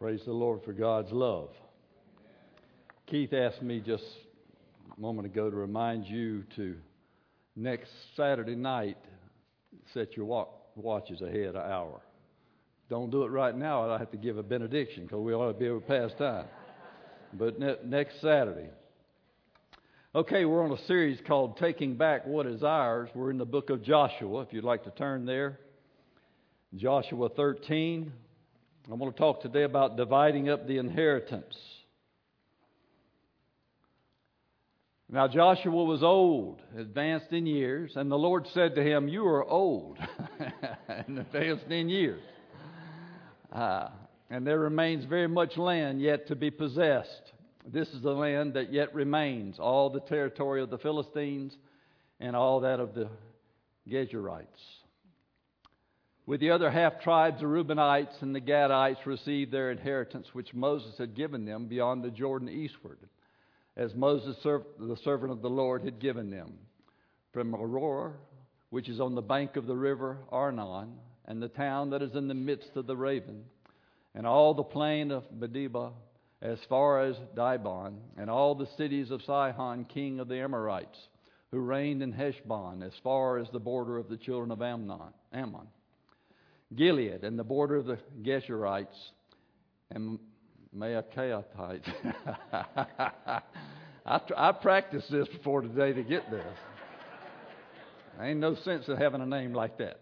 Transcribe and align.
Praise 0.00 0.20
the 0.24 0.32
Lord 0.32 0.62
for 0.62 0.72
God's 0.72 1.10
love. 1.10 1.48
Keith 3.08 3.32
asked 3.32 3.62
me 3.62 3.80
just 3.80 4.04
a 4.96 5.00
moment 5.00 5.26
ago 5.26 5.50
to 5.50 5.56
remind 5.56 6.06
you 6.06 6.44
to 6.54 6.76
next 7.56 7.90
Saturday 8.16 8.54
night 8.54 8.96
set 9.92 10.16
your 10.16 10.26
walk, 10.26 10.50
watches 10.76 11.20
ahead 11.20 11.56
an 11.56 11.62
hour. 11.62 12.00
Don't 12.88 13.10
do 13.10 13.24
it 13.24 13.30
right 13.30 13.56
now. 13.56 13.90
I 13.90 13.98
have 13.98 14.12
to 14.12 14.16
give 14.16 14.38
a 14.38 14.42
benediction 14.44 15.02
because 15.02 15.18
we 15.18 15.34
ought 15.34 15.52
to 15.52 15.58
be 15.58 15.66
able 15.66 15.80
to 15.80 15.86
pass 15.86 16.12
time. 16.16 16.46
But 17.32 17.58
ne- 17.58 17.78
next 17.84 18.20
Saturday. 18.20 18.68
Okay, 20.14 20.44
we're 20.44 20.64
on 20.64 20.70
a 20.70 20.86
series 20.86 21.18
called 21.26 21.56
Taking 21.56 21.96
Back 21.96 22.24
What 22.24 22.46
Is 22.46 22.62
Ours. 22.62 23.08
We're 23.16 23.32
in 23.32 23.38
the 23.38 23.44
book 23.44 23.68
of 23.68 23.82
Joshua, 23.82 24.42
if 24.42 24.52
you'd 24.52 24.62
like 24.62 24.84
to 24.84 24.92
turn 24.92 25.26
there. 25.26 25.58
Joshua 26.76 27.30
13. 27.30 28.12
I 28.90 28.94
want 28.94 29.14
to 29.14 29.18
talk 29.18 29.42
today 29.42 29.64
about 29.64 29.96
dividing 29.96 30.48
up 30.48 30.66
the 30.66 30.78
inheritance. 30.78 31.56
Now, 35.10 35.26
Joshua 35.26 35.84
was 35.84 36.02
old, 36.02 36.60
advanced 36.76 37.32
in 37.32 37.46
years, 37.46 37.92
and 37.96 38.10
the 38.10 38.18
Lord 38.18 38.46
said 38.52 38.74
to 38.74 38.82
him, 38.82 39.08
You 39.08 39.26
are 39.26 39.44
old 39.44 39.98
and 40.88 41.18
advanced 41.18 41.66
in 41.70 41.88
years. 41.88 42.22
Uh, 43.50 43.88
and 44.30 44.46
there 44.46 44.58
remains 44.58 45.06
very 45.06 45.28
much 45.28 45.56
land 45.56 46.02
yet 46.02 46.28
to 46.28 46.36
be 46.36 46.50
possessed. 46.50 47.32
This 47.66 47.88
is 47.88 48.02
the 48.02 48.12
land 48.12 48.54
that 48.54 48.72
yet 48.72 48.94
remains, 48.94 49.58
all 49.58 49.88
the 49.90 50.00
territory 50.00 50.62
of 50.62 50.68
the 50.68 50.78
Philistines 50.78 51.56
and 52.20 52.36
all 52.36 52.60
that 52.60 52.80
of 52.80 52.94
the 52.94 53.08
Geshurites. 53.88 54.46
With 56.28 56.40
the 56.40 56.50
other 56.50 56.70
half 56.70 57.00
tribes, 57.00 57.40
the 57.40 57.46
Reubenites 57.46 58.20
and 58.20 58.34
the 58.34 58.40
Gadites 58.42 59.06
received 59.06 59.50
their 59.50 59.70
inheritance, 59.70 60.34
which 60.34 60.52
Moses 60.52 60.98
had 60.98 61.14
given 61.14 61.46
them 61.46 61.68
beyond 61.68 62.04
the 62.04 62.10
Jordan 62.10 62.50
eastward, 62.50 62.98
as 63.78 63.94
Moses, 63.94 64.36
the 64.42 64.96
servant 65.02 65.32
of 65.32 65.40
the 65.40 65.48
Lord, 65.48 65.82
had 65.84 65.98
given 65.98 66.28
them. 66.28 66.58
From 67.32 67.54
Aroer, 67.54 68.12
which 68.68 68.90
is 68.90 69.00
on 69.00 69.14
the 69.14 69.22
bank 69.22 69.56
of 69.56 69.64
the 69.64 69.74
river 69.74 70.18
Arnon, 70.30 70.98
and 71.24 71.42
the 71.42 71.48
town 71.48 71.88
that 71.90 72.02
is 72.02 72.14
in 72.14 72.28
the 72.28 72.34
midst 72.34 72.76
of 72.76 72.86
the 72.86 72.94
Raven, 72.94 73.46
and 74.14 74.26
all 74.26 74.52
the 74.52 74.62
plain 74.62 75.10
of 75.10 75.24
Medeba, 75.32 75.92
as 76.42 76.58
far 76.68 77.00
as 77.00 77.16
Dibon, 77.34 78.00
and 78.18 78.28
all 78.28 78.54
the 78.54 78.68
cities 78.76 79.10
of 79.10 79.22
Sihon, 79.22 79.86
king 79.86 80.20
of 80.20 80.28
the 80.28 80.42
Amorites, 80.42 81.08
who 81.52 81.60
reigned 81.60 82.02
in 82.02 82.12
Heshbon, 82.12 82.82
as 82.82 82.92
far 83.02 83.38
as 83.38 83.48
the 83.48 83.58
border 83.58 83.96
of 83.96 84.10
the 84.10 84.18
children 84.18 84.50
of 84.50 84.60
Ammon. 84.60 85.14
Ammon. 85.32 85.68
Gilead 86.74 87.24
and 87.24 87.38
the 87.38 87.44
border 87.44 87.76
of 87.76 87.86
the 87.86 87.98
Geshurites 88.22 88.86
and 89.90 90.18
Maacathites. 90.76 91.88
I, 94.06 94.20
I 94.36 94.52
practiced 94.52 95.10
this 95.10 95.28
before 95.28 95.62
today 95.62 95.92
to 95.92 96.02
get 96.02 96.30
this. 96.30 96.44
Ain't 98.20 98.40
no 98.40 98.56
sense 98.56 98.88
in 98.88 98.96
having 98.96 99.20
a 99.20 99.26
name 99.26 99.54
like 99.54 99.78
that. 99.78 100.00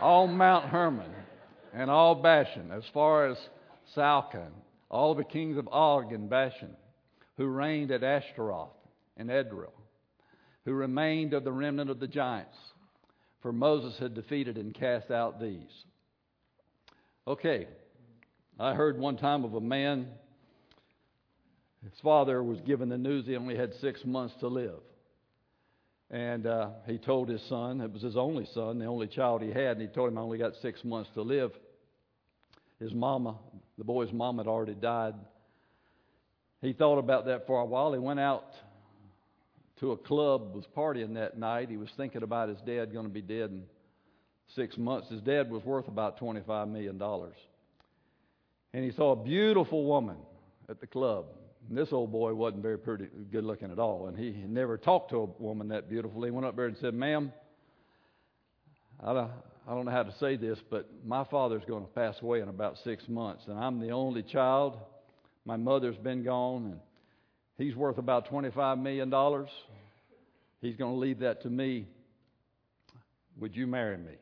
All 0.00 0.26
Mount 0.26 0.66
Hermon 0.66 1.10
and 1.74 1.90
all 1.90 2.14
Bashan, 2.14 2.70
as 2.70 2.84
far 2.94 3.28
as 3.28 3.36
Salcon, 3.94 4.52
all 4.90 5.14
the 5.14 5.24
kings 5.24 5.58
of 5.58 5.68
Og 5.68 6.12
and 6.12 6.30
Bashan, 6.30 6.76
who 7.36 7.46
reigned 7.46 7.90
at 7.90 8.02
Ashtaroth 8.02 8.70
and 9.16 9.28
Edrei, 9.28 9.70
who 10.64 10.72
remained 10.72 11.34
of 11.34 11.44
the 11.44 11.52
remnant 11.52 11.90
of 11.90 12.00
the 12.00 12.06
giants 12.06 12.56
for 13.46 13.52
Moses 13.52 13.96
had 14.00 14.12
defeated 14.12 14.58
and 14.58 14.74
cast 14.74 15.12
out 15.12 15.40
these. 15.40 15.70
Okay, 17.28 17.68
I 18.58 18.74
heard 18.74 18.98
one 18.98 19.16
time 19.16 19.44
of 19.44 19.54
a 19.54 19.60
man, 19.60 20.08
his 21.84 21.92
father 22.02 22.42
was 22.42 22.60
given 22.62 22.88
the 22.88 22.98
news 22.98 23.24
he 23.24 23.36
only 23.36 23.56
had 23.56 23.72
six 23.74 24.04
months 24.04 24.34
to 24.40 24.48
live. 24.48 24.80
And 26.10 26.44
uh, 26.44 26.70
he 26.88 26.98
told 26.98 27.28
his 27.28 27.40
son, 27.48 27.80
it 27.80 27.92
was 27.92 28.02
his 28.02 28.16
only 28.16 28.48
son, 28.52 28.80
the 28.80 28.86
only 28.86 29.06
child 29.06 29.42
he 29.42 29.52
had, 29.52 29.76
and 29.76 29.82
he 29.82 29.86
told 29.86 30.08
him 30.08 30.18
I 30.18 30.22
only 30.22 30.38
got 30.38 30.54
six 30.60 30.82
months 30.82 31.10
to 31.14 31.22
live. 31.22 31.52
His 32.80 32.92
mama, 32.92 33.36
the 33.78 33.84
boy's 33.84 34.12
mom 34.12 34.38
had 34.38 34.48
already 34.48 34.74
died. 34.74 35.14
He 36.62 36.72
thought 36.72 36.98
about 36.98 37.26
that 37.26 37.46
for 37.46 37.60
a 37.60 37.64
while. 37.64 37.92
He 37.92 38.00
went 38.00 38.18
out 38.18 38.48
to 39.80 39.92
a 39.92 39.96
club, 39.96 40.54
was 40.54 40.64
partying 40.76 41.14
that 41.14 41.38
night. 41.38 41.68
He 41.68 41.76
was 41.76 41.90
thinking 41.96 42.22
about 42.22 42.48
his 42.48 42.58
dad 42.66 42.92
going 42.92 43.06
to 43.06 43.12
be 43.12 43.22
dead 43.22 43.50
in 43.50 43.64
six 44.54 44.76
months. 44.78 45.08
His 45.10 45.20
dad 45.20 45.50
was 45.50 45.64
worth 45.64 45.88
about 45.88 46.18
$25 46.18 46.70
million. 46.70 47.00
And 48.72 48.84
he 48.84 48.90
saw 48.92 49.12
a 49.12 49.16
beautiful 49.16 49.84
woman 49.84 50.16
at 50.68 50.80
the 50.80 50.86
club. 50.86 51.26
And 51.68 51.76
this 51.76 51.92
old 51.92 52.12
boy 52.12 52.32
wasn't 52.34 52.62
very 52.62 52.78
pretty, 52.78 53.08
good 53.30 53.44
looking 53.44 53.70
at 53.70 53.78
all. 53.78 54.06
And 54.06 54.18
he 54.18 54.30
never 54.46 54.78
talked 54.78 55.10
to 55.10 55.18
a 55.18 55.42
woman 55.42 55.68
that 55.68 55.90
beautiful. 55.90 56.22
He 56.22 56.30
went 56.30 56.46
up 56.46 56.56
there 56.56 56.66
and 56.66 56.76
said, 56.78 56.94
Ma'am, 56.94 57.32
I 59.02 59.12
don't, 59.12 59.30
I 59.68 59.74
don't 59.74 59.84
know 59.84 59.90
how 59.90 60.04
to 60.04 60.14
say 60.18 60.36
this, 60.36 60.58
but 60.70 60.88
my 61.04 61.24
father's 61.24 61.64
going 61.66 61.84
to 61.84 61.90
pass 61.90 62.16
away 62.22 62.40
in 62.40 62.48
about 62.48 62.78
six 62.84 63.08
months. 63.08 63.44
And 63.48 63.58
I'm 63.58 63.80
the 63.80 63.90
only 63.90 64.22
child. 64.22 64.78
My 65.44 65.56
mother's 65.56 65.96
been 65.96 66.22
gone. 66.22 66.66
And 66.66 66.80
He's 67.58 67.74
worth 67.74 67.98
about 67.98 68.28
$25 68.28 68.80
million. 68.80 69.10
He's 70.60 70.76
going 70.76 70.92
to 70.92 70.98
leave 70.98 71.20
that 71.20 71.42
to 71.42 71.50
me. 71.50 71.86
Would 73.38 73.56
you 73.56 73.66
marry 73.66 73.96
me? 73.96 74.14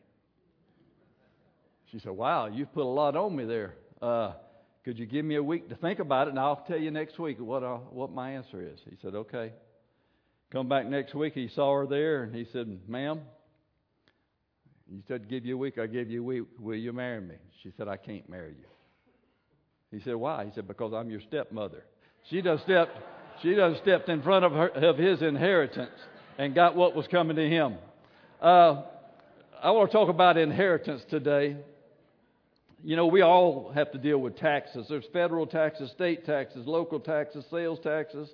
She 1.91 1.99
said, 2.01 2.13
Wow, 2.13 2.47
you've 2.47 2.73
put 2.73 2.83
a 2.83 2.89
lot 2.89 3.17
on 3.17 3.35
me 3.35 3.45
there. 3.45 3.75
Uh, 4.03 4.33
could 4.85 4.99
you 4.99 5.07
give 5.07 5.25
me 5.25 5.37
a 5.37 5.43
week 5.43 5.69
to 5.69 5.77
think 5.77 5.99
about 5.99 6.27
it, 6.27 6.31
and 6.31 6.39
I'll 6.39 6.65
tell 6.67 6.79
you 6.79 6.91
next 6.91 7.19
week 7.19 7.39
what, 7.41 7.63
what 7.93 8.13
my 8.13 8.33
answer 8.33 8.61
is? 8.61 8.79
He 8.89 8.97
said, 9.01 9.15
Okay. 9.15 9.53
Come 10.51 10.69
back 10.69 10.87
next 10.87 11.15
week. 11.15 11.35
He 11.35 11.49
saw 11.49 11.79
her 11.79 11.87
there, 11.87 12.23
and 12.23 12.35
he 12.35 12.47
said, 12.53 12.79
Ma'am, 12.87 13.23
you 14.89 15.03
said 15.09 15.29
give 15.29 15.45
you 15.45 15.55
a 15.55 15.59
week. 15.59 15.79
I 15.79 15.87
give 15.87 16.11
you 16.11 16.21
a 16.21 16.25
week. 16.25 16.45
Will 16.61 16.77
you 16.77 16.93
marry 16.93 17.21
me? 17.21 17.35
She 17.63 17.73
said, 17.77 17.89
I 17.89 17.97
can't 17.97 18.29
marry 18.29 18.51
you. 18.51 19.99
He 19.99 20.05
said, 20.05 20.15
Why? 20.15 20.45
He 20.45 20.53
said, 20.55 20.69
Because 20.69 20.93
I'm 20.93 21.11
your 21.11 21.21
stepmother. 21.23 21.85
She 22.31 22.41
does 22.41 22.61
stepped 22.63 22.97
she 23.43 23.55
done 23.55 23.77
stepped 23.83 24.09
in 24.09 24.23
front 24.23 24.45
of, 24.45 24.53
her, 24.53 24.69
of 24.69 24.99
his 24.99 25.23
inheritance 25.23 25.91
and 26.39 26.55
got 26.55 26.77
what 26.77 26.95
was 26.95 27.07
coming 27.09 27.37
to 27.37 27.49
him. 27.49 27.77
Uh, 28.41 28.83
I 29.63 29.71
want 29.71 29.91
to 29.91 29.97
talk 29.97 30.09
about 30.09 30.37
inheritance 30.37 31.03
today. 31.09 31.57
You 32.83 32.97
know, 32.97 33.07
we 33.07 33.23
all 33.23 33.73
have 33.75 33.93
to 33.93 33.99
deal 33.99 34.19
with 34.19 34.37
taxes. 34.37 34.87
There's 34.89 35.07
federal 35.13 35.47
taxes, 35.47 35.91
state 35.93 36.27
taxes, 36.27 36.67
local 36.67 37.01
taxes, 37.01 37.45
sales 37.51 37.79
taxes, 37.83 38.29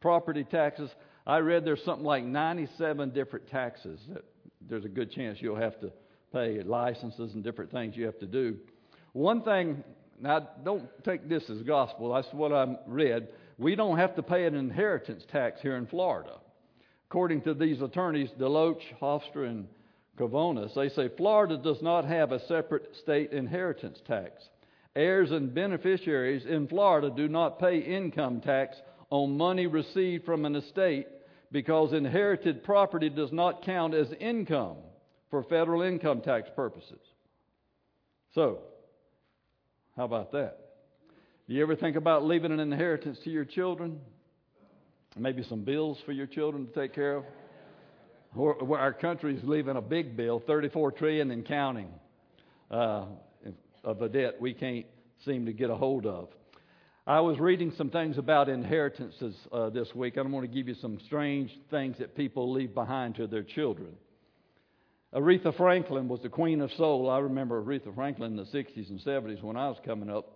property 0.00 0.44
taxes. 0.44 0.90
I 1.26 1.38
read 1.38 1.64
there's 1.64 1.82
something 1.84 2.04
like 2.04 2.24
97 2.24 3.10
different 3.10 3.48
taxes 3.48 3.98
that 4.12 4.24
there's 4.68 4.84
a 4.84 4.88
good 4.88 5.10
chance 5.10 5.38
you'll 5.40 5.56
have 5.56 5.80
to 5.80 5.90
pay, 6.32 6.62
licenses 6.62 7.34
and 7.34 7.42
different 7.42 7.70
things 7.70 7.96
you 7.96 8.04
have 8.04 8.18
to 8.20 8.26
do. 8.26 8.56
One 9.12 9.42
thing, 9.42 9.82
now 10.20 10.48
don't 10.64 10.88
take 11.04 11.28
this 11.28 11.48
as 11.50 11.62
gospel, 11.62 12.12
that's 12.12 12.28
what 12.32 12.52
I 12.52 12.76
read 12.86 13.28
we 13.58 13.74
don't 13.74 13.98
have 13.98 14.14
to 14.14 14.22
pay 14.22 14.46
an 14.46 14.54
inheritance 14.54 15.24
tax 15.30 15.60
here 15.60 15.76
in 15.76 15.86
Florida. 15.86 16.34
According 17.10 17.42
to 17.42 17.54
these 17.54 17.82
attorneys, 17.82 18.30
Deloach, 18.38 18.82
Hofstra, 19.00 19.48
and 19.48 19.66
Cavonis, 20.16 20.74
they 20.74 20.88
say 20.88 21.10
Florida 21.16 21.58
does 21.58 21.82
not 21.82 22.04
have 22.04 22.32
a 22.32 22.46
separate 22.46 22.94
state 23.02 23.32
inheritance 23.32 24.00
tax. 24.06 24.48
Heirs 24.94 25.30
and 25.30 25.54
beneficiaries 25.54 26.44
in 26.46 26.68
Florida 26.68 27.10
do 27.10 27.28
not 27.28 27.58
pay 27.58 27.78
income 27.78 28.40
tax 28.40 28.76
on 29.10 29.36
money 29.36 29.66
received 29.66 30.24
from 30.24 30.44
an 30.44 30.56
estate 30.56 31.06
because 31.50 31.92
inherited 31.92 32.62
property 32.62 33.08
does 33.08 33.32
not 33.32 33.64
count 33.64 33.94
as 33.94 34.12
income 34.20 34.76
for 35.30 35.42
federal 35.42 35.82
income 35.82 36.20
tax 36.20 36.48
purposes. 36.54 37.00
So, 38.34 38.60
how 39.96 40.04
about 40.04 40.32
that? 40.32 40.67
Do 41.48 41.54
you 41.54 41.62
ever 41.62 41.76
think 41.76 41.96
about 41.96 42.26
leaving 42.26 42.52
an 42.52 42.60
inheritance 42.60 43.18
to 43.24 43.30
your 43.30 43.46
children? 43.46 44.00
Maybe 45.16 45.42
some 45.44 45.62
bills 45.62 45.96
for 46.04 46.12
your 46.12 46.26
children 46.26 46.66
to 46.66 46.72
take 46.74 46.94
care 46.94 47.16
of? 47.16 47.24
Our 48.36 48.92
country 48.92 49.34
is 49.34 49.42
leaving 49.44 49.76
a 49.76 49.80
big 49.80 50.14
bill, 50.14 50.42
34 50.46 50.92
trillion 50.92 51.30
and 51.30 51.46
counting, 51.46 51.88
uh, 52.70 53.06
of 53.82 54.02
a 54.02 54.10
debt 54.10 54.38
we 54.38 54.52
can't 54.52 54.84
seem 55.24 55.46
to 55.46 55.54
get 55.54 55.70
a 55.70 55.74
hold 55.74 56.04
of. 56.04 56.28
I 57.06 57.20
was 57.20 57.38
reading 57.38 57.72
some 57.78 57.88
things 57.88 58.18
about 58.18 58.50
inheritances 58.50 59.34
uh, 59.50 59.70
this 59.70 59.88
week. 59.94 60.18
I'm 60.18 60.30
going 60.30 60.46
to 60.46 60.54
give 60.54 60.68
you 60.68 60.74
some 60.74 60.98
strange 61.06 61.50
things 61.70 61.96
that 61.98 62.14
people 62.14 62.52
leave 62.52 62.74
behind 62.74 63.14
to 63.14 63.26
their 63.26 63.42
children. 63.42 63.94
Aretha 65.14 65.56
Franklin 65.56 66.08
was 66.08 66.20
the 66.20 66.28
queen 66.28 66.60
of 66.60 66.70
soul. 66.72 67.08
I 67.08 67.20
remember 67.20 67.62
Aretha 67.62 67.94
Franklin 67.94 68.32
in 68.32 68.36
the 68.36 68.44
60s 68.44 68.90
and 68.90 69.00
70s 69.00 69.42
when 69.42 69.56
I 69.56 69.70
was 69.70 69.78
coming 69.82 70.10
up. 70.10 70.34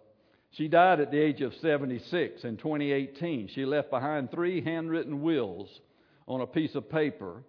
She 0.52 0.68
died 0.68 1.00
at 1.00 1.10
the 1.10 1.18
age 1.18 1.40
of 1.40 1.54
76 1.62 2.44
in 2.44 2.56
2018. 2.58 3.48
She 3.54 3.64
left 3.64 3.90
behind 3.90 4.30
three 4.30 4.62
handwritten 4.62 5.22
wills 5.22 5.68
on 6.28 6.42
a 6.42 6.46
piece 6.46 6.74
of 6.74 6.90
paper. 6.90 7.42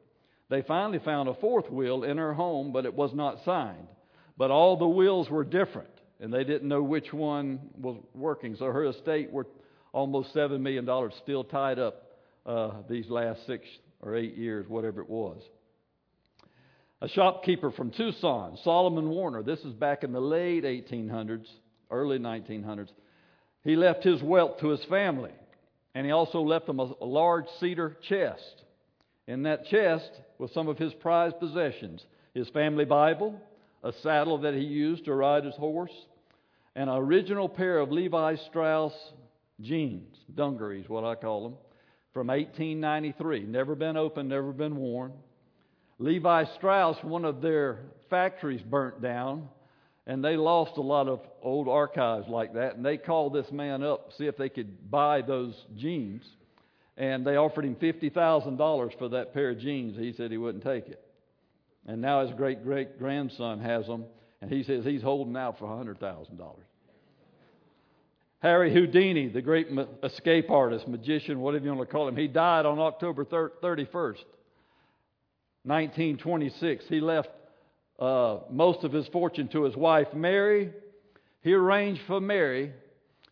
They 0.49 0.61
finally 0.61 0.99
found 0.99 1.27
a 1.27 1.33
fourth 1.35 1.69
will 1.69 2.03
in 2.03 2.17
her 2.17 2.33
home, 2.33 2.71
but 2.71 2.85
it 2.85 2.93
was 2.93 3.13
not 3.13 3.43
signed. 3.43 3.87
But 4.37 4.51
all 4.51 4.77
the 4.77 4.87
wills 4.87 5.29
were 5.29 5.43
different, 5.43 5.89
and 6.21 6.33
they 6.33 6.45
didn't 6.45 6.69
know 6.69 6.81
which 6.81 7.11
one 7.11 7.59
was 7.77 7.97
working. 8.13 8.55
So 8.55 8.65
her 8.65 8.85
estate 8.85 9.31
were 9.31 9.47
almost 9.91 10.33
$7 10.33 10.61
million 10.61 10.87
still 11.21 11.43
tied 11.43 11.79
up 11.79 12.07
uh, 12.45 12.71
these 12.89 13.09
last 13.09 13.45
six 13.45 13.65
or 13.99 14.15
eight 14.15 14.35
years, 14.37 14.67
whatever 14.69 15.01
it 15.01 15.09
was. 15.09 15.41
A 17.01 17.09
shopkeeper 17.09 17.69
from 17.69 17.91
Tucson, 17.91 18.57
Solomon 18.63 19.09
Warner, 19.09 19.43
this 19.43 19.59
is 19.59 19.73
back 19.73 20.05
in 20.05 20.13
the 20.13 20.21
late 20.21 20.63
1800s, 20.63 21.47
early 21.91 22.19
1900s. 22.19 22.89
He 23.63 23.75
left 23.75 24.03
his 24.03 24.21
wealth 24.21 24.59
to 24.59 24.69
his 24.69 24.83
family, 24.85 25.31
and 25.95 26.05
he 26.05 26.11
also 26.11 26.41
left 26.41 26.67
them 26.67 26.79
a, 26.79 26.91
a 27.01 27.05
large 27.05 27.45
cedar 27.59 27.97
chest. 28.07 28.63
In 29.27 29.43
that 29.43 29.65
chest 29.67 30.09
was 30.37 30.51
some 30.51 30.67
of 30.67 30.77
his 30.77 30.93
prized 30.95 31.39
possessions 31.39 32.03
his 32.33 32.49
family 32.49 32.85
Bible, 32.85 33.39
a 33.83 33.93
saddle 34.01 34.39
that 34.39 34.55
he 34.55 34.61
used 34.61 35.05
to 35.05 35.13
ride 35.13 35.45
his 35.45 35.55
horse, 35.55 35.93
an 36.75 36.89
original 36.89 37.47
pair 37.47 37.77
of 37.77 37.91
Levi 37.91 38.35
Strauss 38.47 38.93
jeans, 39.61 40.17
dungarees, 40.33 40.89
what 40.89 41.03
I 41.03 41.15
call 41.15 41.43
them, 41.43 41.57
from 42.13 42.27
1893. 42.27 43.41
Never 43.41 43.75
been 43.75 43.97
opened, 43.97 44.29
never 44.29 44.51
been 44.51 44.75
worn. 44.77 45.13
Levi 45.99 46.45
Strauss, 46.55 46.97
one 47.03 47.23
of 47.23 47.41
their 47.41 47.79
factories 48.09 48.61
burnt 48.61 49.01
down, 49.01 49.47
and 50.05 50.23
they 50.23 50.35
lost 50.35 50.77
a 50.77 50.81
lot 50.81 51.07
of 51.07 51.21
old 51.41 51.69
archives 51.69 52.27
like 52.27 52.53
that. 52.53 52.75
And 52.75 52.85
they 52.85 52.97
called 52.97 53.33
this 53.33 53.51
man 53.51 53.83
up 53.83 54.11
see 54.17 54.25
if 54.25 54.37
they 54.37 54.49
could 54.49 54.91
buy 54.91 55.21
those 55.21 55.53
jeans. 55.77 56.23
And 56.97 57.25
they 57.25 57.37
offered 57.37 57.65
him 57.65 57.75
$50,000 57.75 58.97
for 58.99 59.09
that 59.09 59.33
pair 59.33 59.51
of 59.51 59.59
jeans. 59.59 59.97
He 59.97 60.13
said 60.13 60.29
he 60.29 60.37
wouldn't 60.37 60.63
take 60.63 60.87
it. 60.87 61.03
And 61.87 62.01
now 62.01 62.25
his 62.25 62.35
great 62.35 62.63
great 62.63 62.99
grandson 62.99 63.59
has 63.59 63.87
them, 63.87 64.05
and 64.41 64.49
he 64.51 64.63
says 64.63 64.85
he's 64.85 65.01
holding 65.01 65.35
out 65.35 65.59
for 65.59 65.65
$100,000. 65.65 66.55
Harry 68.39 68.73
Houdini, 68.73 69.29
the 69.29 69.41
great 69.41 69.67
escape 70.03 70.49
artist, 70.49 70.87
magician, 70.87 71.39
whatever 71.39 71.63
you 71.63 71.73
want 71.73 71.87
to 71.87 71.91
call 71.91 72.07
him, 72.09 72.15
he 72.17 72.27
died 72.27 72.65
on 72.65 72.77
October 72.77 73.23
31st, 73.23 74.23
1926. 75.63 76.85
He 76.89 76.99
left 76.99 77.29
uh, 77.99 78.39
most 78.49 78.83
of 78.83 78.91
his 78.91 79.07
fortune 79.07 79.47
to 79.49 79.63
his 79.63 79.75
wife, 79.75 80.07
Mary. 80.13 80.71
He 81.41 81.53
arranged 81.53 82.01
for 82.07 82.21
Mary 82.21 82.71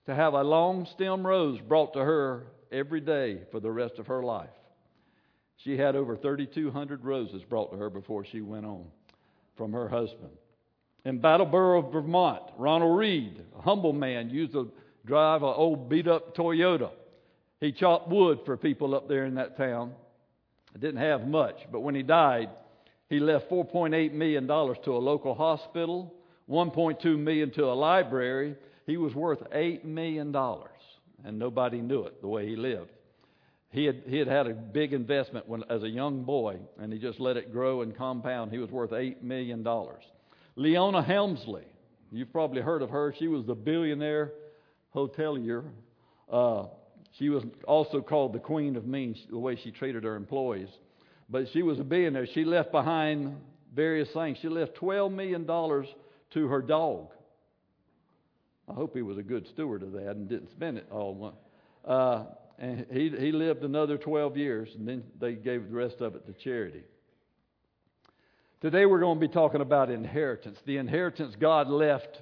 to 0.06 0.16
have 0.16 0.34
a 0.34 0.44
long 0.44 0.86
stem 0.94 1.26
rose 1.26 1.60
brought 1.62 1.94
to 1.94 2.00
her 2.00 2.48
every 2.72 3.02
day 3.02 3.42
for 3.52 3.60
the 3.60 3.72
rest 3.72 4.00
of 4.00 4.08
her 4.08 4.24
life. 4.24 4.50
She 5.58 5.78
had 5.78 5.96
over 5.96 6.18
3,200 6.18 7.06
roses 7.06 7.44
brought 7.44 7.72
to 7.72 7.78
her 7.78 7.90
before 7.90 8.26
she 8.26 8.42
went 8.42 8.66
on 8.66 8.86
from 9.56 9.74
her 9.74 9.88
husband. 9.88 10.32
In 11.06 11.20
Brattleboro, 11.20 11.90
Vermont, 11.90 12.44
Ronald 12.58 12.98
Read, 12.98 13.44
a 13.58 13.62
humble 13.62 13.94
man, 13.94 14.30
used 14.30 14.54
to 14.54 14.72
drive 15.06 15.44
an 15.44 15.54
old 15.56 15.90
beat 15.90 16.08
up 16.08 16.36
Toyota. 16.36 16.92
He 17.60 17.72
chopped 17.72 18.10
wood 18.10 18.40
for 18.46 18.58
people 18.58 18.96
up 18.96 19.08
there 19.08 19.26
in 19.26 19.36
that 19.36 19.58
town. 19.58 19.94
Didn't 20.74 21.02
have 21.02 21.28
much, 21.28 21.58
but 21.72 21.82
when 21.82 21.96
he 21.96 22.04
died, 22.04 22.50
he 23.12 23.20
left 23.20 23.50
$4.8 23.50 24.14
million 24.14 24.48
to 24.48 24.96
a 24.96 24.98
local 24.98 25.36
hospital, 25.36 26.14
1.2 26.50 27.20
million 27.20 27.52
to 27.52 27.66
a 27.66 27.74
library. 27.74 28.56
He 28.88 28.96
was 28.96 29.14
worth 29.14 29.42
$8 29.52 29.84
million, 29.84 30.34
and 31.26 31.38
nobody 31.38 31.82
knew 31.82 32.04
it 32.04 32.22
the 32.22 32.30
way 32.30 32.48
he 32.48 32.56
lived. 32.56 32.90
He 33.70 33.84
had, 33.84 34.04
he 34.08 34.18
had 34.18 34.30
had 34.30 34.48
a 34.48 34.54
big 34.54 34.94
investment 34.94 35.46
when, 35.46 35.66
as 35.70 35.84
a 35.84 35.90
young 35.90 36.24
boy, 36.24 36.60
and 36.80 36.94
he 36.94 37.00
just 37.00 37.20
let 37.20 37.36
it 37.36 37.52
grow 37.52 37.82
and 37.82 37.94
compound. 37.94 38.50
He 38.50 38.60
was 38.60 38.72
worth 38.72 38.92
$8 38.92 39.22
million. 39.22 39.68
Leona 40.56 41.04
Helmsley, 41.04 41.66
you've 42.14 42.32
probably 42.32 42.62
heard 42.62 42.82
of 42.82 42.92
her. 42.92 43.14
She 43.20 43.28
was 43.28 43.46
the 43.46 43.56
billionaire 43.56 44.32
hotelier. 44.96 45.66
Uh, 46.32 46.68
she 47.20 47.28
was 47.28 47.44
also 47.68 48.00
called 48.00 48.32
the 48.32 48.40
Queen 48.40 48.78
of 48.78 48.88
Means, 48.88 49.18
the 49.30 49.38
way 49.38 49.60
she 49.62 49.72
treated 49.72 50.06
her 50.06 50.16
employees. 50.16 50.70
But 51.32 51.46
she 51.54 51.64
was 51.64 51.80
a 51.80 51.84
billionaire. 51.84 52.28
She 52.34 52.44
left 52.44 52.72
behind 52.74 53.38
various 53.74 54.10
things. 54.14 54.38
She 54.42 54.50
left 54.50 54.76
$12 54.76 55.14
million 55.14 55.48
to 55.48 56.48
her 56.48 56.62
dog. 56.62 57.08
I 58.70 58.74
hope 58.74 58.94
he 58.94 59.02
was 59.02 59.18
a 59.18 59.24
good 59.24 59.48
steward 59.48 59.82
of 59.82 59.94
that 59.94 60.12
and 60.12 60.28
didn't 60.28 60.52
spend 60.52 60.78
it 60.78 60.88
all. 60.92 61.34
Uh, 61.86 62.26
and 62.60 62.86
he, 62.92 63.10
he 63.18 63.32
lived 63.32 63.64
another 63.64 63.98
12 63.98 64.38
years, 64.38 64.70
and 64.76 64.88
then 64.88 65.04
they 65.20 65.34
gave 65.34 65.70
the 65.70 65.76
rest 65.76 66.02
of 66.02 66.16
it 66.16 66.28
to 66.28 66.34
charity. 66.44 66.84
Today 68.60 68.86
we're 68.86 69.00
going 69.00 69.20
to 69.20 69.28
be 69.28 69.34
talking 69.34 69.62
about 69.62 69.90
inheritance. 69.90 70.60
The 70.66 70.78
inheritance 70.78 71.36
God 71.40 71.70
left 71.70 72.22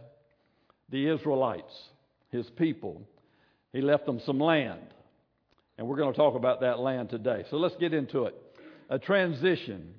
the 0.90 1.10
Israelites, 1.10 1.74
his 2.32 2.50
people. 2.52 3.02
He 3.74 3.82
left 3.82 4.06
them 4.06 4.22
some 4.26 4.40
land. 4.40 4.94
And 5.78 5.88
we're 5.88 5.98
going 5.98 6.14
to 6.14 6.18
talk 6.18 6.36
about 6.36 6.62
that 6.62 6.80
land 6.80 7.10
today. 7.10 7.44
So 7.50 7.58
let's 7.58 7.76
get 7.76 7.94
into 7.94 8.26
it. 8.26 8.36
A 8.90 8.98
transition. 8.98 9.94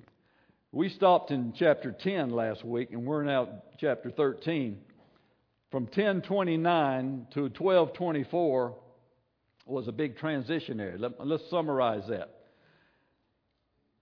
We 0.73 0.89
stopped 0.89 1.31
in 1.31 1.53
chapter 1.57 1.91
10 1.91 2.29
last 2.29 2.65
week, 2.65 2.91
and 2.91 3.05
we're 3.05 3.23
now 3.23 3.47
chapter 3.79 4.11
13. 4.11 4.77
From 5.71 5.83
1029 5.83 7.27
to 7.33 7.41
1224, 7.43 8.75
was 9.65 9.87
a 9.87 9.91
big 9.91 10.17
transition 10.17 10.79
area. 10.79 10.97
Let, 10.97 11.25
let's 11.25 11.49
summarize 11.49 12.03
that. 12.09 12.35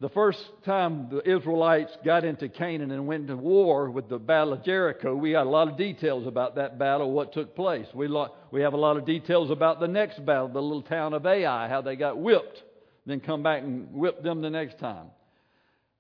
The 0.01 0.09
first 0.09 0.39
time 0.65 1.09
the 1.11 1.29
Israelites 1.29 1.91
got 2.05 2.23
into 2.23 2.47
Canaan 2.47 2.91
and 2.91 3.05
went 3.05 3.27
to 3.27 3.35
war 3.35 3.91
with 3.91 4.07
the 4.07 4.17
Battle 4.17 4.53
of 4.53 4.63
Jericho, 4.63 5.13
we 5.13 5.33
got 5.33 5.45
a 5.45 5.49
lot 5.49 5.67
of 5.67 5.77
details 5.77 6.25
about 6.25 6.55
that 6.55 6.79
battle, 6.79 7.11
what 7.11 7.33
took 7.33 7.53
place. 7.55 7.85
We, 7.93 8.07
lo- 8.07 8.33
we 8.49 8.61
have 8.61 8.73
a 8.73 8.77
lot 8.77 8.95
of 8.95 9.05
details 9.05 9.51
about 9.51 9.81
the 9.81 9.89
next 9.89 10.25
battle, 10.25 10.47
the 10.47 10.61
little 10.61 10.81
town 10.81 11.13
of 11.13 11.25
Ai, 11.25 11.67
how 11.67 11.81
they 11.81 11.97
got 11.97 12.17
whipped, 12.17 12.63
then 13.09 13.19
come 13.19 13.43
back 13.43 13.63
and 13.63 13.91
whip 13.93 14.23
them 14.23 14.41
the 14.41 14.49
next 14.49 14.79
time. 14.79 15.07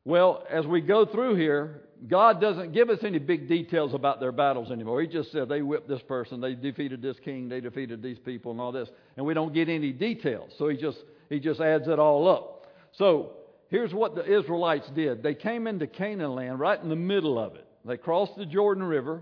Well, 0.05 0.43
as 0.49 0.65
we 0.65 0.81
go 0.81 1.05
through 1.05 1.35
here, 1.35 1.81
God 2.07 2.39
doesn't 2.39 2.71
give 2.71 2.89
us 2.89 2.99
any 3.03 3.19
big 3.19 3.47
details 3.47 3.93
about 3.93 4.19
their 4.19 4.31
battles 4.31 4.71
anymore. 4.71 5.01
He 5.01 5.07
just 5.07 5.31
said 5.31 5.49
they 5.49 5.61
whipped 5.61 5.89
this 5.89 6.01
person, 6.01 6.39
they 6.39 6.55
defeated 6.55 7.01
this 7.01 7.17
king, 7.23 7.49
they 7.49 7.59
defeated 7.59 8.01
these 8.01 8.17
people, 8.17 8.51
and 8.51 8.61
all 8.61 8.71
this. 8.71 8.89
And 9.17 9.25
we 9.25 9.33
don't 9.33 9.53
get 9.53 9.69
any 9.69 9.91
details. 9.91 10.51
So 10.57 10.69
he 10.69 10.77
just 10.77 10.97
he 11.29 11.39
just 11.39 11.59
adds 11.59 11.87
it 11.87 11.99
all 11.99 12.27
up. 12.27 12.67
So 12.93 13.33
here's 13.69 13.93
what 13.93 14.15
the 14.15 14.25
Israelites 14.25 14.89
did. 14.95 15.21
They 15.21 15.35
came 15.35 15.67
into 15.67 15.85
Canaan 15.87 16.33
land 16.33 16.59
right 16.59 16.81
in 16.81 16.89
the 16.89 16.95
middle 16.95 17.37
of 17.37 17.55
it. 17.55 17.65
They 17.85 17.97
crossed 17.97 18.35
the 18.35 18.45
Jordan 18.45 18.83
River, 18.83 19.21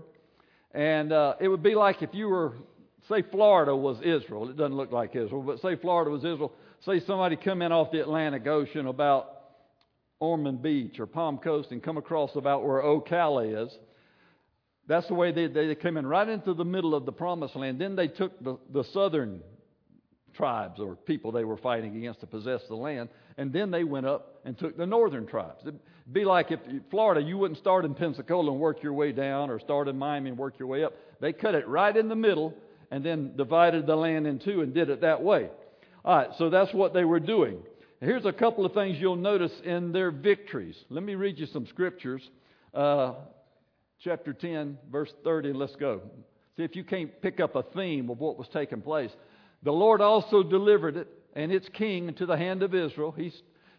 and 0.72 1.12
uh, 1.12 1.34
it 1.40 1.48
would 1.48 1.62
be 1.62 1.74
like 1.74 2.02
if 2.02 2.14
you 2.14 2.28
were, 2.28 2.54
say, 3.08 3.22
Florida 3.22 3.74
was 3.74 3.98
Israel. 4.02 4.48
It 4.48 4.56
doesn't 4.56 4.76
look 4.76 4.92
like 4.92 5.16
Israel, 5.16 5.42
but 5.42 5.60
say 5.60 5.76
Florida 5.76 6.10
was 6.10 6.24
Israel. 6.24 6.52
Say 6.84 7.00
somebody 7.00 7.36
come 7.36 7.62
in 7.62 7.72
off 7.72 7.90
the 7.90 8.00
Atlantic 8.00 8.46
Ocean 8.46 8.86
about 8.86 9.34
Ormond 10.20 10.62
Beach 10.62 10.98
or 11.00 11.06
Palm 11.06 11.38
Coast 11.38 11.70
and 11.70 11.82
come 11.82 11.96
across 11.96 12.34
about 12.36 12.64
where 12.64 12.82
Ocala 12.82 13.66
is. 13.66 13.76
That's 14.86 15.06
the 15.06 15.14
way 15.14 15.32
they, 15.32 15.46
they 15.48 15.74
came 15.74 15.96
in 15.96 16.06
right 16.06 16.28
into 16.28 16.54
the 16.54 16.64
middle 16.64 16.94
of 16.94 17.04
the 17.04 17.12
promised 17.12 17.56
land. 17.56 17.80
Then 17.80 17.94
they 17.94 18.08
took 18.08 18.42
the, 18.42 18.58
the 18.72 18.84
southern 18.84 19.42
tribes 20.34 20.80
or 20.80 20.94
people 20.94 21.32
they 21.32 21.44
were 21.44 21.56
fighting 21.56 21.96
against 21.96 22.20
to 22.20 22.26
possess 22.26 22.62
the 22.68 22.74
land, 22.74 23.08
and 23.36 23.52
then 23.52 23.70
they 23.70 23.84
went 23.84 24.06
up 24.06 24.40
and 24.44 24.56
took 24.56 24.76
the 24.76 24.86
northern 24.86 25.26
tribes. 25.26 25.58
It'd 25.62 25.78
be 26.10 26.24
like 26.24 26.50
if 26.50 26.60
Florida, 26.90 27.20
you 27.20 27.36
wouldn't 27.36 27.58
start 27.58 27.84
in 27.84 27.94
Pensacola 27.94 28.50
and 28.52 28.60
work 28.60 28.82
your 28.82 28.92
way 28.92 29.12
down, 29.12 29.50
or 29.50 29.58
start 29.58 29.88
in 29.88 29.98
Miami 29.98 30.30
and 30.30 30.38
work 30.38 30.58
your 30.58 30.68
way 30.68 30.84
up. 30.84 30.94
They 31.20 31.32
cut 31.32 31.54
it 31.54 31.66
right 31.68 31.94
in 31.94 32.08
the 32.08 32.16
middle 32.16 32.54
and 32.90 33.04
then 33.04 33.36
divided 33.36 33.86
the 33.86 33.96
land 33.96 34.26
in 34.26 34.38
two 34.38 34.62
and 34.62 34.74
did 34.74 34.90
it 34.90 35.02
that 35.02 35.22
way. 35.22 35.48
All 36.04 36.16
right, 36.16 36.30
so 36.38 36.50
that's 36.50 36.72
what 36.72 36.94
they 36.94 37.04
were 37.04 37.20
doing. 37.20 37.58
Here's 38.00 38.24
a 38.24 38.32
couple 38.32 38.64
of 38.64 38.72
things 38.72 38.98
you'll 39.00 39.16
notice 39.16 39.52
in 39.64 39.92
their 39.92 40.10
victories. 40.10 40.76
Let 40.88 41.02
me 41.02 41.14
read 41.14 41.38
you 41.38 41.46
some 41.46 41.66
scriptures. 41.66 42.22
Uh, 42.72 43.14
chapter 44.02 44.32
10, 44.32 44.78
verse 44.90 45.12
30, 45.24 45.52
let's 45.52 45.74
go. 45.76 46.02
See 46.56 46.62
if 46.62 46.76
you 46.76 46.84
can't 46.84 47.20
pick 47.20 47.40
up 47.40 47.56
a 47.56 47.62
theme 47.62 48.08
of 48.10 48.20
what 48.20 48.38
was 48.38 48.48
taking 48.52 48.80
place. 48.80 49.10
The 49.64 49.72
Lord 49.72 50.00
also 50.00 50.42
delivered 50.42 50.96
it 50.96 51.08
and 51.34 51.52
its 51.52 51.68
king 51.72 52.08
into 52.08 52.26
the 52.26 52.36
hand 52.36 52.62
of 52.62 52.74
Israel. 52.74 53.12
He, 53.12 53.32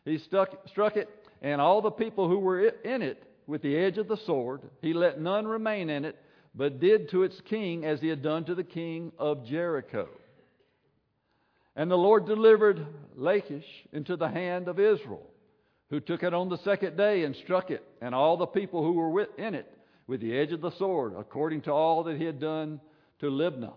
he 0.06 0.18
stuck, 0.18 0.68
struck 0.68 0.98
it 0.98 1.10
and 1.42 1.62
all 1.62 1.82
the 1.82 1.92
people 1.92 2.28
who 2.28 2.40
were 2.40 2.68
in 2.68 3.02
it 3.02 3.24
with 3.48 3.62
the 3.62 3.76
edge 3.76 3.98
of 3.98 4.08
the 4.08 4.18
sword. 4.26 4.62
He 4.82 4.94
let 4.94 5.20
none 5.20 5.48
remain 5.48 5.90
in 5.90 6.06
it, 6.06 6.18
but 6.56 6.80
did 6.80 7.10
to 7.10 7.24
its 7.24 7.40
king 7.42 7.86
as 7.86 8.02
he 8.02 8.08
had 8.08 8.22
done 8.22 8.46
to 8.46 8.56
the 8.56 8.64
king 8.64 9.12
of 9.18 9.46
Jericho. 9.46 10.08
And 11.76 11.90
the 11.90 11.98
Lord 11.98 12.26
delivered 12.26 12.86
Lachish 13.16 13.66
into 13.94 14.16
the 14.16 14.28
hand 14.28 14.68
of 14.68 14.80
Israel, 14.80 15.26
who 15.90 16.00
took 16.00 16.24
it 16.24 16.34
on 16.34 16.50
the 16.50 16.58
second 16.58 16.98
day 16.98 17.24
and 17.24 17.36
struck 17.36 17.72
it, 17.72 17.84
and 18.02 18.14
all 18.14 18.38
the 18.38 18.46
people 18.46 18.84
who 18.84 18.94
were 18.94 19.28
in 19.38 19.56
it 19.56 19.72
with 20.08 20.22
the 20.22 20.38
edge 20.38 20.52
of 20.52 20.62
the 20.62 20.76
sword, 20.78 21.14
according 21.18 21.62
to 21.62 21.72
all 21.72 22.04
that 22.04 22.18
he 22.18 22.26
had 22.26 22.40
done 22.40 22.82
to 23.20 23.28
Libnah. 23.28 23.74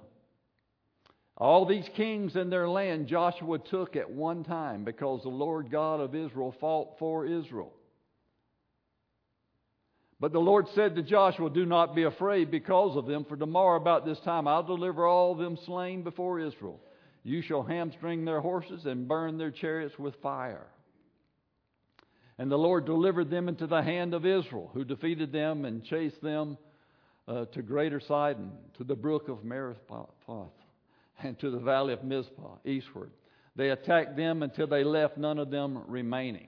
All 1.37 1.67
these 1.67 1.88
kings 1.97 2.37
and 2.37 2.52
their 2.52 2.69
land 2.69 3.07
Joshua 3.07 3.59
took 3.59 3.97
at 3.97 4.11
one 4.11 4.45
time 4.45 4.85
because 4.85 5.23
the 5.23 5.29
Lord 5.29 5.71
God 5.71 6.00
of 6.00 6.14
Israel 6.14 6.55
fought 6.61 6.99
for 6.99 7.26
Israel. 7.26 7.73
But 10.23 10.33
the 10.33 10.38
Lord 10.38 10.69
said 10.76 10.95
to 10.95 11.02
Joshua, 11.02 11.50
Do 11.50 11.67
not 11.67 11.97
be 11.97 12.05
afraid 12.05 12.49
because 12.49 12.97
of 12.97 13.07
them, 13.07 13.25
for 13.25 13.37
tomorrow 13.37 13.76
about 13.76 14.07
this 14.07 14.21
time 14.21 14.47
I'll 14.47 14.62
deliver 14.62 15.05
all 15.05 15.35
them 15.35 15.59
slain 15.67 16.05
before 16.05 16.38
Israel. 16.38 16.79
You 17.25 17.43
shall 17.43 17.64
hamstring 17.64 18.25
their 18.25 18.41
horses 18.41 18.87
and 18.87 19.09
burn 19.09 19.37
their 19.37 19.50
chariots 19.50 19.99
with 19.99 20.14
fire. 20.23 20.69
And 22.38 22.49
the 22.49 22.57
Lord 22.57 22.87
delivered 22.87 23.31
them 23.31 23.49
into 23.49 23.67
the 23.67 23.83
hand 23.83 24.14
of 24.14 24.25
Israel, 24.25 24.71
who 24.73 24.85
defeated 24.85 25.33
them 25.33 25.64
and 25.64 25.85
chased 25.85 26.23
them 26.23 26.57
uh, 27.26 27.47
to 27.47 27.61
Greater 27.61 27.99
Sidon, 27.99 28.52
to 28.79 28.85
the 28.85 28.95
brook 28.95 29.29
of 29.29 29.38
Meriphath, 29.38 30.52
and 31.21 31.37
to 31.41 31.50
the 31.50 31.59
valley 31.59 31.95
of 31.95 32.05
Mizpah, 32.05 32.59
eastward. 32.64 33.11
They 33.57 33.71
attacked 33.71 34.17
them 34.17 34.45
until 34.45 34.69
they 34.69 34.85
left 34.85 35.19
none 35.19 35.41
of 35.41 35.50
them 35.50 35.83
remaining. 35.88 36.47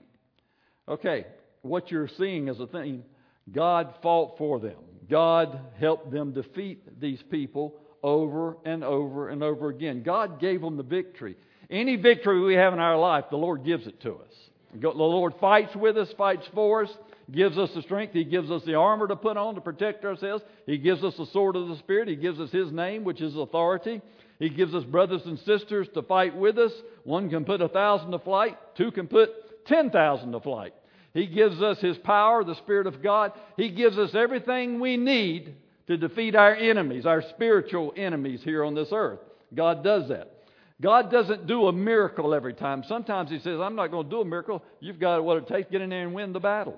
Okay, 0.87 1.25
what 1.61 1.91
you're 1.91 2.07
seeing 2.17 2.47
is 2.47 2.61
a 2.61 2.67
thing. 2.67 3.03
God 3.51 3.93
fought 4.01 4.37
for 4.37 4.59
them. 4.59 4.77
God 5.09 5.59
helped 5.79 6.11
them 6.11 6.33
defeat 6.33 6.99
these 6.99 7.21
people 7.29 7.75
over 8.01 8.57
and 8.65 8.83
over 8.83 9.29
and 9.29 9.43
over 9.43 9.69
again. 9.69 10.03
God 10.03 10.39
gave 10.39 10.61
them 10.61 10.77
the 10.77 10.83
victory. 10.83 11.35
Any 11.69 11.95
victory 11.95 12.41
we 12.41 12.55
have 12.55 12.73
in 12.73 12.79
our 12.79 12.97
life, 12.97 13.25
the 13.29 13.37
Lord 13.37 13.63
gives 13.63 13.87
it 13.87 14.01
to 14.01 14.13
us. 14.13 14.33
The 14.79 14.89
Lord 14.89 15.33
fights 15.39 15.75
with 15.75 15.97
us, 15.97 16.09
fights 16.17 16.45
for 16.53 16.83
us, 16.83 16.89
gives 17.31 17.57
us 17.57 17.69
the 17.73 17.81
strength. 17.81 18.13
He 18.13 18.25
gives 18.25 18.51
us 18.51 18.61
the 18.65 18.75
armor 18.75 19.07
to 19.07 19.15
put 19.15 19.37
on 19.37 19.55
to 19.55 19.61
protect 19.61 20.03
ourselves. 20.05 20.43
He 20.65 20.77
gives 20.77 21.03
us 21.03 21.15
the 21.17 21.25
sword 21.27 21.55
of 21.55 21.69
the 21.69 21.77
Spirit. 21.77 22.09
He 22.09 22.15
gives 22.15 22.39
us 22.39 22.51
His 22.51 22.71
name, 22.71 23.03
which 23.03 23.21
is 23.21 23.35
authority. 23.35 24.01
He 24.37 24.49
gives 24.49 24.75
us 24.75 24.83
brothers 24.83 25.21
and 25.25 25.39
sisters 25.39 25.87
to 25.93 26.01
fight 26.01 26.35
with 26.35 26.57
us. 26.57 26.73
One 27.03 27.29
can 27.29 27.45
put 27.45 27.61
a 27.61 27.69
thousand 27.69 28.11
to 28.11 28.19
flight, 28.19 28.57
two 28.75 28.91
can 28.91 29.07
put 29.07 29.65
ten 29.65 29.91
thousand 29.91 30.33
to 30.33 30.41
flight. 30.41 30.73
He 31.15 31.27
gives 31.27 31.61
us 31.61 31.79
His 31.79 31.97
power, 31.97 32.43
the 32.43 32.55
Spirit 32.55 32.87
of 32.87 33.01
God. 33.01 33.31
He 33.55 33.69
gives 33.69 33.97
us 33.97 34.13
everything 34.13 34.81
we 34.81 34.97
need 34.97 35.55
to 35.87 35.95
defeat 35.95 36.35
our 36.35 36.53
enemies, 36.53 37.05
our 37.05 37.21
spiritual 37.21 37.93
enemies 37.95 38.41
here 38.43 38.65
on 38.65 38.75
this 38.75 38.89
earth. 38.91 39.19
God 39.55 39.81
does 39.81 40.09
that. 40.09 40.43
God 40.81 41.09
doesn't 41.09 41.47
do 41.47 41.67
a 41.67 41.71
miracle 41.71 42.33
every 42.33 42.53
time. 42.53 42.83
Sometimes 42.85 43.31
He 43.31 43.39
says, 43.39 43.61
I'm 43.61 43.77
not 43.77 43.91
going 43.91 44.03
to 44.03 44.09
do 44.09 44.19
a 44.19 44.25
miracle. 44.25 44.61
You've 44.81 44.99
got 44.99 45.23
what 45.23 45.37
it 45.37 45.47
takes. 45.47 45.71
Get 45.71 45.79
in 45.79 45.89
there 45.89 46.03
and 46.03 46.13
win 46.13 46.33
the 46.33 46.41
battle. 46.41 46.77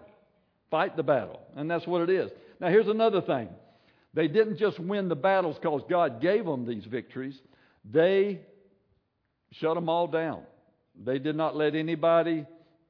Fight 0.70 0.96
the 0.96 1.03
battle. 1.03 1.41
And 1.56 1.70
that's 1.70 1.88
what 1.88 2.08
it 2.08 2.12
is. 2.12 2.29
Now, 2.62 2.70
here's 2.70 2.88
another 2.88 3.22
thing. 3.22 3.50
They 4.13 4.27
didn't 4.27 4.60
just 4.60 4.79
win 4.79 5.10
the 5.10 5.15
battles 5.15 5.58
because 5.60 5.82
God 5.89 6.22
gave 6.22 6.46
them 6.46 6.67
these 6.67 6.86
victories, 6.86 7.39
they 7.91 8.41
shut 9.53 9.74
them 9.74 9.89
all 9.89 10.06
down. 10.06 10.44
They 11.03 11.17
did 11.17 11.36
not 11.36 11.56
let 11.56 11.74
anybody, 11.74 12.46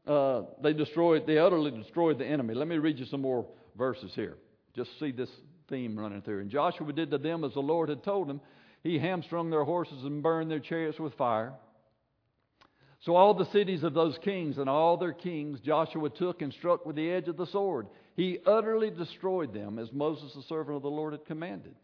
uh, 0.07 0.43
they 0.61 0.73
destroyed, 0.73 1.27
they 1.27 1.37
utterly 1.37 1.71
destroyed 1.71 2.17
the 2.17 2.25
enemy. 2.25 2.53
Let 2.53 2.67
me 2.67 2.77
read 2.77 2.97
you 2.97 3.05
some 3.05 3.21
more 3.21 3.45
verses 3.77 4.11
here. 4.15 4.37
Just 4.75 4.89
see 4.99 5.11
this 5.11 5.29
theme 5.69 5.97
running 5.97 6.21
through. 6.21 6.41
And 6.41 6.49
Joshua 6.49 6.91
did 6.93 7.11
to 7.11 7.17
them 7.17 7.43
as 7.43 7.53
the 7.53 7.59
Lord 7.59 7.89
had 7.89 8.03
told 8.03 8.29
him. 8.29 8.39
He 8.83 8.99
hamstrung 8.99 9.49
their 9.49 9.63
horses 9.63 10.03
and 10.03 10.23
burned 10.23 10.49
their 10.49 10.59
chariots 10.59 10.99
with 10.99 11.13
fire. 11.15 11.53
So 13.01 13.15
all 13.15 13.33
the 13.33 13.51
cities 13.51 13.83
of 13.83 13.93
those 13.93 14.17
kings 14.23 14.57
and 14.57 14.69
all 14.69 14.97
their 14.97 15.13
kings 15.13 15.59
Joshua 15.59 16.09
took 16.09 16.41
and 16.41 16.53
struck 16.53 16.85
with 16.85 16.95
the 16.95 17.09
edge 17.09 17.27
of 17.27 17.37
the 17.37 17.45
sword. 17.47 17.87
He 18.15 18.39
utterly 18.45 18.89
destroyed 18.89 19.53
them 19.53 19.77
as 19.77 19.91
Moses, 19.91 20.33
the 20.33 20.41
servant 20.43 20.77
of 20.77 20.83
the 20.83 20.89
Lord, 20.89 21.13
had 21.13 21.25
commanded. 21.25 21.75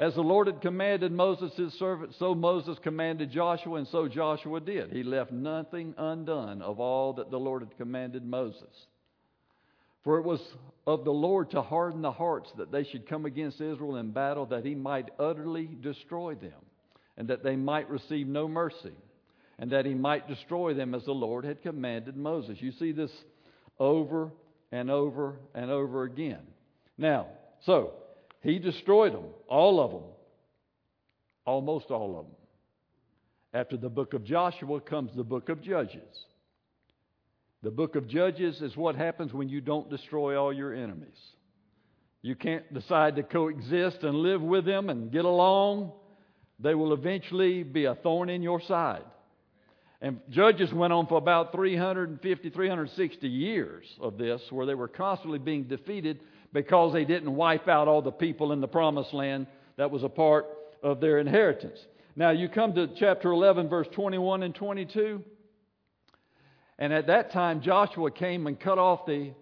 As 0.00 0.14
the 0.14 0.22
Lord 0.22 0.46
had 0.46 0.62
commanded 0.62 1.12
Moses, 1.12 1.52
his 1.56 1.74
servant, 1.74 2.14
so 2.18 2.34
Moses 2.34 2.78
commanded 2.82 3.30
Joshua, 3.30 3.76
and 3.76 3.86
so 3.88 4.08
Joshua 4.08 4.58
did. 4.58 4.90
He 4.90 5.02
left 5.02 5.30
nothing 5.30 5.94
undone 5.98 6.62
of 6.62 6.80
all 6.80 7.12
that 7.12 7.30
the 7.30 7.38
Lord 7.38 7.60
had 7.60 7.76
commanded 7.76 8.24
Moses. 8.24 8.86
For 10.02 10.16
it 10.16 10.24
was 10.24 10.40
of 10.86 11.04
the 11.04 11.10
Lord 11.10 11.50
to 11.50 11.60
harden 11.60 12.00
the 12.00 12.10
hearts 12.10 12.50
that 12.56 12.72
they 12.72 12.84
should 12.84 13.06
come 13.06 13.26
against 13.26 13.60
Israel 13.60 13.96
in 13.96 14.10
battle, 14.12 14.46
that 14.46 14.64
he 14.64 14.74
might 14.74 15.10
utterly 15.18 15.68
destroy 15.82 16.34
them, 16.34 16.64
and 17.18 17.28
that 17.28 17.44
they 17.44 17.56
might 17.56 17.90
receive 17.90 18.26
no 18.26 18.48
mercy, 18.48 18.94
and 19.58 19.70
that 19.72 19.84
he 19.84 19.92
might 19.92 20.26
destroy 20.26 20.72
them 20.72 20.94
as 20.94 21.04
the 21.04 21.12
Lord 21.12 21.44
had 21.44 21.60
commanded 21.60 22.16
Moses. 22.16 22.56
You 22.62 22.72
see 22.72 22.92
this 22.92 23.12
over 23.78 24.32
and 24.72 24.90
over 24.90 25.36
and 25.54 25.70
over 25.70 26.04
again. 26.04 26.40
Now, 26.96 27.26
so 27.66 27.92
he 28.42 28.58
destroyed 28.58 29.12
them, 29.12 29.26
all 29.48 29.80
of 29.80 29.90
them, 29.90 30.04
almost 31.44 31.90
all 31.90 32.18
of 32.18 32.26
them. 32.26 32.34
After 33.52 33.76
the 33.76 33.88
book 33.88 34.14
of 34.14 34.24
Joshua 34.24 34.80
comes 34.80 35.10
the 35.14 35.24
book 35.24 35.48
of 35.48 35.62
Judges. 35.62 36.24
The 37.62 37.70
book 37.70 37.96
of 37.96 38.08
Judges 38.08 38.62
is 38.62 38.76
what 38.76 38.96
happens 38.96 39.32
when 39.32 39.48
you 39.48 39.60
don't 39.60 39.90
destroy 39.90 40.40
all 40.40 40.52
your 40.52 40.72
enemies. 40.72 41.18
You 42.22 42.34
can't 42.34 42.72
decide 42.72 43.16
to 43.16 43.22
coexist 43.22 44.02
and 44.02 44.14
live 44.16 44.40
with 44.40 44.64
them 44.64 44.88
and 44.88 45.10
get 45.10 45.24
along. 45.24 45.92
They 46.58 46.74
will 46.74 46.92
eventually 46.92 47.62
be 47.62 47.86
a 47.86 47.94
thorn 47.94 48.30
in 48.30 48.42
your 48.42 48.60
side. 48.60 49.04
And 50.02 50.20
Judges 50.30 50.72
went 50.72 50.92
on 50.94 51.06
for 51.06 51.18
about 51.18 51.52
350, 51.52 52.50
360 52.50 53.28
years 53.28 53.84
of 54.00 54.16
this, 54.16 54.40
where 54.50 54.64
they 54.64 54.74
were 54.74 54.88
constantly 54.88 55.38
being 55.38 55.64
defeated 55.64 56.20
because 56.52 56.92
they 56.92 57.04
didn't 57.04 57.34
wipe 57.34 57.68
out 57.68 57.88
all 57.88 58.02
the 58.02 58.10
people 58.10 58.52
in 58.52 58.60
the 58.60 58.68
promised 58.68 59.14
land 59.14 59.46
that 59.76 59.90
was 59.90 60.02
a 60.02 60.08
part 60.08 60.46
of 60.82 61.00
their 61.00 61.18
inheritance. 61.18 61.78
Now, 62.16 62.30
you 62.30 62.48
come 62.48 62.74
to 62.74 62.88
chapter 62.98 63.30
11, 63.30 63.68
verse 63.68 63.86
21 63.94 64.42
and 64.42 64.54
22. 64.54 65.22
And 66.78 66.92
at 66.92 67.06
that 67.06 67.32
time, 67.32 67.60
Joshua 67.60 68.10
came 68.10 68.46
and 68.46 68.58
cut 68.58 68.78
off 68.78 69.06
the 69.06 69.32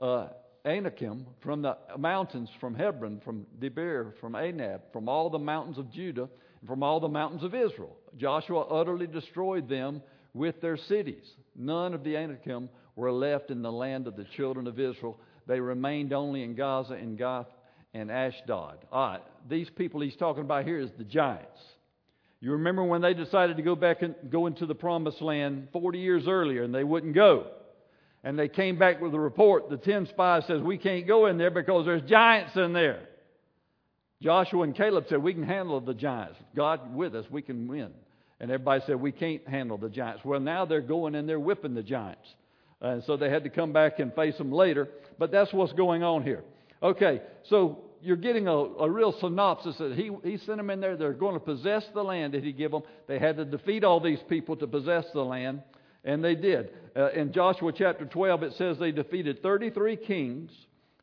uh, 0.00 0.28
Anakim 0.66 1.26
from 1.40 1.62
the 1.62 1.78
mountains, 1.96 2.50
from 2.60 2.74
Hebron, 2.74 3.20
from 3.24 3.46
Debir, 3.58 4.12
from 4.20 4.34
Anab, 4.34 4.80
from 4.92 5.08
all 5.08 5.30
the 5.30 5.38
mountains 5.38 5.78
of 5.78 5.90
Judah, 5.92 6.28
and 6.60 6.68
from 6.68 6.82
all 6.82 7.00
the 7.00 7.08
mountains 7.08 7.44
of 7.44 7.54
Israel. 7.54 7.96
Joshua 8.16 8.62
utterly 8.62 9.06
destroyed 9.06 9.68
them 9.68 10.02
with 10.34 10.60
their 10.60 10.76
cities. 10.76 11.24
None 11.56 11.94
of 11.94 12.04
the 12.04 12.16
Anakim 12.16 12.68
were 12.96 13.12
left 13.12 13.50
in 13.50 13.62
the 13.62 13.72
land 13.72 14.06
of 14.06 14.16
the 14.16 14.26
children 14.36 14.66
of 14.66 14.78
Israel. 14.78 15.18
They 15.48 15.58
remained 15.58 16.12
only 16.12 16.42
in 16.44 16.54
Gaza 16.54 16.94
and 16.94 17.18
Gath 17.18 17.46
and 17.94 18.10
Ashdod. 18.10 18.76
All 18.92 19.12
right, 19.12 19.22
these 19.48 19.68
people 19.70 20.00
he's 20.00 20.14
talking 20.14 20.42
about 20.42 20.64
here 20.64 20.78
is 20.78 20.90
the 20.98 21.04
giants. 21.04 21.58
You 22.40 22.52
remember 22.52 22.84
when 22.84 23.00
they 23.00 23.14
decided 23.14 23.56
to 23.56 23.62
go 23.62 23.74
back 23.74 24.02
and 24.02 24.14
go 24.30 24.46
into 24.46 24.66
the 24.66 24.74
promised 24.74 25.20
land 25.20 25.68
40 25.72 25.98
years 25.98 26.28
earlier 26.28 26.62
and 26.62 26.72
they 26.72 26.84
wouldn't 26.84 27.14
go. 27.14 27.48
And 28.22 28.38
they 28.38 28.48
came 28.48 28.78
back 28.78 29.00
with 29.00 29.14
a 29.14 29.18
report. 29.18 29.70
The 29.70 29.76
10 29.76 30.06
spies 30.06 30.44
says, 30.46 30.60
we 30.60 30.76
can't 30.76 31.06
go 31.06 31.26
in 31.26 31.38
there 31.38 31.50
because 31.50 31.86
there's 31.86 32.02
giants 32.02 32.54
in 32.56 32.72
there. 32.72 33.00
Joshua 34.20 34.62
and 34.62 34.74
Caleb 34.74 35.06
said, 35.08 35.22
we 35.22 35.32
can 35.32 35.44
handle 35.44 35.80
the 35.80 35.94
giants. 35.94 36.36
God 36.54 36.94
with 36.94 37.14
us, 37.14 37.24
we 37.30 37.42
can 37.42 37.68
win. 37.68 37.90
And 38.40 38.50
everybody 38.50 38.82
said, 38.86 39.00
we 39.00 39.12
can't 39.12 39.46
handle 39.48 39.78
the 39.78 39.88
giants. 39.88 40.24
Well, 40.24 40.40
now 40.40 40.64
they're 40.64 40.80
going 40.80 41.14
and 41.14 41.28
they're 41.28 41.40
whipping 41.40 41.74
the 41.74 41.82
giants. 41.82 42.28
And 42.80 43.02
so 43.04 43.16
they 43.16 43.30
had 43.30 43.44
to 43.44 43.50
come 43.50 43.72
back 43.72 43.98
and 43.98 44.14
face 44.14 44.36
them 44.38 44.52
later. 44.52 44.88
But 45.18 45.30
that's 45.30 45.52
what's 45.52 45.72
going 45.72 46.02
on 46.02 46.22
here. 46.22 46.44
Okay, 46.82 47.20
so 47.48 47.78
you're 48.02 48.16
getting 48.16 48.46
a, 48.46 48.52
a 48.52 48.90
real 48.90 49.12
synopsis 49.20 49.76
that 49.78 49.94
he, 49.94 50.10
he 50.22 50.36
sent 50.38 50.58
them 50.58 50.70
in 50.70 50.80
there. 50.80 50.96
They're 50.96 51.12
going 51.12 51.34
to 51.34 51.40
possess 51.40 51.84
the 51.92 52.02
land 52.02 52.34
that 52.34 52.44
he 52.44 52.52
gave 52.52 52.70
them. 52.70 52.82
They 53.06 53.18
had 53.18 53.36
to 53.36 53.44
defeat 53.44 53.84
all 53.84 54.00
these 54.00 54.20
people 54.28 54.56
to 54.56 54.66
possess 54.66 55.06
the 55.12 55.24
land, 55.24 55.62
and 56.04 56.22
they 56.22 56.34
did. 56.34 56.70
Uh, 56.96 57.10
in 57.10 57.32
Joshua 57.32 57.72
chapter 57.72 58.04
12, 58.04 58.42
it 58.44 58.52
says 58.54 58.78
they 58.78 58.92
defeated 58.92 59.42
33 59.42 59.96
kings, 59.96 60.52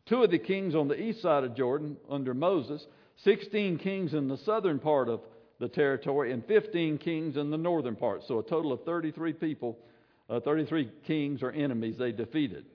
two 0.05 0.23
of 0.23 0.31
the 0.31 0.39
kings 0.39 0.75
on 0.75 0.87
the 0.87 0.99
east 0.99 1.21
side 1.21 1.43
of 1.43 1.55
Jordan 1.55 1.97
under 2.09 2.33
Moses, 2.33 2.85
16 3.23 3.77
kings 3.79 4.13
in 4.13 4.27
the 4.27 4.37
southern 4.37 4.79
part 4.79 5.09
of 5.09 5.21
the 5.59 5.67
territory, 5.67 6.31
and 6.31 6.45
15 6.45 6.97
kings 6.97 7.37
in 7.37 7.49
the 7.49 7.57
northern 7.57 7.95
part. 7.95 8.21
So 8.27 8.39
a 8.39 8.43
total 8.43 8.71
of 8.71 8.83
33 8.83 9.33
people, 9.33 9.77
uh, 10.29 10.39
33 10.39 10.89
kings 11.05 11.43
or 11.43 11.51
enemies 11.51 11.97
they 11.97 12.11
defeated. 12.11 12.65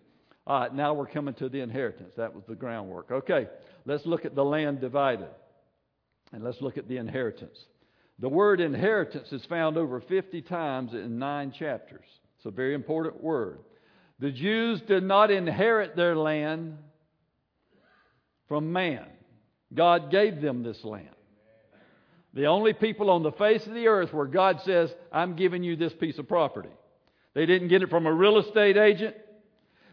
All 0.47 0.61
right, 0.61 0.75
now 0.75 0.95
we're 0.95 1.07
coming 1.07 1.35
to 1.35 1.49
the 1.49 1.61
inheritance. 1.61 2.14
That 2.16 2.35
was 2.35 2.45
the 2.49 2.54
groundwork. 2.54 3.11
Okay, 3.11 3.47
let's 3.85 4.07
look 4.07 4.25
at 4.25 4.35
the 4.35 4.45
land 4.45 4.80
divided. 4.80 5.28
And 6.33 6.45
let's 6.45 6.61
look 6.61 6.78
at 6.78 6.88
the 6.88 6.97
inheritance. 6.97 7.59
The 8.21 8.28
word 8.28 8.61
inheritance 8.61 9.33
is 9.33 9.45
found 9.47 9.76
over 9.76 10.00
50 10.00 10.42
times 10.42 10.92
in 10.92 11.19
nine 11.19 11.52
chapters. 11.52 12.04
It's 12.37 12.47
a 12.47 12.50
very 12.50 12.75
important 12.75 13.23
word. 13.23 13.61
The 14.19 14.30
Jews 14.30 14.80
did 14.83 15.02
not 15.02 15.30
inherit 15.30 15.97
their 15.97 16.14
land 16.14 16.76
from 18.49 18.73
man, 18.73 19.07
God 19.73 20.11
gave 20.11 20.40
them 20.40 20.64
this 20.64 20.83
land. 20.83 21.07
The 22.35 22.47
only 22.47 22.73
people 22.73 23.09
on 23.09 23.23
the 23.23 23.30
face 23.30 23.64
of 23.64 23.75
the 23.75 23.87
earth 23.87 24.12
where 24.12 24.26
God 24.26 24.61
says, 24.64 24.92
I'm 25.12 25.37
giving 25.37 25.62
you 25.62 25.76
this 25.76 25.92
piece 25.92 26.19
of 26.19 26.26
property. 26.26 26.69
They 27.40 27.47
didn't 27.47 27.68
get 27.68 27.80
it 27.80 27.88
from 27.88 28.04
a 28.04 28.12
real 28.12 28.37
estate 28.37 28.76
agent. 28.76 29.16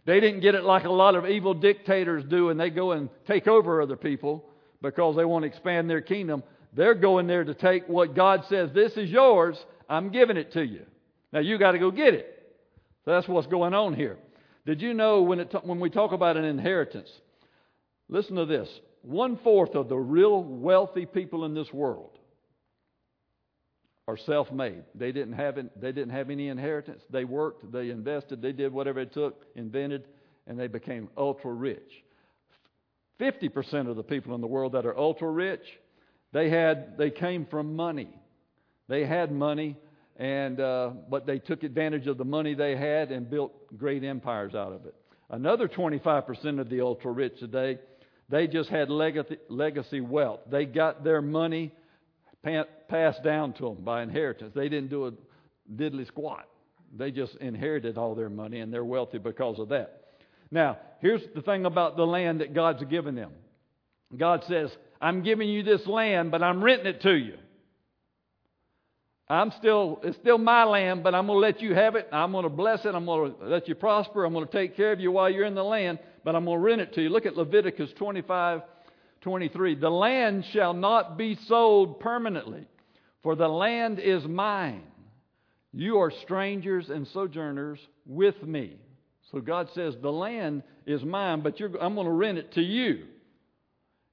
They 0.04 0.20
didn't 0.20 0.42
get 0.42 0.54
it 0.54 0.66
like 0.66 0.84
a 0.84 0.92
lot 0.92 1.16
of 1.16 1.26
evil 1.26 1.54
dictators 1.54 2.26
do 2.26 2.50
and 2.50 2.60
they 2.60 2.70
go 2.70 2.92
and 2.92 3.08
take 3.26 3.48
over 3.48 3.82
other 3.82 3.96
people 3.96 4.44
because 4.82 5.16
they 5.16 5.24
want 5.24 5.44
to 5.44 5.48
expand 5.48 5.90
their 5.90 6.02
kingdom. 6.02 6.44
They're 6.74 6.94
going 6.94 7.26
there 7.26 7.46
to 7.46 7.54
take 7.54 7.88
what 7.88 8.18
God 8.18 8.44
says, 8.50 8.72
this 8.74 8.98
is 8.98 9.10
yours, 9.10 9.58
I'm 9.88 10.10
giving 10.10 10.36
it 10.36 10.52
to 10.52 10.62
you. 10.62 10.82
Now 11.32 11.40
you 11.40 11.58
got 11.58 11.72
to 11.72 11.80
go 11.80 11.90
get 11.90 12.14
it. 12.14 12.54
That's 13.06 13.30
what's 13.30 13.48
going 13.48 13.74
on 13.74 13.94
here. 13.94 14.18
Did 14.66 14.82
you 14.82 14.94
know 14.94 15.22
when, 15.22 15.40
it, 15.40 15.56
when 15.64 15.80
we 15.80 15.90
talk 15.90 16.12
about 16.12 16.36
an 16.36 16.44
inheritance, 16.44 17.10
Listen 18.10 18.36
to 18.36 18.46
this. 18.46 18.68
One 19.04 19.38
fourth 19.38 19.74
of 19.76 19.88
the 19.88 19.98
real 19.98 20.44
wealthy 20.44 21.06
people 21.06 21.46
in 21.46 21.54
this 21.54 21.72
world 21.72 22.17
are 24.08 24.18
self-made. 24.18 24.84
They 24.96 25.12
didn't 25.12 25.34
have 25.34 25.58
it, 25.58 25.80
they 25.80 25.92
didn't 25.92 26.14
have 26.14 26.30
any 26.30 26.48
inheritance. 26.48 27.04
They 27.10 27.26
worked, 27.26 27.70
they 27.72 27.90
invested, 27.90 28.42
they 28.42 28.54
did 28.54 28.72
whatever 28.72 29.02
it 29.02 29.14
took, 29.14 29.46
invented, 29.56 30.08
and 30.48 30.58
they 30.58 30.68
became 30.68 31.10
ultra 31.18 31.52
rich. 31.52 32.04
50% 33.20 33.90
of 33.90 33.96
the 33.96 34.04
people 34.04 34.34
in 34.34 34.42
the 34.42 34.48
world 34.48 34.74
that 34.74 34.86
are 34.86 34.98
ultra 34.98 35.30
rich, 35.30 35.66
they 36.32 36.50
had 36.50 36.98
they 36.98 37.10
came 37.10 37.46
from 37.46 37.76
money. 37.76 38.10
They 38.88 39.06
had 39.06 39.32
money 39.32 39.76
and 40.16 40.60
uh, 40.60 40.92
but 41.10 41.26
they 41.26 41.40
took 41.40 41.64
advantage 41.64 42.08
of 42.08 42.18
the 42.18 42.26
money 42.26 42.54
they 42.54 42.76
had 42.76 43.12
and 43.12 43.30
built 43.30 43.54
great 43.78 44.04
empires 44.04 44.56
out 44.56 44.72
of 44.72 44.86
it. 44.86 44.96
Another 45.30 45.68
25% 45.68 46.60
of 46.60 46.70
the 46.70 46.80
ultra 46.82 47.12
rich 47.12 47.40
today, 47.40 47.80
they 48.30 48.48
just 48.48 48.70
had 48.70 48.90
legacy, 48.90 49.38
legacy 49.50 50.00
wealth. 50.00 50.40
They 50.50 50.66
got 50.66 51.04
their 51.04 51.22
money 51.22 51.74
passed 52.88 53.24
down 53.24 53.54
to 53.54 53.64
them 53.64 53.84
by 53.84 54.04
inheritance. 54.04 54.54
They 54.56 54.70
didn't 54.70 54.90
do 54.90 55.08
a 55.08 55.12
diddly 55.72 56.08
squat. 56.08 56.48
They 56.96 57.12
just 57.12 57.36
inherited 57.38 57.98
all 57.98 58.16
their 58.16 58.30
money 58.30 58.60
and 58.60 58.74
they're 58.74 58.86
wealthy 58.86 59.18
because 59.18 59.60
of 59.60 59.70
that. 59.70 60.04
Now, 60.52 60.78
here's 61.02 61.22
the 61.36 61.42
thing 61.42 61.66
about 61.66 61.98
the 61.98 62.06
land 62.06 62.42
that 62.42 62.54
God's 62.54 62.84
given 62.86 63.16
them. 63.16 63.32
God 64.16 64.44
says, 64.48 64.70
I'm 65.02 65.24
giving 65.24 65.50
you 65.50 65.64
this 65.64 65.86
land, 65.86 66.32
but 66.32 66.42
I'm 66.42 66.64
renting 66.64 66.88
it 66.88 67.02
to 67.02 67.14
you. 67.14 67.36
I'm 69.30 69.52
still, 69.58 70.00
it's 70.04 70.18
still 70.18 70.38
my 70.38 70.64
land, 70.64 71.04
but 71.04 71.14
I'm 71.14 71.28
going 71.28 71.38
to 71.38 71.42
let 71.42 71.62
you 71.62 71.76
have 71.76 71.96
it. 71.96 72.08
I'm 72.14 72.32
going 72.32 72.44
to 72.44 72.50
bless 72.50 72.86
it. 72.86 72.96
I'm 72.96 73.06
going 73.06 73.34
to 73.34 73.46
let 73.46 73.68
you 73.68 73.76
prosper. 73.76 74.24
I'm 74.24 74.32
going 74.32 74.46
to 74.46 74.52
take 74.52 74.78
care 74.78 74.94
of 74.94 75.02
you 75.02 75.12
while 75.12 75.30
you're 75.30 75.46
in 75.46 75.56
the 75.56 75.64
land, 75.64 76.00
but 76.24 76.34
I'm 76.34 76.46
going 76.46 76.58
to 76.58 76.64
rent 76.64 76.82
it 76.82 76.94
to 76.94 77.02
you. 77.02 77.10
Look 77.10 77.26
at 77.26 77.36
Leviticus 77.36 77.90
25, 77.98 78.62
23. 79.22 79.76
The 79.76 79.90
land 79.90 80.46
shall 80.54 80.74
not 80.74 81.18
be 81.18 81.38
sold 81.48 82.00
permanently, 82.00 82.66
for 83.24 83.36
the 83.36 83.48
land 83.48 84.00
is 84.00 84.24
mine. 84.26 84.84
You 85.74 86.00
are 86.00 86.12
strangers 86.24 86.90
and 86.90 87.08
sojourners 87.08 87.80
with 88.06 88.42
me. 88.44 88.78
So 89.32 89.40
God 89.40 89.70
says, 89.76 89.96
the 90.02 90.12
land 90.12 90.64
is 90.86 91.04
mine, 91.04 91.42
but 91.42 91.60
I'm 91.82 91.96
going 91.96 92.08
to 92.08 92.14
rent 92.14 92.38
it 92.38 92.54
to 92.54 92.62
you. 92.62 93.06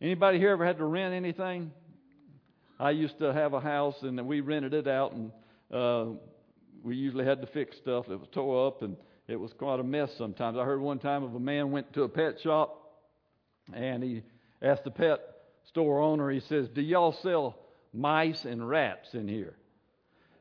Anybody 0.00 0.38
here 0.38 0.50
ever 0.50 0.66
had 0.66 0.78
to 0.78 0.84
rent 0.84 1.14
anything? 1.14 1.70
I 2.78 2.90
used 2.90 3.18
to 3.20 3.32
have 3.32 3.54
a 3.54 3.60
house 3.60 3.94
and 4.02 4.26
we 4.26 4.40
rented 4.40 4.74
it 4.74 4.88
out, 4.88 5.12
and 5.12 5.30
uh, 5.72 6.06
we 6.82 6.96
usually 6.96 7.24
had 7.24 7.40
to 7.40 7.46
fix 7.46 7.76
stuff 7.76 8.06
that 8.08 8.18
was 8.18 8.28
tore 8.32 8.66
up, 8.66 8.82
and 8.82 8.96
it 9.28 9.36
was 9.36 9.52
quite 9.56 9.80
a 9.80 9.84
mess 9.84 10.10
sometimes. 10.18 10.58
I 10.58 10.64
heard 10.64 10.80
one 10.80 10.98
time 10.98 11.22
of 11.22 11.34
a 11.34 11.40
man 11.40 11.70
went 11.70 11.92
to 11.94 12.02
a 12.02 12.08
pet 12.08 12.40
shop, 12.42 12.98
and 13.72 14.02
he 14.02 14.22
asked 14.62 14.84
the 14.84 14.90
pet 14.90 15.20
store 15.68 16.00
owner, 16.00 16.30
he 16.30 16.40
says, 16.40 16.68
"Do 16.68 16.80
y'all 16.80 17.12
sell 17.22 17.56
mice 17.92 18.44
and 18.44 18.68
rats 18.68 19.14
in 19.14 19.28
here?" 19.28 19.54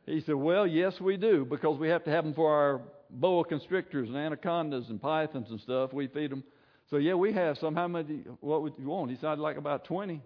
He 0.05 0.21
said, 0.21 0.35
"Well, 0.35 0.67
yes, 0.67 0.99
we 0.99 1.17
do, 1.17 1.45
because 1.45 1.79
we 1.79 1.89
have 1.89 2.03
to 2.05 2.11
have 2.11 2.23
them 2.23 2.33
for 2.33 2.51
our 2.51 2.81
boa 3.09 3.45
constrictors 3.45 4.09
and 4.09 4.17
anacondas 4.17 4.89
and 4.89 5.01
pythons 5.01 5.49
and 5.49 5.59
stuff. 5.59 5.93
We 5.93 6.07
feed 6.07 6.31
them." 6.31 6.43
So 6.89 6.97
yeah, 6.97 7.13
we 7.13 7.33
have 7.33 7.57
some. 7.57 7.75
How 7.75 7.87
many? 7.87 8.23
What 8.39 8.61
would 8.63 8.73
you 8.77 8.87
want? 8.87 9.11
He 9.11 9.17
said, 9.17 9.29
"I'd 9.29 9.39
like 9.39 9.57
about 9.57 9.85
20. 9.85 10.21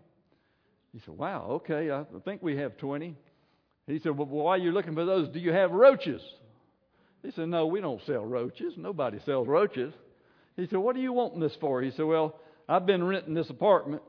He 0.97 1.03
said, 1.05 1.17
Wow, 1.17 1.47
okay, 1.51 1.91
I 1.91 2.05
think 2.25 2.41
we 2.41 2.57
have 2.57 2.77
20. 2.77 3.15
He 3.85 3.99
said, 3.99 4.17
Well, 4.17 4.27
while 4.27 4.57
you're 4.57 4.73
looking 4.73 4.95
for 4.95 5.05
those, 5.05 5.29
do 5.29 5.39
you 5.39 5.53
have 5.53 5.71
roaches? 5.71 6.21
He 7.23 7.31
said, 7.31 7.49
No, 7.49 7.67
we 7.67 7.81
don't 7.81 8.01
sell 8.05 8.25
roaches. 8.25 8.73
Nobody 8.77 9.19
sells 9.25 9.47
roaches. 9.47 9.93
He 10.55 10.65
said, 10.65 10.79
What 10.79 10.95
are 10.95 10.99
you 10.99 11.13
wanting 11.13 11.39
this 11.39 11.55
for? 11.59 11.81
He 11.81 11.91
said, 11.91 12.05
Well, 12.05 12.39
I've 12.67 12.85
been 12.85 13.03
renting 13.03 13.33
this 13.33 13.49
apartment 13.49 14.01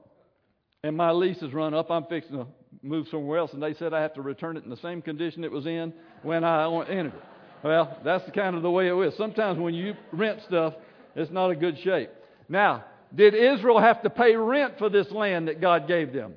and 0.82 0.96
my 0.96 1.10
lease 1.10 1.40
has 1.40 1.52
run 1.52 1.74
up. 1.74 1.90
I'm 1.90 2.04
fixing 2.04 2.36
to 2.36 2.46
move 2.82 3.08
somewhere 3.10 3.38
else, 3.38 3.52
and 3.52 3.62
they 3.62 3.74
said 3.74 3.92
I 3.92 4.02
have 4.02 4.14
to 4.14 4.22
return 4.22 4.56
it 4.56 4.64
in 4.64 4.70
the 4.70 4.76
same 4.76 5.02
condition 5.02 5.44
it 5.44 5.50
was 5.50 5.66
in 5.66 5.92
when 6.22 6.44
I 6.44 6.66
entered 6.88 7.14
it. 7.14 7.22
Well, 7.64 7.98
that's 8.04 8.24
the 8.24 8.30
kind 8.30 8.54
of 8.54 8.62
the 8.62 8.70
way 8.70 8.88
it 8.88 8.94
is. 8.94 9.16
Sometimes 9.16 9.58
when 9.58 9.74
you 9.74 9.94
rent 10.12 10.40
stuff, 10.46 10.74
it's 11.16 11.30
not 11.32 11.50
a 11.50 11.56
good 11.56 11.78
shape. 11.80 12.10
Now, 12.48 12.84
did 13.12 13.34
Israel 13.34 13.80
have 13.80 14.02
to 14.02 14.10
pay 14.10 14.36
rent 14.36 14.74
for 14.78 14.88
this 14.88 15.10
land 15.10 15.48
that 15.48 15.60
God 15.60 15.88
gave 15.88 16.12
them? 16.12 16.34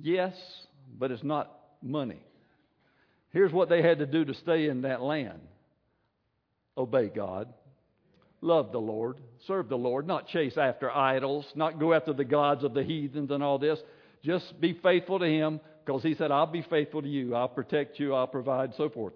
Yes, 0.00 0.34
but 0.98 1.10
it's 1.10 1.22
not 1.22 1.54
money. 1.82 2.22
Here's 3.32 3.52
what 3.52 3.68
they 3.68 3.82
had 3.82 3.98
to 3.98 4.06
do 4.06 4.24
to 4.24 4.34
stay 4.34 4.68
in 4.68 4.82
that 4.82 5.02
land 5.02 5.40
obey 6.76 7.08
God, 7.08 7.52
love 8.44 8.72
the 8.72 8.78
Lord, 8.78 9.18
serve 9.46 9.68
the 9.68 9.76
Lord, 9.76 10.06
not 10.06 10.28
chase 10.28 10.56
after 10.58 10.90
idols, 10.90 11.46
not 11.54 11.80
go 11.80 11.94
after 11.94 12.12
the 12.12 12.24
gods 12.24 12.62
of 12.62 12.74
the 12.74 12.82
heathens 12.82 13.30
and 13.30 13.42
all 13.42 13.58
this. 13.58 13.80
Just 14.22 14.60
be 14.60 14.78
faithful 14.82 15.18
to 15.18 15.26
Him 15.26 15.60
because 15.84 16.02
He 16.02 16.14
said, 16.14 16.30
I'll 16.30 16.46
be 16.46 16.62
faithful 16.62 17.02
to 17.02 17.08
you, 17.08 17.34
I'll 17.34 17.48
protect 17.48 17.98
you, 17.98 18.14
I'll 18.14 18.26
provide, 18.26 18.74
so 18.76 18.88
forth. 18.90 19.14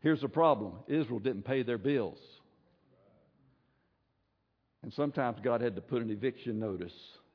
Here's 0.00 0.22
the 0.22 0.28
problem 0.28 0.74
Israel 0.88 1.18
didn't 1.18 1.44
pay 1.44 1.62
their 1.62 1.78
bills. 1.78 2.18
And 4.82 4.92
sometimes 4.94 5.38
God 5.42 5.60
had 5.60 5.74
to 5.76 5.82
put 5.82 6.00
an 6.00 6.10
eviction 6.10 6.58
notice 6.58 6.92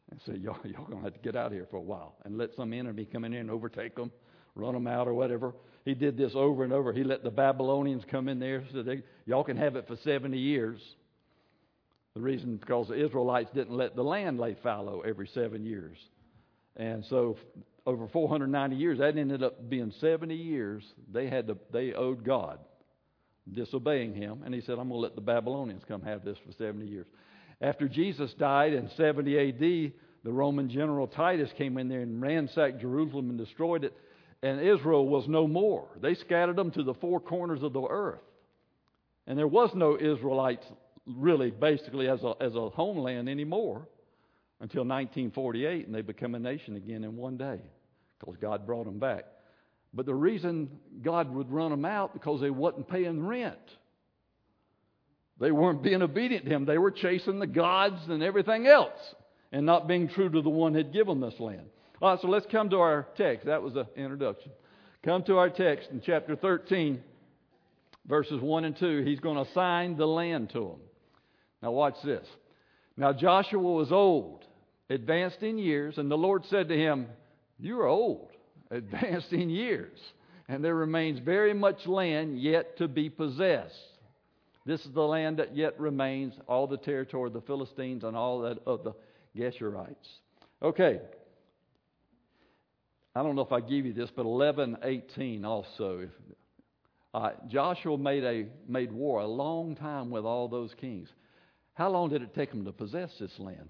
and 0.10 0.20
say, 0.26 0.34
y'all, 0.34 0.58
y'all 0.64 0.86
going 0.86 0.98
to 0.98 1.04
have 1.04 1.14
to 1.14 1.20
get 1.20 1.36
out 1.36 1.48
of 1.48 1.54
here 1.54 1.68
for 1.70 1.78
a 1.78 1.82
while 1.82 2.16
and 2.26 2.38
let 2.40 2.56
some 2.56 2.74
enemy 2.74 3.06
come 3.06 3.24
in 3.24 3.32
here 3.32 3.42
and 3.42 3.52
overtake 3.52 3.96
them, 3.96 4.12
run 4.56 4.74
them 4.74 4.88
out 4.88 5.08
or 5.08 5.14
whatever. 5.14 5.54
He 5.86 5.94
did 5.94 6.18
this 6.18 6.32
over 6.34 6.64
and 6.64 6.74
over. 6.74 6.92
He 6.92 7.04
let 7.04 7.24
the 7.24 7.30
Babylonians 7.30 8.04
come 8.10 8.28
in 8.28 8.40
there 8.40 8.64
so 8.74 8.82
they, 8.82 9.04
y'all 9.28 9.44
can 9.44 9.58
have 9.58 9.76
it 9.76 9.88
for 9.88 9.96
70 9.98 10.36
years. 10.40 10.82
The 12.16 12.22
reason 12.22 12.56
because 12.56 12.88
the 12.88 13.04
Israelites 13.04 13.50
didn't 13.54 13.76
let 13.76 13.96
the 13.98 14.04
land 14.04 14.40
lay 14.40 14.56
fallow 14.64 15.02
every 15.02 15.28
seven 15.28 15.66
years. 15.66 15.98
And 16.78 17.04
so 17.10 17.36
over 17.86 18.08
490 18.08 18.76
years, 18.78 19.00
that 19.00 19.18
ended 19.18 19.44
up 19.44 19.70
being 19.70 19.92
70 20.00 20.34
years. 20.34 20.84
They 21.12 21.28
had 21.28 21.48
to, 21.48 21.58
they 21.74 21.94
owed 21.94 22.24
God, 22.24 22.60
disobeying 23.52 24.16
Him, 24.16 24.44
and 24.46 24.54
He 24.54 24.62
said, 24.62 24.80
"I'm 24.80 24.88
going 24.88 24.92
to 24.92 24.96
let 24.96 25.16
the 25.16 25.22
Babylonians 25.22 25.84
come 25.88 26.02
have 26.04 26.24
this 26.24 26.38
for 26.46 26.54
70 26.54 26.86
years." 26.86 27.06
After 27.60 27.90
Jesus 27.90 28.34
died 28.36 28.72
in 28.72 28.90
70 28.96 29.50
AD, 29.50 29.94
the 30.24 30.32
Roman 30.32 30.70
general 30.70 31.08
Titus 31.08 31.52
came 31.58 31.78
in 31.78 31.90
there 31.90 32.02
and 32.02 32.22
ransacked 32.22 32.80
Jerusalem 32.80 33.30
and 33.30 33.38
destroyed 33.38 33.84
it, 33.84 33.94
and 34.42 34.62
Israel 34.62 35.06
was 35.06 35.28
no 35.28 35.48
more. 35.48 35.88
They 36.02 36.16
scattered 36.16 36.56
them 36.56 36.72
to 36.72 36.84
the 36.84 36.94
four 36.94 37.20
corners 37.20 37.62
of 37.62 37.74
the 37.74 37.86
earth. 37.86 38.22
And 39.28 39.38
there 39.38 39.48
was 39.48 39.72
no 39.74 39.98
Israelites 40.00 40.66
really, 41.06 41.52
basically, 41.52 42.08
as 42.08 42.24
a, 42.24 42.34
as 42.40 42.56
a 42.56 42.70
homeland 42.70 43.30
anymore 43.30 43.88
until 44.60 44.82
1948, 44.82 45.86
and 45.86 45.94
they 45.94 46.02
become 46.02 46.36
a 46.36 46.40
nation 46.40 46.76
again 46.76 47.04
in 47.04 47.16
one 47.16 47.38
day 47.38 47.60
because 48.20 48.36
God 48.38 48.66
brought 48.66 48.86
them 48.86 49.00
back. 49.00 49.26
But 49.94 50.06
the 50.06 50.16
reason 50.16 50.70
God 51.02 51.34
would 51.34 51.52
run 51.52 51.72
them 51.72 51.86
out 51.86 52.14
because 52.14 52.42
they 52.42 52.50
wasn't 52.50 52.88
paying 52.90 53.26
rent. 53.26 53.58
They 55.40 55.52
weren't 55.52 55.84
being 55.84 56.02
obedient 56.02 56.46
to 56.46 56.52
him. 56.52 56.66
They 56.66 56.78
were 56.78 56.92
chasing 56.92 57.40
the 57.40 57.48
gods 57.48 58.02
and 58.08 58.24
everything 58.24 58.68
else 58.68 58.98
and 59.52 59.66
not 59.66 59.88
being 59.88 60.08
true 60.08 60.30
to 60.30 60.42
the 60.42 60.50
one 60.50 60.74
who 60.74 60.80
had 60.80 60.94
given 60.94 61.20
this 61.20 61.40
land. 61.40 61.68
All 62.02 62.12
right, 62.12 62.22
so 62.22 62.28
let's 62.28 62.46
come 62.52 62.70
to 62.72 62.78
our 62.78 63.08
text. 63.18 63.46
That 63.46 63.62
was 63.62 63.74
the 63.74 63.88
introduction. 63.96 64.52
Come 65.04 65.24
to 65.24 65.38
our 65.38 65.50
text 65.50 65.90
in 65.92 66.02
chapter 66.02 66.36
13, 66.36 67.02
verses 68.06 68.42
1 68.42 68.66
and 68.66 68.78
2. 68.78 69.04
He's 69.04 69.20
going 69.20 69.36
to 69.36 69.50
assign 69.50 69.98
the 69.98 70.08
land 70.08 70.50
to 70.52 70.60
them. 70.60 70.80
Now, 71.62 71.72
watch 71.72 71.96
this. 72.04 72.26
Now, 72.98 73.14
Joshua 73.14 73.60
was 73.60 73.92
old, 73.92 74.46
advanced 74.90 75.42
in 75.42 75.58
years, 75.58 75.98
and 75.98 76.10
the 76.10 76.18
Lord 76.18 76.46
said 76.50 76.70
to 76.70 76.78
him, 76.78 77.08
You 77.60 77.80
are 77.82 77.88
old, 77.88 78.30
advanced 78.72 79.34
in 79.34 79.50
years, 79.50 79.98
and 80.48 80.64
there 80.64 80.76
remains 80.76 81.20
very 81.20 81.54
much 81.54 81.86
land 81.86 82.40
yet 82.40 82.78
to 82.78 82.88
be 82.88 83.10
possessed. 83.10 83.74
This 84.66 84.84
is 84.84 84.94
the 84.94 85.02
land 85.02 85.38
that 85.38 85.56
yet 85.56 85.80
remains, 85.80 86.34
all 86.48 86.66
the 86.66 86.78
territory 86.78 87.28
of 87.28 87.34
the 87.34 87.42
Philistines 87.42 88.04
and 88.04 88.18
all 88.18 88.42
that 88.42 88.58
of 88.66 88.84
the 88.84 88.94
Geshurites. 89.38 89.96
Okay. 90.62 91.00
I 93.16 93.24
don't 93.24 93.36
know 93.36 93.44
if 93.44 93.52
I 93.52 93.62
give 93.62 93.86
you 93.86 93.94
this, 93.94 94.10
but 94.16 94.26
11:18 94.26 95.46
also. 95.46 96.10
Uh, 97.14 97.32
Joshua 97.48 97.98
made 97.98 98.24
a 98.24 98.48
made 98.68 98.92
war 98.92 99.22
a 99.22 99.28
long 99.28 99.76
time 99.76 100.10
with 100.10 100.26
all 100.26 100.48
those 100.48 100.74
kings. 100.74 101.10
How 101.76 101.90
long 101.90 102.10
did 102.10 102.22
it 102.22 102.34
take 102.34 102.50
them 102.50 102.66
to 102.66 102.72
possess 102.72 103.12
this 103.20 103.38
land? 103.38 103.70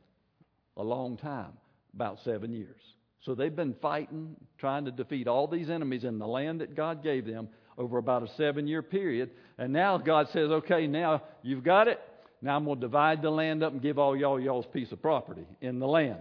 A 0.78 0.84
long 0.84 1.18
time, 1.18 1.54
about 1.94 2.20
seven 2.24 2.54
years. 2.54 2.82
So 3.22 3.34
they've 3.34 3.56
been 3.56 3.76
fighting, 3.82 4.36
trying 4.60 4.86
to 4.86 4.92
defeat 4.92 5.28
all 5.28 5.48
these 5.48 5.70
enemies 5.70 6.04
in 6.04 6.20
the 6.20 6.28
land 6.28 6.62
that 6.62 6.76
God 6.76 7.04
gave 7.04 7.26
them 7.26 7.50
over 7.78 7.98
about 7.98 8.24
a 8.24 8.28
seven 8.36 8.68
year 8.68 8.84
period. 8.84 9.32
And 9.58 9.74
now 9.74 9.98
God 9.98 10.28
says, 10.32 10.50
okay, 10.50 10.86
now 10.86 11.24
you've 11.42 11.64
got 11.64 11.88
it. 11.88 12.00
Now 12.42 12.56
I'm 12.56 12.66
going 12.66 12.80
to 12.80 12.86
divide 12.86 13.24
the 13.24 13.32
land 13.32 13.64
up 13.64 13.74
and 13.74 13.82
give 13.82 13.98
all 13.98 14.16
y'all 14.16 14.40
y'all's 14.40 14.68
piece 14.68 14.92
of 14.92 15.02
property 15.02 15.48
in 15.62 15.80
the 15.80 15.88
land. 15.88 16.20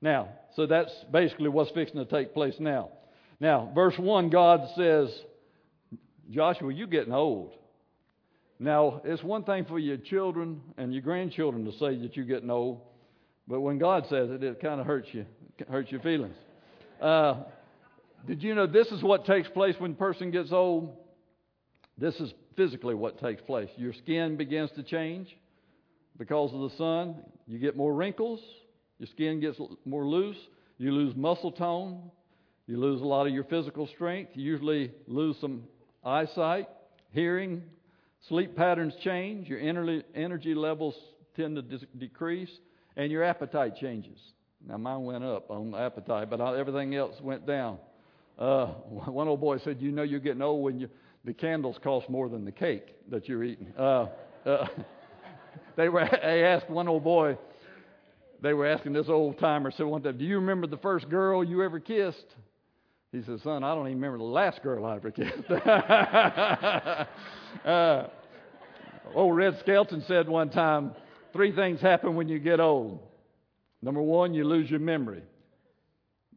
Now, 0.00 0.28
so 0.54 0.66
that's 0.66 0.92
basically 1.10 1.48
what's 1.48 1.72
fixing 1.72 1.96
to 1.96 2.04
take 2.04 2.32
place 2.32 2.54
now. 2.60 2.90
Now, 3.40 3.72
verse 3.74 3.98
1, 3.98 4.30
God 4.30 4.68
says, 4.76 5.08
Joshua, 6.30 6.72
you're 6.72 6.86
getting 6.86 7.12
old. 7.12 7.54
Now, 8.60 9.00
it's 9.04 9.22
one 9.22 9.44
thing 9.44 9.64
for 9.66 9.78
your 9.78 9.96
children 9.96 10.60
and 10.76 10.92
your 10.92 11.02
grandchildren 11.02 11.64
to 11.64 11.72
say 11.72 11.96
that 11.98 12.16
you're 12.16 12.24
getting 12.26 12.50
old, 12.50 12.80
But 13.46 13.60
when 13.60 13.78
God 13.78 14.04
says 14.10 14.30
it, 14.30 14.42
it 14.42 14.60
kind 14.60 14.80
of 14.80 14.86
hurts 14.86 15.08
you, 15.12 15.24
hurts 15.70 15.90
your 15.90 16.00
feelings. 16.00 16.36
Uh, 17.00 17.36
did 18.26 18.42
you 18.42 18.54
know 18.54 18.66
this 18.66 18.88
is 18.88 19.02
what 19.02 19.24
takes 19.24 19.48
place 19.48 19.74
when 19.78 19.92
a 19.92 19.94
person 19.94 20.30
gets 20.30 20.52
old? 20.52 20.96
This 21.96 22.14
is 22.16 22.32
physically 22.56 22.94
what 22.94 23.18
takes 23.20 23.40
place. 23.42 23.70
Your 23.76 23.94
skin 23.94 24.36
begins 24.36 24.70
to 24.76 24.82
change 24.82 25.28
because 26.18 26.52
of 26.52 26.70
the 26.70 26.76
sun. 26.76 27.16
You 27.46 27.58
get 27.58 27.76
more 27.76 27.94
wrinkles. 27.94 28.40
Your 28.98 29.06
skin 29.06 29.40
gets 29.40 29.58
more 29.84 30.04
loose. 30.06 30.36
You 30.76 30.92
lose 30.92 31.16
muscle 31.16 31.52
tone. 31.52 32.10
You 32.66 32.78
lose 32.78 33.00
a 33.00 33.04
lot 33.06 33.26
of 33.26 33.32
your 33.32 33.44
physical 33.44 33.86
strength. 33.86 34.32
You 34.34 34.44
usually 34.44 34.90
lose 35.06 35.36
some 35.40 35.62
eyesight, 36.04 36.68
hearing. 37.12 37.62
Sleep 38.26 38.56
patterns 38.56 38.94
change. 39.02 39.48
Your 39.48 39.60
energy 39.60 40.54
levels 40.54 40.94
tend 41.36 41.56
to 41.56 41.78
decrease. 41.98 42.50
And 42.96 43.12
your 43.12 43.22
appetite 43.22 43.76
changes. 43.76 44.18
Now, 44.66 44.76
mine 44.76 45.04
went 45.04 45.22
up 45.22 45.50
on 45.50 45.70
the 45.70 45.78
appetite, 45.78 46.28
but 46.28 46.40
everything 46.40 46.94
else 46.96 47.14
went 47.20 47.46
down. 47.46 47.78
Uh, 48.38 48.66
one 48.88 49.28
old 49.28 49.40
boy 49.40 49.58
said, 49.58 49.80
You 49.80 49.92
know, 49.92 50.02
you're 50.02 50.20
getting 50.20 50.42
old 50.42 50.64
when 50.64 50.80
you, 50.80 50.88
the 51.24 51.32
candles 51.32 51.78
cost 51.82 52.08
more 52.08 52.28
than 52.28 52.44
the 52.44 52.52
cake 52.52 52.86
that 53.10 53.28
you're 53.28 53.44
eating. 53.44 53.72
Uh, 53.78 54.06
uh, 54.46 54.66
they, 55.76 55.88
were, 55.88 56.08
they 56.22 56.44
asked 56.44 56.68
one 56.68 56.88
old 56.88 57.04
boy, 57.04 57.38
they 58.40 58.52
were 58.52 58.66
asking 58.66 58.92
this 58.92 59.08
old 59.08 59.38
timer, 59.38 59.70
said 59.70 59.86
one 59.86 60.02
time, 60.02 60.18
Do 60.18 60.24
you 60.24 60.36
remember 60.36 60.66
the 60.66 60.76
first 60.78 61.08
girl 61.08 61.42
you 61.42 61.62
ever 61.62 61.80
kissed? 61.80 62.26
He 63.12 63.22
said, 63.22 63.40
Son, 63.40 63.64
I 63.64 63.74
don't 63.74 63.86
even 63.86 64.00
remember 64.00 64.18
the 64.18 64.24
last 64.24 64.62
girl 64.62 64.84
I 64.84 64.96
ever 64.96 65.10
kissed. 65.10 65.50
uh, 67.64 68.06
old 69.14 69.36
Red 69.36 69.58
Skelton 69.60 70.04
said 70.06 70.28
one 70.28 70.50
time, 70.50 70.92
Three 71.32 71.54
things 71.54 71.80
happen 71.80 72.16
when 72.16 72.28
you 72.28 72.38
get 72.38 72.60
old. 72.60 73.00
Number 73.82 74.02
one, 74.02 74.34
you 74.34 74.44
lose 74.44 74.70
your 74.70 74.80
memory. 74.80 75.22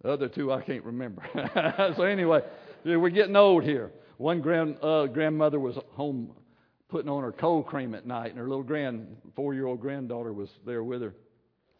The 0.03 0.11
other 0.11 0.27
two 0.27 0.51
I 0.51 0.61
can't 0.61 0.83
remember. 0.83 1.23
so, 1.95 2.03
anyway, 2.03 2.41
we're 2.83 3.09
getting 3.09 3.35
old 3.35 3.63
here. 3.63 3.91
One 4.17 4.41
grand, 4.41 4.77
uh, 4.83 5.07
grandmother 5.07 5.59
was 5.59 5.77
home 5.91 6.31
putting 6.89 7.09
on 7.09 7.23
her 7.23 7.31
cold 7.31 7.67
cream 7.67 7.95
at 7.95 8.05
night, 8.05 8.31
and 8.31 8.37
her 8.37 8.47
little 8.47 8.63
grand, 8.63 9.15
four 9.35 9.53
year 9.53 9.65
old 9.65 9.79
granddaughter 9.79 10.33
was 10.33 10.49
there 10.65 10.83
with 10.83 11.01
her 11.01 11.13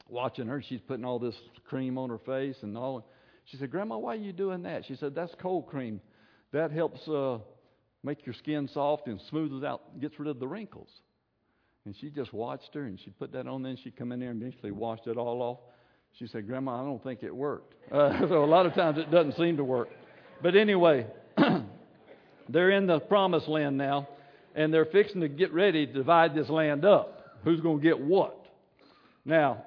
watching 0.08 0.47
her. 0.47 0.62
She's 0.62 0.82
putting 0.82 1.06
all 1.06 1.19
this 1.19 1.36
cream 1.65 1.97
on 1.97 2.10
her 2.10 2.19
face 2.19 2.58
and 2.62 2.77
all. 2.77 3.06
She 3.45 3.58
said, 3.58 3.71
Grandma, 3.71 3.97
why 3.97 4.13
are 4.13 4.19
you 4.19 4.34
doing 4.34 4.63
that? 4.63 4.86
She 4.86 4.95
said, 4.95 5.15
That's 5.15 5.34
cold 5.41 5.67
cream. 5.67 6.01
That 6.51 6.71
helps 6.71 7.08
uh, 7.08 7.39
make 8.04 8.25
your 8.25 8.36
skin 8.36 8.69
soft 8.73 9.08
and 9.08 9.19
smooths 9.30 9.63
out, 9.63 9.99
gets 9.99 10.19
rid 10.19 10.30
of 10.30 10.39
the 10.39 10.47
wrinkles. 10.47 10.89
And 11.86 11.95
she 11.99 12.10
just 12.10 12.32
watched 12.32 12.73
her 12.73 12.84
and 12.84 12.99
she 12.99 13.10
put 13.10 13.32
that 13.34 13.47
on. 13.47 13.63
Then 13.63 13.77
she 13.84 13.89
come 13.89 14.12
in 14.12 14.19
there 14.19 14.30
and 14.30 14.41
eventually 14.41 14.71
washed 14.71 15.08
it 15.08 15.17
all 15.17 15.41
off. 15.41 15.60
She 16.19 16.27
said, 16.27 16.45
Grandma, 16.45 16.82
I 16.82 16.86
don't 16.86 17.01
think 17.04 17.23
it 17.23 17.36
worked. 17.36 17.75
Uh, 17.91 18.25
so 18.30 18.41
a 18.41 18.45
lot 18.45 18.65
of 18.65 18.73
times 18.73 18.97
it 18.97 19.12
doesn't 19.12 19.36
seem 19.36 19.58
to 19.58 19.65
work. 19.65 19.89
But 20.41 20.56
anyway, 20.56 21.08
they're 22.49 22.71
in 22.71 22.88
the 22.88 23.01
promised 23.01 23.49
land 23.49 23.77
now, 23.77 24.08
and 24.56 24.73
they're 24.73 24.86
fixing 24.86 25.19
to 25.19 25.27
get 25.27 25.51
ready 25.51 25.86
to 25.86 25.91
divide 25.91 26.34
this 26.34 26.47
land 26.47 26.86
up. 26.86 27.38
Who's 27.43 27.60
going 27.60 27.80
to 27.80 27.84
get 27.84 27.99
what? 27.99 28.45
Now, 29.25 29.65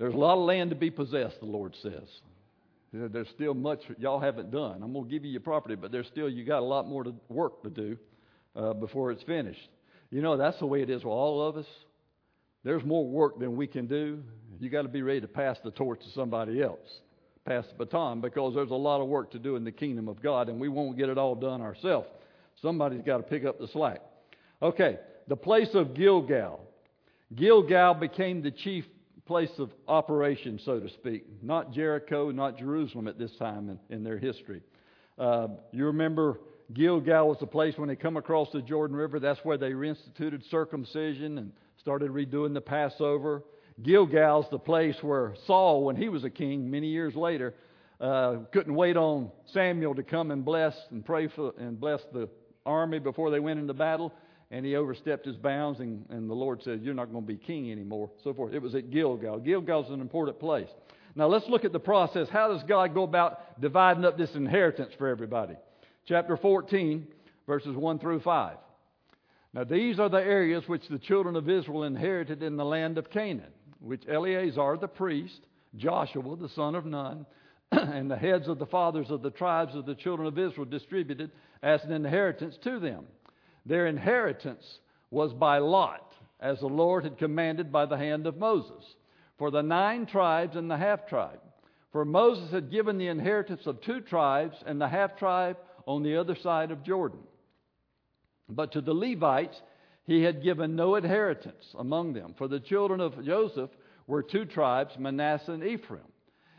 there's 0.00 0.14
a 0.14 0.16
lot 0.16 0.38
of 0.38 0.46
land 0.46 0.70
to 0.70 0.76
be 0.76 0.90
possessed, 0.90 1.40
the 1.40 1.46
Lord 1.46 1.76
says. 1.82 2.08
There's 2.90 3.28
still 3.34 3.52
much 3.52 3.80
y'all 3.98 4.18
haven't 4.18 4.50
done. 4.50 4.82
I'm 4.82 4.94
going 4.94 5.04
to 5.04 5.10
give 5.10 5.26
you 5.26 5.30
your 5.30 5.42
property, 5.42 5.74
but 5.74 5.92
there's 5.92 6.06
still, 6.06 6.28
you 6.28 6.42
got 6.42 6.60
a 6.60 6.64
lot 6.64 6.88
more 6.88 7.04
to, 7.04 7.14
work 7.28 7.62
to 7.64 7.68
do 7.68 7.98
uh, 8.56 8.72
before 8.72 9.12
it's 9.12 9.22
finished. 9.24 9.68
You 10.10 10.22
know, 10.22 10.38
that's 10.38 10.58
the 10.58 10.64
way 10.64 10.80
it 10.80 10.88
is 10.88 11.04
with 11.04 11.12
all 11.12 11.46
of 11.46 11.58
us. 11.58 11.66
There's 12.64 12.82
more 12.82 13.06
work 13.06 13.38
than 13.38 13.56
we 13.56 13.66
can 13.66 13.86
do. 13.86 14.22
You 14.58 14.70
got 14.70 14.82
to 14.82 14.88
be 14.88 15.02
ready 15.02 15.20
to 15.20 15.28
pass 15.28 15.58
the 15.62 15.70
torch 15.70 16.00
to 16.00 16.10
somebody 16.12 16.62
else, 16.62 16.80
pass 17.44 17.66
the 17.66 17.84
baton, 17.84 18.22
because 18.22 18.54
there's 18.54 18.70
a 18.70 18.74
lot 18.74 19.02
of 19.02 19.08
work 19.08 19.30
to 19.32 19.38
do 19.38 19.56
in 19.56 19.64
the 19.64 19.72
kingdom 19.72 20.08
of 20.08 20.22
God, 20.22 20.48
and 20.48 20.58
we 20.58 20.68
won't 20.68 20.96
get 20.96 21.10
it 21.10 21.18
all 21.18 21.34
done 21.34 21.60
ourselves. 21.60 22.08
Somebody's 22.62 23.02
got 23.02 23.18
to 23.18 23.22
pick 23.22 23.44
up 23.44 23.60
the 23.60 23.68
slack. 23.68 24.00
Okay, 24.62 24.98
the 25.28 25.36
place 25.36 25.74
of 25.74 25.92
Gilgal. 25.92 26.60
Gilgal 27.34 27.94
became 27.94 28.42
the 28.42 28.50
chief 28.50 28.86
place 29.30 29.60
of 29.60 29.70
operation, 29.86 30.58
so 30.64 30.80
to 30.80 30.88
speak. 30.88 31.24
Not 31.40 31.72
Jericho, 31.72 32.32
not 32.32 32.58
Jerusalem 32.58 33.06
at 33.06 33.16
this 33.16 33.30
time 33.38 33.70
in, 33.70 33.78
in 33.96 34.02
their 34.02 34.18
history. 34.18 34.60
Uh, 35.16 35.46
you 35.70 35.86
remember 35.86 36.40
Gilgal 36.74 37.28
was 37.28 37.38
the 37.38 37.46
place 37.46 37.78
when 37.78 37.88
they 37.88 37.94
come 37.94 38.16
across 38.16 38.48
the 38.52 38.60
Jordan 38.60 38.96
River, 38.96 39.20
that's 39.20 39.38
where 39.44 39.56
they 39.56 39.70
reinstituted 39.70 40.42
circumcision 40.50 41.38
and 41.38 41.52
started 41.78 42.10
redoing 42.10 42.54
the 42.54 42.60
Passover. 42.60 43.44
Gilgal's 43.80 44.46
the 44.50 44.58
place 44.58 44.96
where 45.00 45.36
Saul, 45.46 45.84
when 45.84 45.94
he 45.94 46.08
was 46.08 46.24
a 46.24 46.30
king 46.30 46.68
many 46.68 46.88
years 46.88 47.14
later, 47.14 47.54
uh, 48.00 48.38
couldn't 48.50 48.74
wait 48.74 48.96
on 48.96 49.30
Samuel 49.52 49.94
to 49.94 50.02
come 50.02 50.32
and 50.32 50.44
bless 50.44 50.74
and 50.90 51.06
pray 51.06 51.28
for 51.28 51.52
and 51.56 51.78
bless 51.78 52.00
the 52.12 52.28
army 52.66 52.98
before 52.98 53.30
they 53.30 53.38
went 53.38 53.60
into 53.60 53.74
battle. 53.74 54.12
And 54.50 54.66
he 54.66 54.74
overstepped 54.74 55.26
his 55.26 55.36
bounds, 55.36 55.78
and, 55.78 56.04
and 56.10 56.28
the 56.28 56.34
Lord 56.34 56.62
said, 56.62 56.80
You're 56.82 56.94
not 56.94 57.12
going 57.12 57.24
to 57.24 57.32
be 57.32 57.36
king 57.36 57.70
anymore. 57.70 58.10
So 58.24 58.34
forth. 58.34 58.52
It 58.52 58.60
was 58.62 58.74
at 58.74 58.90
Gilgal. 58.90 59.38
Gilgal's 59.38 59.90
an 59.90 60.00
important 60.00 60.40
place. 60.40 60.68
Now 61.14 61.26
let's 61.26 61.48
look 61.48 61.64
at 61.64 61.72
the 61.72 61.80
process. 61.80 62.28
How 62.28 62.48
does 62.48 62.62
God 62.64 62.94
go 62.94 63.02
about 63.04 63.60
dividing 63.60 64.04
up 64.04 64.18
this 64.18 64.34
inheritance 64.34 64.92
for 64.98 65.08
everybody? 65.08 65.56
chapter 66.10 66.36
14, 66.36 67.06
verses 67.46 67.76
1 67.76 67.98
through 68.00 68.20
5. 68.20 68.56
Now, 69.52 69.64
these 69.64 69.98
are 69.98 70.08
the 70.08 70.16
areas 70.16 70.64
which 70.66 70.88
the 70.88 70.98
children 70.98 71.36
of 71.36 71.48
Israel 71.48 71.84
inherited 71.84 72.42
in 72.42 72.56
the 72.56 72.64
land 72.64 72.98
of 72.98 73.10
Canaan, 73.10 73.52
which 73.80 74.02
Eleazar 74.08 74.76
the 74.76 74.88
priest, 74.88 75.40
Joshua 75.76 76.36
the 76.36 76.48
son 76.48 76.74
of 76.74 76.84
Nun, 76.84 77.26
and 77.72 78.10
the 78.10 78.16
heads 78.16 78.48
of 78.48 78.58
the 78.58 78.66
fathers 78.66 79.10
of 79.10 79.22
the 79.22 79.30
tribes 79.30 79.74
of 79.74 79.86
the 79.86 79.94
children 79.94 80.26
of 80.26 80.38
Israel 80.38 80.64
distributed 80.64 81.30
as 81.62 81.82
an 81.84 81.92
inheritance 81.92 82.56
to 82.64 82.80
them. 82.80 83.04
Their 83.66 83.86
inheritance 83.86 84.80
was 85.10 85.32
by 85.32 85.58
lot, 85.58 86.12
as 86.40 86.60
the 86.60 86.68
Lord 86.68 87.04
had 87.04 87.18
commanded 87.18 87.70
by 87.70 87.86
the 87.86 87.96
hand 87.96 88.26
of 88.26 88.38
Moses, 88.38 88.96
for 89.38 89.50
the 89.50 89.62
nine 89.62 90.06
tribes 90.06 90.56
and 90.56 90.70
the 90.70 90.76
half 90.76 91.06
tribe. 91.06 91.40
For 91.92 92.04
Moses 92.04 92.50
had 92.50 92.70
given 92.70 92.98
the 92.98 93.08
inheritance 93.08 93.66
of 93.66 93.80
two 93.80 94.00
tribes, 94.00 94.56
and 94.64 94.80
the 94.80 94.88
half 94.88 95.16
tribe 95.16 95.56
on 95.86 96.02
the 96.02 96.16
other 96.16 96.36
side 96.36 96.70
of 96.70 96.84
Jordan. 96.84 97.20
But 98.48 98.72
to 98.72 98.80
the 98.80 98.94
Levites, 98.94 99.60
he 100.06 100.22
had 100.22 100.42
given 100.42 100.76
no 100.76 100.94
inheritance 100.94 101.74
among 101.78 102.12
them. 102.12 102.34
For 102.36 102.48
the 102.48 102.60
children 102.60 103.00
of 103.00 103.24
Joseph 103.24 103.70
were 104.06 104.22
two 104.22 104.44
tribes, 104.44 104.98
Manasseh 104.98 105.52
and 105.52 105.64
Ephraim. 105.64 106.02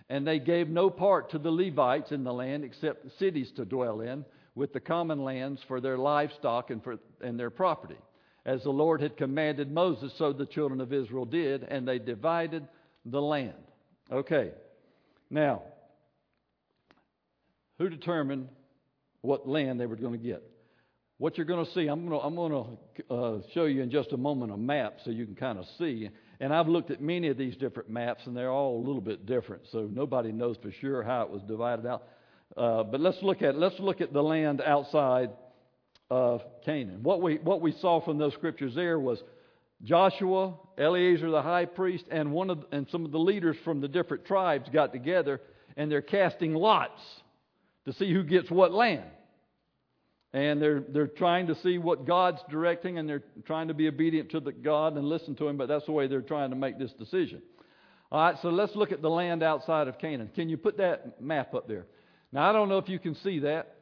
And 0.10 0.28
they 0.28 0.40
gave 0.40 0.70
no 0.70 0.90
part 0.90 1.30
to 1.32 1.40
the 1.40 1.52
Levites 1.52 2.12
in 2.12 2.24
the 2.24 2.34
land 2.34 2.64
except 2.64 3.18
cities 3.18 3.52
to 3.54 3.66
dwell 3.66 4.02
in, 4.02 4.26
with 4.56 4.74
the 4.74 4.80
common 4.80 5.24
lands 5.24 5.62
for 5.68 5.80
their 5.80 5.98
livestock 5.98 6.70
and, 6.70 6.84
for, 6.84 6.98
and 7.22 7.40
their 7.40 7.50
property. 7.50 7.98
As 8.46 8.64
the 8.64 8.72
Lord 8.72 9.02
had 9.02 9.18
commanded 9.18 9.72
Moses, 9.72 10.12
so 10.18 10.34
the 10.34 10.46
children 10.46 10.82
of 10.82 10.92
Israel 10.92 11.26
did, 11.26 11.64
and 11.64 11.88
they 11.88 12.00
divided 12.00 12.68
the 13.06 13.22
land. 13.22 13.54
Okay, 14.12 14.52
now, 15.30 15.62
who 17.78 17.88
determined 17.90 18.50
what 19.22 19.48
land 19.48 19.80
they 19.80 19.86
were 19.86 19.96
going 19.96 20.20
to 20.20 20.26
get. 20.26 20.44
What 21.18 21.38
you're 21.38 21.46
going 21.46 21.64
to 21.64 21.72
see, 21.72 21.88
I'm 21.88 22.08
going 22.08 22.20
to, 22.20 22.26
I'm 22.26 22.36
going 22.36 22.52
to 22.52 23.14
uh, 23.14 23.40
show 23.54 23.66
you 23.66 23.84
in 23.84 23.92
just 23.92 24.12
a 24.12 24.18
moment 24.18 24.52
a 24.52 24.58
map 24.58 24.98
so 25.06 25.12
you 25.12 25.26
can 25.26 25.36
kind 25.36 25.60
of 25.60 25.66
see. 25.78 26.10
And 26.40 26.52
I've 26.52 26.68
looked 26.68 26.90
at 26.90 27.00
many 27.00 27.28
of 27.28 27.38
these 27.38 27.56
different 27.56 27.92
maps, 27.92 28.24
and 28.26 28.36
they're 28.36 28.50
all 28.50 28.78
a 28.78 28.84
little 28.84 29.02
bit 29.02 29.28
different, 29.28 29.62
so 29.72 29.88
nobody 29.92 30.32
knows 30.32 30.58
for 30.62 30.72
sure 30.72 31.04
how 31.04 31.22
it 31.22 31.30
was 31.30 31.44
divided 31.44 31.86
out. 31.86 32.08
Uh, 32.56 32.84
but 32.84 33.00
let's 33.00 33.22
look 33.22 33.42
at 33.42 33.58
let's 33.58 33.80
look 33.80 34.02
at 34.02 34.12
the 34.14 34.22
land 34.22 34.62
outside 34.62 35.30
of 36.10 36.42
Canaan. 36.66 37.04
What 37.04 37.22
we 37.22 37.36
what 37.38 37.62
we 37.62 37.72
saw 37.72 38.04
from 38.04 38.18
those 38.18 38.34
scriptures 38.34 38.76
there 38.76 39.00
was 39.00 39.24
Joshua, 39.84 40.56
Eleazar 40.78 41.32
the 41.32 41.42
high 41.42 41.66
priest, 41.66 42.06
and 42.12 42.32
one 42.32 42.50
of 42.50 42.66
and 42.72 42.88
some 42.92 43.06
of 43.06 43.12
the 43.12 43.20
leaders 43.20 43.56
from 43.64 43.82
the 43.82 43.88
different 43.88 44.26
tribes 44.26 44.70
got 44.72 44.92
together, 44.92 45.42
and 45.78 45.92
they're 45.92 46.02
casting 46.02 46.54
lots 46.54 47.02
to 47.86 47.94
see 47.94 48.12
who 48.14 48.24
gets 48.24 48.52
what 48.52 48.74
land. 48.74 49.06
And 50.34 50.62
they're, 50.62 50.82
they're 50.88 51.08
trying 51.08 51.48
to 51.48 51.56
see 51.56 51.78
what 51.78 52.06
God's 52.06 52.40
directing, 52.50 52.98
and 52.98 53.10
they're 53.10 53.24
trying 53.46 53.68
to 53.68 53.74
be 53.74 53.90
obedient 53.90 54.32
to 54.32 54.40
the 54.40 54.54
God 54.54 54.96
and 54.96 55.06
listen 55.06 55.36
to 55.36 55.48
Him, 55.48 55.58
but 55.58 55.68
that's 55.68 55.86
the 55.86 55.92
way 55.92 56.08
they're 56.08 56.22
trying 56.22 56.52
to 56.52 56.56
make 56.56 56.80
this 56.80 56.94
decision. 56.94 57.42
All 58.12 58.22
right, 58.22 58.36
so 58.42 58.50
let's 58.50 58.74
look 58.76 58.94
at 58.94 59.02
the 59.02 59.10
land 59.10 59.44
outside 59.44 59.90
of 59.90 59.98
Canaan. 59.98 60.30
Can 60.34 60.48
you 60.48 60.58
put 60.58 60.78
that 60.78 61.22
map 61.22 61.54
up 61.54 61.68
there? 61.68 61.86
Now, 62.32 62.50
I 62.50 62.54
don't 62.54 62.70
know 62.70 62.78
if 62.78 62.89
you 62.89 63.00
can 63.00 63.15
see 63.15 63.39
that. 63.39 63.76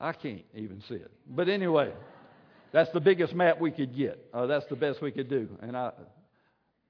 I 0.00 0.12
can't 0.12 0.44
even 0.54 0.82
see 0.88 0.94
it. 0.94 1.10
But 1.26 1.48
anyway, 1.48 1.92
that's 2.72 2.90
the 2.90 3.00
biggest 3.00 3.34
map 3.34 3.60
we 3.60 3.70
could 3.70 3.96
get. 3.96 4.24
Uh, 4.32 4.46
that's 4.46 4.66
the 4.66 4.76
best 4.76 5.00
we 5.00 5.12
could 5.12 5.28
do, 5.28 5.48
and 5.60 5.76
I, 5.76 5.92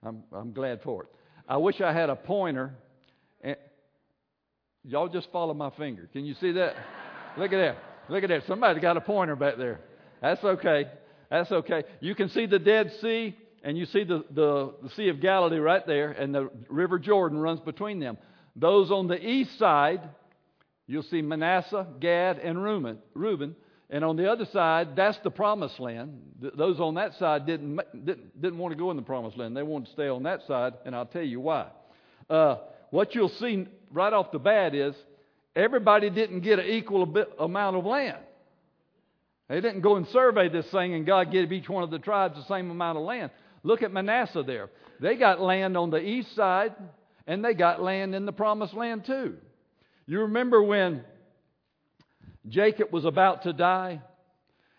I'm, 0.02 0.22
I'm 0.32 0.52
glad 0.52 0.82
for 0.82 1.04
it. 1.04 1.08
I 1.48 1.56
wish 1.58 1.80
I 1.80 1.92
had 1.92 2.10
a 2.10 2.16
pointer. 2.16 2.74
And, 3.40 3.56
Y'all 4.84 5.08
just 5.08 5.30
follow 5.30 5.54
my 5.54 5.70
finger. 5.70 6.08
Can 6.12 6.24
you 6.24 6.34
see 6.34 6.52
that? 6.52 6.74
Look 7.36 7.52
at 7.52 7.58
that. 7.58 7.76
Look 8.08 8.24
at 8.24 8.30
that. 8.30 8.46
Somebody 8.46 8.80
got 8.80 8.96
a 8.96 9.00
pointer 9.00 9.36
back 9.36 9.56
there. 9.56 9.80
That's 10.20 10.42
okay. 10.42 10.86
That's 11.30 11.52
okay. 11.52 11.84
You 12.00 12.14
can 12.14 12.28
see 12.28 12.46
the 12.46 12.58
Dead 12.58 12.92
Sea 13.00 13.36
and 13.62 13.78
you 13.78 13.86
see 13.86 14.04
the, 14.04 14.24
the, 14.30 14.74
the 14.82 14.90
Sea 14.90 15.08
of 15.08 15.20
Galilee 15.20 15.58
right 15.58 15.86
there, 15.86 16.10
and 16.10 16.34
the 16.34 16.50
River 16.68 16.98
Jordan 16.98 17.38
runs 17.38 17.60
between 17.60 18.00
them. 18.00 18.18
Those 18.56 18.90
on 18.90 19.06
the 19.06 19.24
east 19.24 19.56
side, 19.58 20.00
you'll 20.92 21.02
see 21.04 21.22
Manasseh, 21.22 21.86
Gad, 22.00 22.38
and 22.38 22.62
Reuben. 22.62 22.98
Reuben. 23.14 23.56
And 23.90 24.04
on 24.04 24.16
the 24.16 24.30
other 24.30 24.46
side, 24.46 24.96
that's 24.96 25.18
the 25.18 25.30
promised 25.30 25.78
land. 25.80 26.18
Th- 26.40 26.52
those 26.56 26.80
on 26.80 26.94
that 26.94 27.14
side 27.14 27.46
didn't, 27.46 27.80
didn't, 27.92 28.40
didn't 28.40 28.58
want 28.58 28.72
to 28.72 28.78
go 28.78 28.90
in 28.90 28.96
the 28.96 29.02
promised 29.02 29.36
land. 29.36 29.56
They 29.56 29.62
wanted 29.62 29.86
to 29.86 29.92
stay 29.92 30.08
on 30.08 30.22
that 30.22 30.46
side, 30.46 30.74
and 30.86 30.94
I'll 30.94 31.06
tell 31.06 31.22
you 31.22 31.40
why. 31.40 31.68
Uh, 32.30 32.56
what 32.90 33.14
you'll 33.14 33.28
see 33.28 33.66
right 33.90 34.12
off 34.12 34.32
the 34.32 34.38
bat 34.38 34.74
is 34.74 34.94
everybody 35.56 36.10
didn't 36.10 36.40
get 36.40 36.58
an 36.58 36.66
equal 36.66 37.02
amount 37.38 37.76
of 37.76 37.84
land. 37.84 38.18
They 39.48 39.60
didn't 39.60 39.82
go 39.82 39.96
and 39.96 40.06
survey 40.08 40.48
this 40.48 40.70
thing 40.70 40.94
and 40.94 41.04
God 41.04 41.30
gave 41.30 41.52
each 41.52 41.68
one 41.68 41.82
of 41.82 41.90
the 41.90 41.98
tribes 41.98 42.36
the 42.36 42.54
same 42.54 42.70
amount 42.70 42.96
of 42.96 43.04
land. 43.04 43.30
Look 43.62 43.82
at 43.82 43.92
Manasseh 43.92 44.42
there. 44.42 44.70
They 45.00 45.16
got 45.16 45.40
land 45.40 45.76
on 45.76 45.90
the 45.90 46.00
east 46.00 46.34
side 46.34 46.74
and 47.26 47.44
they 47.44 47.52
got 47.52 47.82
land 47.82 48.14
in 48.14 48.24
the 48.24 48.32
promised 48.32 48.74
land 48.74 49.04
too. 49.04 49.36
You 50.06 50.20
remember 50.22 50.62
when 50.62 51.04
Jacob 52.48 52.92
was 52.92 53.04
about 53.04 53.42
to 53.44 53.52
die 53.52 54.00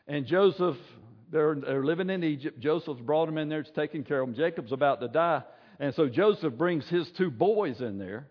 and 0.07 0.25
Joseph, 0.25 0.75
they're, 1.31 1.55
they're 1.55 1.85
living 1.85 2.09
in 2.09 2.23
Egypt. 2.23 2.59
Joseph's 2.59 2.99
brought 3.01 3.29
him 3.29 3.37
in 3.37 3.49
there, 3.49 3.61
it's 3.61 3.71
taking 3.75 4.03
care 4.03 4.21
of 4.21 4.29
him. 4.29 4.35
Jacob's 4.35 4.71
about 4.71 4.99
to 5.01 5.07
die. 5.07 5.43
And 5.79 5.95
so 5.95 6.07
Joseph 6.07 6.53
brings 6.53 6.87
his 6.87 7.09
two 7.17 7.31
boys 7.31 7.79
in 7.79 7.97
there 7.97 8.27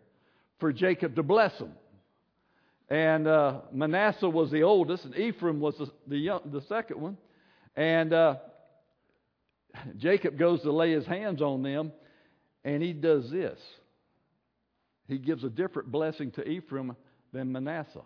for 0.61 0.73
Jacob 0.73 1.17
to 1.17 1.23
bless 1.23 1.57
them. 1.59 1.73
And 2.89 3.27
uh, 3.27 3.61
Manasseh 3.73 4.29
was 4.29 4.51
the 4.51 4.65
oldest, 4.65 5.05
and 5.05 5.17
Ephraim 5.17 5.61
was 5.61 5.75
the, 5.79 5.91
the, 6.07 6.19
young, 6.19 6.41
the 6.53 6.61
second 6.69 7.01
one. 7.01 7.17
And 7.75 8.13
uh, 8.13 8.37
Jacob 9.97 10.39
goes 10.39 10.61
to 10.63 10.73
lay 10.73 10.93
his 10.93 11.07
hands 11.07 11.41
on 11.41 11.63
them, 11.63 11.93
and 12.65 12.83
he 12.83 12.93
does 12.93 13.31
this. 13.31 13.59
He 15.09 15.19
gives 15.19 15.45
a 15.45 15.51
different 15.51 15.91
blessing 15.91 16.31
to 16.33 16.49
Ephraim 16.49 16.97
than 17.33 17.53
Manasseh. 17.53 18.03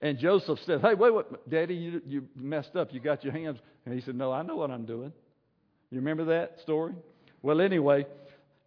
And 0.00 0.18
Joseph 0.18 0.58
said, 0.64 0.80
Hey, 0.80 0.94
wait, 0.94 1.14
wait, 1.14 1.26
Daddy, 1.48 1.74
you, 1.74 2.02
you 2.06 2.28
messed 2.36 2.76
up. 2.76 2.92
You 2.92 3.00
got 3.00 3.24
your 3.24 3.32
hands. 3.32 3.58
And 3.84 3.94
he 3.94 4.00
said, 4.00 4.14
No, 4.14 4.32
I 4.32 4.42
know 4.42 4.56
what 4.56 4.70
I'm 4.70 4.84
doing. 4.84 5.12
You 5.90 5.98
remember 5.98 6.26
that 6.26 6.60
story? 6.62 6.94
Well, 7.42 7.60
anyway, 7.60 8.06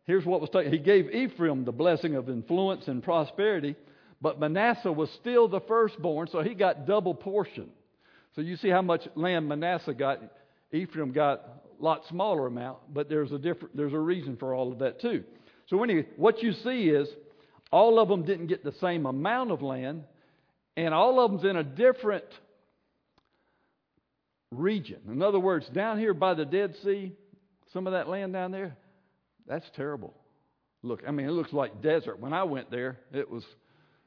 here's 0.06 0.26
what 0.26 0.42
was 0.42 0.50
taken. 0.50 0.72
He 0.72 0.80
gave 0.80 1.10
Ephraim 1.12 1.66
the 1.66 1.72
blessing 1.72 2.16
of 2.16 2.30
influence 2.30 2.88
and 2.88 3.04
prosperity, 3.04 3.76
but 4.22 4.40
Manasseh 4.40 4.92
was 4.92 5.10
still 5.20 5.48
the 5.48 5.62
firstborn, 5.62 6.28
so 6.32 6.42
he 6.42 6.54
got 6.54 6.88
double 6.88 7.14
portion. 7.14 7.70
So 8.36 8.42
you 8.42 8.56
see 8.56 8.70
how 8.70 8.82
much 8.82 9.08
land 9.16 9.48
Manasseh 9.48 9.94
got. 9.94 10.22
Ephraim 10.72 11.12
got 11.12 11.62
a 11.80 11.84
lot 11.84 12.04
smaller 12.08 12.48
amount, 12.48 12.78
but 12.94 13.10
there's 13.10 13.32
a 13.32 13.38
different, 13.38 13.76
there's 13.76 13.94
a 13.94 14.00
reason 14.00 14.38
for 14.38 14.54
all 14.54 14.72
of 14.72 14.80
that 14.80 15.02
too. 15.02 15.24
So 15.68 15.84
anyway, 15.84 16.08
what 16.16 16.42
you 16.42 16.54
see 16.54 16.90
is 16.90 17.10
all 17.72 18.00
of 18.00 18.10
them 18.10 18.24
didn't 18.24 18.48
get 18.48 18.64
the 18.64 18.74
same 18.74 19.06
amount 19.06 19.52
of 19.52 19.62
land, 19.62 20.04
and 20.76 20.94
all 20.94 21.24
of 21.24 21.32
them's 21.32 21.44
in 21.44 21.56
a 21.56 21.64
different 21.64 22.26
region. 24.52 25.00
In 25.10 25.22
other 25.22 25.40
words, 25.40 25.68
down 25.70 25.98
here 25.98 26.14
by 26.14 26.34
the 26.34 26.46
Dead 26.46 26.76
Sea, 26.84 27.14
some 27.74 27.88
of 27.88 27.94
that 27.94 28.10
land 28.10 28.34
down 28.34 28.52
there, 28.52 28.76
that's 29.48 29.70
terrible. 29.76 30.14
Look, 30.84 31.04
I 31.08 31.12
mean, 31.12 31.28
it 31.28 31.32
looks 31.32 31.54
like 31.54 31.82
desert. 31.82 32.20
When 32.20 32.34
I 32.34 32.44
went 32.44 32.70
there, 32.72 32.98
it 33.14 33.30
was 33.30 33.46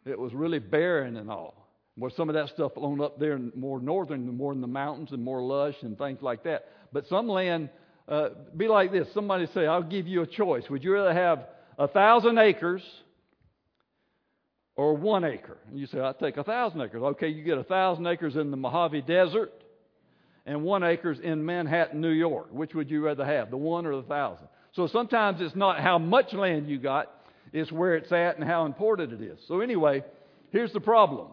it 0.05 0.19
was 0.19 0.35
really 0.35 0.59
barren 0.59 1.17
and 1.17 1.31
all. 1.31 1.69
Where 1.97 2.11
some 2.11 2.29
of 2.29 2.35
that 2.35 2.49
stuff 2.49 2.77
along 2.77 3.01
up 3.01 3.19
there 3.19 3.39
more 3.55 3.81
northern, 3.81 4.37
more 4.37 4.53
in 4.53 4.61
the 4.61 4.67
mountains 4.67 5.13
and 5.13 5.23
more 5.23 5.41
lush 5.41 5.77
and 5.83 5.97
things 5.97 6.21
like 6.21 6.43
that. 6.45 6.67
But 6.93 7.07
some 7.07 7.29
land 7.29 7.71
uh, 8.09 8.31
be 8.57 8.67
like 8.67 8.91
this. 8.91 9.07
Somebody 9.15 9.47
say, 9.55 9.67
"I'll 9.67 9.83
give 9.83 10.07
you 10.07 10.23
a 10.23 10.27
choice. 10.27 10.65
Would 10.69 10.83
you 10.83 10.93
rather 10.93 11.15
have 11.15 11.47
a 11.79 11.89
thousand 11.89 12.39
acres 12.39 12.83
or 14.77 14.95
one 14.95 15.25
acre?" 15.25 15.59
And 15.69 15.79
you 15.79 15.87
say, 15.87 16.01
"I'll 16.01 16.15
take 16.15 16.37
a 16.37 16.45
thousand 16.45 16.81
acres." 16.81 17.03
Okay, 17.03 17.29
you 17.29 17.43
get 17.43 17.59
a 17.59 17.65
thousand 17.65 18.07
acres 18.07 18.37
in 18.37 18.51
the 18.51 18.57
Mojave 18.57 19.03
Desert 19.03 19.53
and 20.47 20.63
one 20.63 20.83
acres 20.83 21.19
in 21.21 21.45
Manhattan, 21.45 22.01
New 22.01 22.11
York. 22.11 22.49
Which 22.51 22.75
would 22.75 22.91
you 22.91 23.05
rather 23.05 23.25
have, 23.25 23.51
the 23.51 23.57
one 23.57 23.87
or 23.87 23.97
the 23.97 24.09
thousand? 24.09 24.49
So 24.73 24.87
sometimes 24.89 25.41
it's 25.41 25.57
not 25.57 25.81
how 25.81 25.99
much 25.99 26.33
land 26.33 26.69
you 26.69 26.79
got, 26.79 27.11
it's 27.53 27.71
where 27.71 27.95
it's 27.95 28.11
at 28.13 28.37
and 28.37 28.45
how 28.45 28.67
important 28.67 29.13
it 29.13 29.23
is. 29.23 29.39
So, 29.47 29.61
anyway, 29.61 30.03
here's 30.51 30.73
the 30.73 30.81
problem 30.81 31.29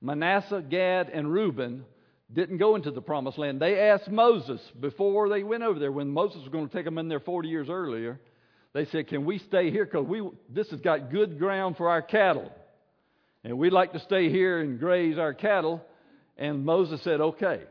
Manasseh, 0.00 0.64
Gad, 0.68 1.10
and 1.10 1.32
Reuben 1.32 1.84
didn't 2.32 2.56
go 2.56 2.76
into 2.76 2.90
the 2.90 3.02
promised 3.02 3.38
land. 3.38 3.60
They 3.60 3.78
asked 3.78 4.10
Moses 4.10 4.60
before 4.80 5.28
they 5.28 5.42
went 5.42 5.62
over 5.62 5.78
there, 5.78 5.92
when 5.92 6.08
Moses 6.08 6.40
was 6.40 6.48
going 6.48 6.68
to 6.68 6.74
take 6.74 6.86
them 6.86 6.96
in 6.96 7.08
there 7.08 7.20
40 7.20 7.48
years 7.48 7.68
earlier. 7.68 8.18
They 8.74 8.86
said, 8.86 9.08
Can 9.08 9.24
we 9.24 9.38
stay 9.38 9.70
here? 9.70 9.84
Because 9.84 10.06
we, 10.06 10.22
this 10.48 10.70
has 10.70 10.80
got 10.80 11.10
good 11.10 11.38
ground 11.38 11.76
for 11.76 11.88
our 11.88 12.02
cattle. 12.02 12.50
And 13.44 13.58
we'd 13.58 13.72
like 13.72 13.92
to 13.92 14.00
stay 14.00 14.30
here 14.30 14.60
and 14.60 14.78
graze 14.78 15.18
our 15.18 15.34
cattle. 15.34 15.82
And 16.36 16.64
Moses 16.64 17.02
said, 17.02 17.20
Okay. 17.20 17.62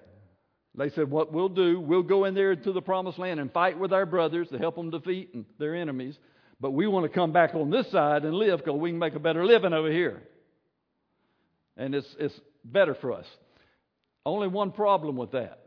They 0.75 0.89
said, 0.89 1.09
What 1.09 1.33
we'll 1.33 1.49
do, 1.49 1.79
we'll 1.79 2.03
go 2.03 2.25
in 2.25 2.33
there 2.33 2.55
to 2.55 2.71
the 2.71 2.81
promised 2.81 3.19
land 3.19 3.39
and 3.39 3.51
fight 3.51 3.79
with 3.79 3.91
our 3.91 4.05
brothers 4.05 4.47
to 4.49 4.57
help 4.57 4.75
them 4.75 4.89
defeat 4.89 5.33
their 5.59 5.75
enemies. 5.75 6.17
But 6.59 6.71
we 6.71 6.87
want 6.87 7.05
to 7.05 7.09
come 7.09 7.31
back 7.31 7.55
on 7.55 7.71
this 7.71 7.89
side 7.91 8.23
and 8.23 8.35
live 8.35 8.59
because 8.59 8.79
we 8.79 8.91
can 8.91 8.99
make 8.99 9.15
a 9.15 9.19
better 9.19 9.45
living 9.45 9.73
over 9.73 9.91
here. 9.91 10.21
And 11.75 11.95
it's, 11.95 12.15
it's 12.19 12.39
better 12.63 12.93
for 12.93 13.13
us. 13.13 13.25
Only 14.25 14.47
one 14.47 14.71
problem 14.71 15.17
with 15.17 15.31
that. 15.31 15.59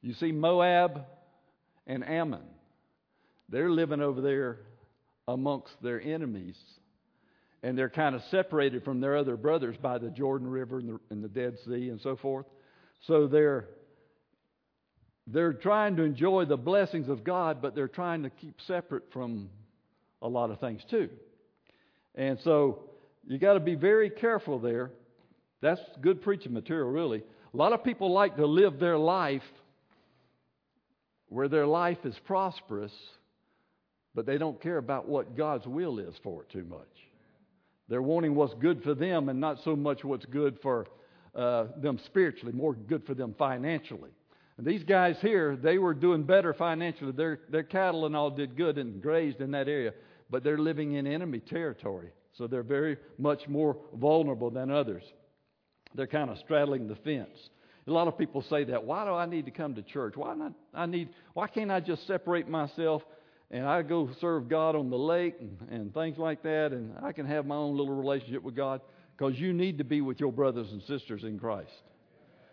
You 0.00 0.14
see, 0.14 0.32
Moab 0.32 1.04
and 1.86 2.08
Ammon, 2.08 2.44
they're 3.48 3.70
living 3.70 4.00
over 4.00 4.20
there 4.20 4.58
amongst 5.28 5.72
their 5.82 6.00
enemies. 6.00 6.56
And 7.62 7.76
they're 7.76 7.90
kind 7.90 8.14
of 8.14 8.22
separated 8.30 8.84
from 8.84 9.00
their 9.00 9.16
other 9.16 9.36
brothers 9.36 9.76
by 9.76 9.98
the 9.98 10.10
Jordan 10.10 10.48
River 10.48 10.78
and 10.78 10.88
the, 10.88 11.00
and 11.10 11.24
the 11.24 11.28
Dead 11.28 11.56
Sea 11.64 11.88
and 11.88 12.00
so 12.00 12.16
forth. 12.16 12.46
So 13.06 13.26
they're 13.26 13.66
they're 15.26 15.54
trying 15.54 15.96
to 15.96 16.04
enjoy 16.04 16.44
the 16.44 16.56
blessings 16.56 17.08
of 17.08 17.24
God, 17.24 17.60
but 17.60 17.74
they're 17.74 17.88
trying 17.88 18.22
to 18.22 18.30
keep 18.30 18.60
separate 18.66 19.12
from 19.12 19.50
a 20.22 20.28
lot 20.28 20.50
of 20.50 20.60
things 20.60 20.82
too. 20.88 21.08
And 22.14 22.38
so 22.44 22.84
you 23.26 23.38
got 23.38 23.54
to 23.54 23.60
be 23.60 23.74
very 23.74 24.08
careful 24.08 24.60
there. 24.60 24.92
That's 25.60 25.80
good 26.00 26.22
preaching 26.22 26.52
material, 26.52 26.90
really. 26.90 27.24
A 27.52 27.56
lot 27.56 27.72
of 27.72 27.82
people 27.82 28.12
like 28.12 28.36
to 28.36 28.46
live 28.46 28.78
their 28.78 28.98
life 28.98 29.42
where 31.28 31.48
their 31.48 31.66
life 31.66 31.98
is 32.04 32.14
prosperous, 32.24 32.92
but 34.16 34.24
they 34.24 34.38
don't 34.38 34.60
care 34.60 34.78
about 34.78 35.06
what 35.06 35.36
God's 35.36 35.66
will 35.66 35.98
is 35.98 36.14
for 36.24 36.42
it 36.42 36.50
too 36.50 36.64
much. 36.64 36.80
They're 37.88 38.02
wanting 38.02 38.34
what's 38.34 38.54
good 38.54 38.82
for 38.82 38.94
them 38.94 39.28
and 39.28 39.38
not 39.38 39.62
so 39.62 39.76
much 39.76 40.02
what's 40.02 40.24
good 40.24 40.58
for 40.62 40.86
uh, 41.34 41.66
them 41.76 42.00
spiritually, 42.06 42.52
more 42.52 42.72
good 42.72 43.04
for 43.06 43.14
them 43.14 43.34
financially. 43.38 44.10
And 44.56 44.66
these 44.66 44.82
guys 44.82 45.16
here, 45.20 45.54
they 45.54 45.76
were 45.76 45.92
doing 45.92 46.22
better 46.22 46.54
financially. 46.54 47.12
Their, 47.12 47.40
their 47.50 47.62
cattle 47.62 48.06
and 48.06 48.16
all 48.16 48.30
did 48.30 48.56
good 48.56 48.78
and 48.78 49.02
grazed 49.02 49.42
in 49.42 49.50
that 49.50 49.68
area, 49.68 49.92
but 50.30 50.42
they're 50.42 50.58
living 50.58 50.94
in 50.94 51.06
enemy 51.06 51.40
territory. 51.40 52.08
So 52.38 52.46
they're 52.46 52.62
very 52.62 52.96
much 53.18 53.46
more 53.46 53.76
vulnerable 53.94 54.50
than 54.50 54.70
others. 54.70 55.04
They're 55.94 56.06
kind 56.06 56.30
of 56.30 56.38
straddling 56.38 56.88
the 56.88 56.96
fence. 56.96 57.50
A 57.86 57.92
lot 57.92 58.08
of 58.08 58.18
people 58.18 58.42
say 58.42 58.64
that. 58.64 58.82
Why 58.82 59.04
do 59.04 59.12
I 59.12 59.26
need 59.26 59.44
to 59.44 59.52
come 59.52 59.74
to 59.74 59.82
church? 59.82 60.16
Why 60.16 60.34
not? 60.34 60.52
I 60.74 60.86
need. 60.86 61.10
Why 61.34 61.46
can't 61.46 61.70
I 61.70 61.78
just 61.78 62.04
separate 62.06 62.48
myself 62.48 63.02
and 63.50 63.64
I 63.64 63.82
go 63.82 64.10
serve 64.20 64.48
God 64.48 64.74
on 64.74 64.90
the 64.90 64.98
lake 64.98 65.36
and, 65.40 65.56
and 65.70 65.94
things 65.94 66.18
like 66.18 66.42
that, 66.42 66.72
and 66.72 66.94
I 67.02 67.12
can 67.12 67.26
have 67.26 67.46
my 67.46 67.54
own 67.54 67.76
little 67.76 67.94
relationship 67.94 68.42
with 68.42 68.56
God? 68.56 68.80
Because 69.16 69.38
you 69.38 69.52
need 69.52 69.78
to 69.78 69.84
be 69.84 70.00
with 70.00 70.20
your 70.20 70.32
brothers 70.32 70.70
and 70.72 70.82
sisters 70.82 71.22
in 71.22 71.38
Christ. 71.38 71.70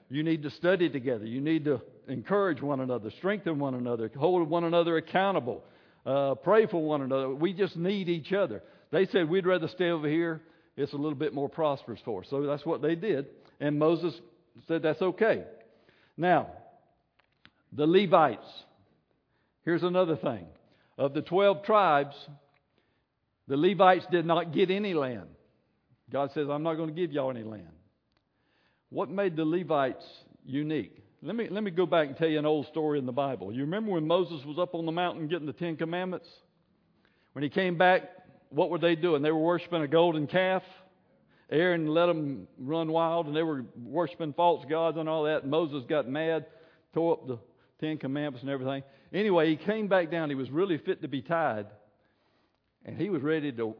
You 0.09 0.23
need 0.23 0.43
to 0.43 0.51
study 0.51 0.89
together. 0.89 1.25
You 1.25 1.41
need 1.41 1.65
to 1.65 1.81
encourage 2.07 2.61
one 2.61 2.79
another, 2.79 3.09
strengthen 3.17 3.59
one 3.59 3.73
another, 3.73 4.11
hold 4.17 4.47
one 4.47 4.63
another 4.63 4.97
accountable, 4.97 5.63
uh, 6.05 6.35
pray 6.35 6.67
for 6.67 6.81
one 6.81 7.01
another. 7.01 7.29
We 7.29 7.53
just 7.53 7.75
need 7.75 8.09
each 8.09 8.31
other. 8.31 8.61
They 8.91 9.07
said, 9.07 9.29
We'd 9.29 9.47
rather 9.47 9.67
stay 9.67 9.89
over 9.89 10.07
here. 10.07 10.41
It's 10.77 10.93
a 10.93 10.97
little 10.97 11.17
bit 11.17 11.33
more 11.33 11.49
prosperous 11.49 11.99
for 12.05 12.21
us. 12.21 12.27
So 12.29 12.43
that's 12.43 12.65
what 12.65 12.81
they 12.81 12.95
did. 12.95 13.27
And 13.59 13.79
Moses 13.79 14.13
said, 14.67 14.83
That's 14.83 15.01
okay. 15.01 15.45
Now, 16.17 16.47
the 17.71 17.87
Levites. 17.87 18.47
Here's 19.65 19.83
another 19.83 20.17
thing. 20.17 20.45
Of 20.97 21.13
the 21.13 21.21
12 21.21 21.63
tribes, 21.63 22.15
the 23.47 23.57
Levites 23.57 24.05
did 24.11 24.25
not 24.25 24.53
get 24.53 24.69
any 24.69 24.93
land. 24.93 25.29
God 26.11 26.31
says, 26.33 26.47
I'm 26.49 26.63
not 26.63 26.75
going 26.75 26.89
to 26.89 26.95
give 26.95 27.11
y'all 27.11 27.31
any 27.31 27.43
land. 27.43 27.67
What 28.89 29.09
made 29.09 29.35
the 29.35 29.45
Levites 29.45 30.05
unique? 30.45 31.03
Let 31.23 31.35
me, 31.35 31.47
let 31.49 31.63
me 31.63 31.71
go 31.71 31.85
back 31.85 32.07
and 32.07 32.17
tell 32.17 32.27
you 32.27 32.37
an 32.37 32.45
old 32.45 32.67
story 32.67 32.99
in 32.99 33.05
the 33.05 33.11
Bible. 33.11 33.51
You 33.51 33.61
remember 33.61 33.91
when 33.91 34.05
Moses 34.05 34.45
was 34.45 34.59
up 34.59 34.75
on 34.75 34.85
the 34.85 34.91
mountain 34.91 35.27
getting 35.27 35.47
the 35.47 35.53
Ten 35.53 35.75
Commandments? 35.75 36.27
When 37.31 37.43
he 37.43 37.49
came 37.49 37.77
back, 37.77 38.03
what 38.49 38.69
were 38.69 38.77
they 38.77 38.95
doing? 38.95 39.23
They 39.23 39.31
were 39.31 39.39
worshiping 39.39 39.81
a 39.81 39.87
golden 39.87 40.27
calf. 40.27 40.63
Aaron 41.49 41.87
let 41.87 42.07
them 42.07 42.47
run 42.59 42.91
wild, 42.91 43.27
and 43.27 43.35
they 43.35 43.41
were 43.41 43.65
worshiping 43.83 44.33
false 44.33 44.65
gods 44.69 44.97
and 44.97 45.09
all 45.09 45.23
that. 45.23 45.47
Moses 45.47 45.83
got 45.87 46.07
mad, 46.07 46.45
tore 46.93 47.13
up 47.13 47.27
the 47.27 47.39
Ten 47.79 47.97
Commandments 47.97 48.41
and 48.41 48.49
everything. 48.49 48.83
Anyway, 49.13 49.49
he 49.49 49.55
came 49.55 49.87
back 49.87 50.11
down. 50.11 50.29
He 50.29 50.35
was 50.35 50.49
really 50.49 50.77
fit 50.77 51.01
to 51.01 51.07
be 51.07 51.21
tied, 51.21 51.67
and 52.85 52.97
he 52.97 53.09
was 53.09 53.21
ready 53.21 53.51
to 53.51 53.75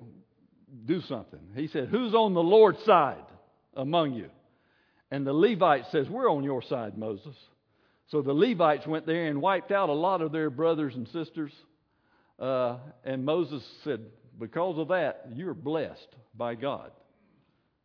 do 0.85 1.01
something. 1.01 1.39
He 1.55 1.67
said, 1.67 1.89
Who's 1.89 2.13
on 2.13 2.33
the 2.33 2.43
Lord's 2.43 2.83
side 2.83 3.25
among 3.75 4.13
you? 4.13 4.29
And 5.11 5.27
the 5.27 5.33
Levite 5.33 5.85
says, 5.91 6.09
We're 6.09 6.31
on 6.31 6.43
your 6.43 6.61
side, 6.61 6.97
Moses. 6.97 7.35
So 8.07 8.21
the 8.21 8.33
Levites 8.33 8.85
went 8.85 9.05
there 9.05 9.27
and 9.27 9.41
wiped 9.41 9.71
out 9.71 9.89
a 9.89 9.93
lot 9.93 10.21
of 10.21 10.31
their 10.31 10.49
brothers 10.49 10.95
and 10.95 11.07
sisters. 11.09 11.51
Uh, 12.39 12.77
and 13.03 13.23
Moses 13.23 13.63
said, 13.83 14.01
Because 14.39 14.77
of 14.77 14.89
that, 14.89 15.27
you're 15.33 15.53
blessed 15.53 16.15
by 16.35 16.55
God. 16.55 16.91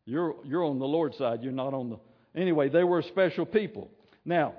You're, 0.05 0.37
you're 0.45 0.65
on 0.65 0.79
the 0.79 0.87
Lord's 0.87 1.19
side. 1.19 1.43
You're 1.43 1.53
not 1.53 1.75
on 1.75 1.91
the. 1.91 1.99
Anyway, 2.35 2.71
they 2.71 2.83
were 2.83 3.01
a 3.01 3.05
special 3.05 3.45
people. 3.45 3.91
Now, 4.25 4.55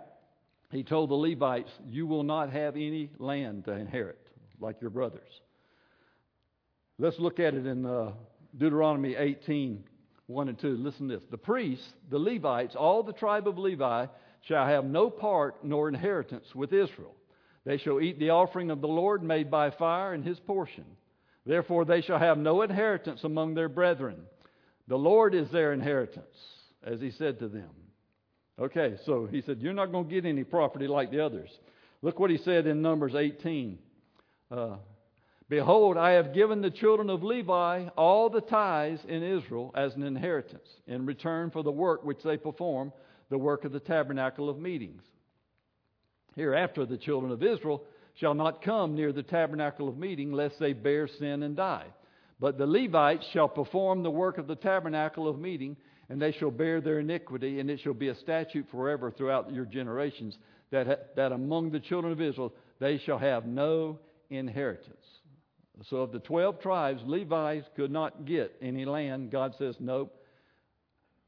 he 0.71 0.83
told 0.83 1.09
the 1.09 1.15
Levites, 1.15 1.71
You 1.89 2.05
will 2.05 2.23
not 2.23 2.51
have 2.51 2.75
any 2.75 3.09
land 3.17 3.65
to 3.65 3.71
inherit 3.71 4.19
like 4.59 4.81
your 4.81 4.89
brothers. 4.89 5.29
Let's 6.97 7.19
look 7.19 7.39
at 7.39 7.53
it 7.53 7.65
in 7.65 7.85
uh, 7.85 8.11
Deuteronomy 8.57 9.15
18 9.15 9.83
1 10.27 10.47
and 10.47 10.59
2. 10.59 10.77
Listen 10.77 11.07
to 11.09 11.15
this. 11.15 11.25
The 11.31 11.37
priests, 11.37 11.85
the 12.11 12.19
Levites, 12.19 12.75
all 12.75 13.01
the 13.01 13.13
tribe 13.13 13.47
of 13.47 13.57
Levi, 13.57 14.05
shall 14.41 14.65
have 14.65 14.85
no 14.85 15.09
part 15.09 15.63
nor 15.63 15.89
inheritance 15.89 16.45
with 16.53 16.71
Israel. 16.71 17.15
They 17.65 17.77
shall 17.77 17.99
eat 17.99 18.19
the 18.19 18.29
offering 18.29 18.69
of 18.69 18.79
the 18.79 18.87
Lord 18.87 19.23
made 19.23 19.49
by 19.49 19.71
fire 19.71 20.13
and 20.13 20.23
his 20.23 20.39
portion. 20.39 20.85
Therefore, 21.45 21.83
they 21.83 22.01
shall 22.01 22.19
have 22.19 22.37
no 22.37 22.61
inheritance 22.61 23.23
among 23.23 23.55
their 23.55 23.69
brethren. 23.69 24.17
The 24.87 24.97
Lord 24.97 25.33
is 25.33 25.49
their 25.49 25.73
inheritance, 25.73 26.35
as 26.83 27.01
he 27.01 27.11
said 27.11 27.39
to 27.39 27.47
them. 27.47 27.69
Okay, 28.59 28.95
so 29.05 29.25
he 29.25 29.41
said, 29.41 29.59
You're 29.61 29.73
not 29.73 29.91
going 29.91 30.07
to 30.07 30.13
get 30.13 30.25
any 30.25 30.43
property 30.43 30.87
like 30.87 31.11
the 31.11 31.23
others. 31.23 31.49
Look 32.01 32.19
what 32.19 32.29
he 32.29 32.37
said 32.37 32.67
in 32.67 32.81
Numbers 32.81 33.15
18. 33.15 33.77
Uh, 34.51 34.75
Behold, 35.49 35.97
I 35.97 36.11
have 36.11 36.33
given 36.33 36.61
the 36.61 36.69
children 36.69 37.09
of 37.09 37.23
Levi 37.23 37.87
all 37.97 38.29
the 38.29 38.41
tithes 38.41 39.01
in 39.07 39.23
Israel 39.23 39.71
as 39.75 39.95
an 39.95 40.03
inheritance 40.03 40.67
in 40.85 41.07
return 41.07 41.49
for 41.49 41.63
the 41.63 41.71
work 41.71 42.05
which 42.05 42.21
they 42.23 42.37
perform, 42.37 42.93
the 43.31 43.37
work 43.37 43.65
of 43.65 43.71
the 43.71 43.79
tabernacle 43.79 44.47
of 44.47 44.59
meetings. 44.59 45.01
Hereafter, 46.35 46.85
the 46.85 46.97
children 46.97 47.31
of 47.31 47.41
Israel 47.41 47.83
shall 48.13 48.35
not 48.35 48.61
come 48.61 48.95
near 48.95 49.11
the 49.11 49.23
tabernacle 49.23 49.89
of 49.89 49.97
meeting, 49.97 50.31
lest 50.31 50.59
they 50.59 50.73
bear 50.73 51.07
sin 51.07 51.41
and 51.41 51.55
die. 51.55 51.87
But 52.39 52.59
the 52.59 52.67
Levites 52.67 53.25
shall 53.33 53.49
perform 53.49 54.03
the 54.03 54.11
work 54.11 54.37
of 54.37 54.45
the 54.45 54.55
tabernacle 54.55 55.27
of 55.27 55.39
meeting, 55.39 55.77
and 56.09 56.21
they 56.21 56.31
shall 56.31 56.51
bear 56.51 56.81
their 56.81 56.99
iniquity, 56.99 57.59
and 57.59 57.69
it 57.69 57.79
shall 57.79 57.93
be 57.93 58.09
a 58.09 58.15
statute 58.15 58.65
forever 58.71 59.11
throughout 59.11 59.53
your 59.53 59.65
generations, 59.65 60.37
that, 60.71 61.15
that 61.15 61.31
among 61.31 61.71
the 61.71 61.79
children 61.79 62.11
of 62.11 62.21
Israel 62.21 62.53
they 62.79 62.97
shall 62.97 63.17
have 63.17 63.45
no 63.45 63.99
inheritance. 64.29 64.95
So, 65.89 65.97
of 65.97 66.11
the 66.11 66.19
12 66.19 66.59
tribes, 66.59 67.01
Levites 67.05 67.67
could 67.75 67.91
not 67.91 68.25
get 68.25 68.53
any 68.61 68.83
land. 68.83 69.31
God 69.31 69.55
says, 69.57 69.77
nope. 69.79 70.13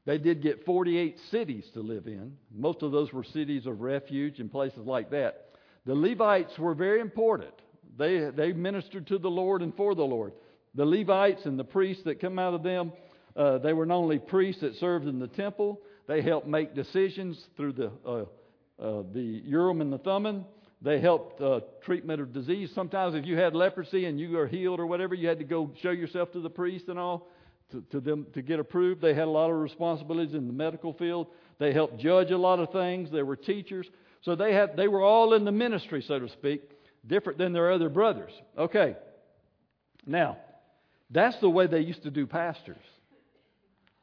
They 0.04 0.18
did 0.18 0.42
get 0.42 0.64
48 0.66 1.16
cities 1.30 1.64
to 1.74 1.80
live 1.80 2.06
in. 2.06 2.36
Most 2.54 2.82
of 2.82 2.92
those 2.92 3.12
were 3.12 3.24
cities 3.24 3.66
of 3.66 3.80
refuge 3.80 4.40
and 4.40 4.50
places 4.50 4.84
like 4.84 5.10
that. 5.10 5.52
The 5.86 5.94
Levites 5.94 6.58
were 6.58 6.74
very 6.74 7.00
important. 7.00 7.54
They, 7.96 8.30
they 8.30 8.52
ministered 8.52 9.06
to 9.08 9.18
the 9.18 9.30
Lord 9.30 9.62
and 9.62 9.74
for 9.74 9.94
the 9.94 10.02
Lord. 10.02 10.32
The 10.74 10.84
Levites 10.84 11.44
and 11.46 11.58
the 11.58 11.64
priests 11.64 12.04
that 12.04 12.20
come 12.20 12.38
out 12.38 12.54
of 12.54 12.62
them, 12.62 12.92
uh, 13.36 13.58
they 13.58 13.72
were 13.72 13.86
not 13.86 13.96
only 13.96 14.18
priests 14.18 14.60
that 14.60 14.74
served 14.76 15.06
in 15.06 15.18
the 15.18 15.28
temple, 15.28 15.80
they 16.06 16.22
helped 16.22 16.46
make 16.46 16.74
decisions 16.74 17.42
through 17.56 17.72
the, 17.72 17.90
uh, 18.06 18.24
uh, 18.82 19.02
the 19.12 19.42
Urim 19.44 19.80
and 19.80 19.92
the 19.92 19.98
Thummim. 19.98 20.44
They 20.82 21.00
helped 21.00 21.40
uh, 21.40 21.60
treatment 21.84 22.20
of 22.20 22.32
disease. 22.32 22.70
Sometimes, 22.74 23.14
if 23.14 23.24
you 23.24 23.36
had 23.36 23.54
leprosy 23.54 24.06
and 24.06 24.18
you 24.18 24.30
were 24.30 24.48
healed 24.48 24.80
or 24.80 24.86
whatever, 24.86 25.14
you 25.14 25.28
had 25.28 25.38
to 25.38 25.44
go 25.44 25.70
show 25.80 25.92
yourself 25.92 26.32
to 26.32 26.40
the 26.40 26.50
priest 26.50 26.88
and 26.88 26.98
all 26.98 27.28
to, 27.70 27.82
to 27.92 28.00
them 28.00 28.26
to 28.34 28.42
get 28.42 28.58
approved. 28.58 29.00
They 29.00 29.14
had 29.14 29.28
a 29.28 29.30
lot 29.30 29.50
of 29.50 29.56
responsibilities 29.58 30.34
in 30.34 30.46
the 30.48 30.52
medical 30.52 30.92
field. 30.92 31.28
They 31.58 31.72
helped 31.72 31.98
judge 31.98 32.32
a 32.32 32.36
lot 32.36 32.58
of 32.58 32.72
things. 32.72 33.10
They 33.10 33.22
were 33.22 33.36
teachers. 33.36 33.88
So 34.22 34.34
they 34.34 34.52
had 34.52 34.76
they 34.76 34.88
were 34.88 35.02
all 35.02 35.34
in 35.34 35.44
the 35.44 35.52
ministry, 35.52 36.04
so 36.06 36.18
to 36.18 36.28
speak, 36.28 36.62
different 37.06 37.38
than 37.38 37.52
their 37.52 37.70
other 37.70 37.88
brothers. 37.88 38.32
Okay. 38.58 38.96
Now, 40.04 40.38
that's 41.10 41.38
the 41.38 41.48
way 41.48 41.68
they 41.68 41.80
used 41.80 42.02
to 42.02 42.10
do 42.10 42.26
pastors. 42.26 42.76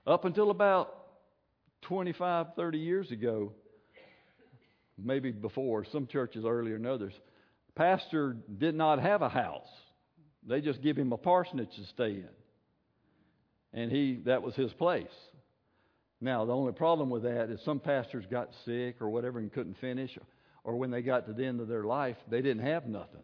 Up 0.10 0.26
until 0.26 0.52
about 0.52 0.93
25, 1.84 2.48
30 2.56 2.78
years 2.78 3.12
ago, 3.12 3.54
maybe 4.98 5.32
before, 5.32 5.86
some 5.86 6.08
churches 6.08 6.43
earlier 6.45 6.78
than 6.78 6.86
others, 6.86 7.13
pastor 7.76 8.36
did 8.58 8.76
not 8.76 9.00
have 9.00 9.22
a 9.22 9.30
house. 9.30 9.69
They 10.45 10.60
just 10.60 10.82
give 10.82 10.98
him 10.98 11.13
a 11.13 11.17
parsonage 11.17 11.74
to 11.76 11.86
stay 11.86 12.12
in 12.12 12.30
and 13.74 13.91
he 13.91 14.19
that 14.26 14.41
was 14.41 14.56
his 14.56 14.72
place. 14.74 15.08
Now, 16.22 16.45
the 16.45 16.54
only 16.54 16.74
problem 16.74 17.10
with 17.10 17.24
that 17.24 17.50
is 17.50 17.62
some 17.63 17.80
pastors 17.80 18.26
got 18.30 18.50
sick 18.65 18.98
or 19.00 19.10
whatever 19.10 19.39
and 19.39 19.52
couldn't 19.52 19.78
finish, 19.80 20.17
or 20.63 20.76
when 20.76 20.91
they 20.91 21.02
got 21.02 21.28
to 21.28 21.34
the 21.34 21.45
end 21.45 21.62
of 21.62 21.69
their 21.69 21.86
life, 21.86 22.17
they 22.30 22.41
didn't 22.41 22.65
have 22.65 22.88
nothing. 22.88 23.22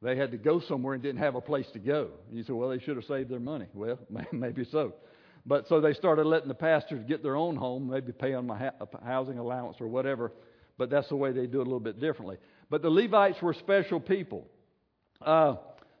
They 0.00 0.16
had 0.16 0.30
to 0.30 0.36
go 0.36 0.60
somewhere 0.60 0.94
and 0.94 1.02
didn't 1.02 1.20
have 1.20 1.34
a 1.34 1.40
place 1.40 1.66
to 1.72 1.78
go. 1.80 2.10
And 2.28 2.36
you 2.36 2.44
say, 2.44 2.52
well, 2.52 2.68
they 2.68 2.78
should 2.78 2.96
have 2.96 3.04
saved 3.06 3.30
their 3.30 3.40
money. 3.40 3.66
Well, 3.74 3.98
maybe 4.32 4.64
so. 4.70 4.94
But 5.44 5.66
so 5.68 5.80
they 5.80 5.92
started 5.92 6.26
letting 6.26 6.48
the 6.48 6.54
pastors 6.54 7.04
get 7.06 7.22
their 7.22 7.36
own 7.36 7.56
home, 7.56 7.90
maybe 7.90 8.12
pay 8.12 8.34
on 8.34 8.46
my 8.46 8.70
housing 9.04 9.38
allowance 9.38 9.78
or 9.80 9.88
whatever. 9.88 10.32
But 10.78 10.90
that's 10.90 11.08
the 11.08 11.16
way 11.16 11.32
they 11.32 11.46
do 11.46 11.58
it 11.58 11.62
a 11.62 11.64
little 11.64 11.80
bit 11.80 12.00
differently. 12.00 12.38
But 12.70 12.82
the 12.82 12.90
Levites 12.90 13.42
were 13.42 13.54
special 13.54 14.00
people. 14.00 14.46
Uh, 15.20 15.56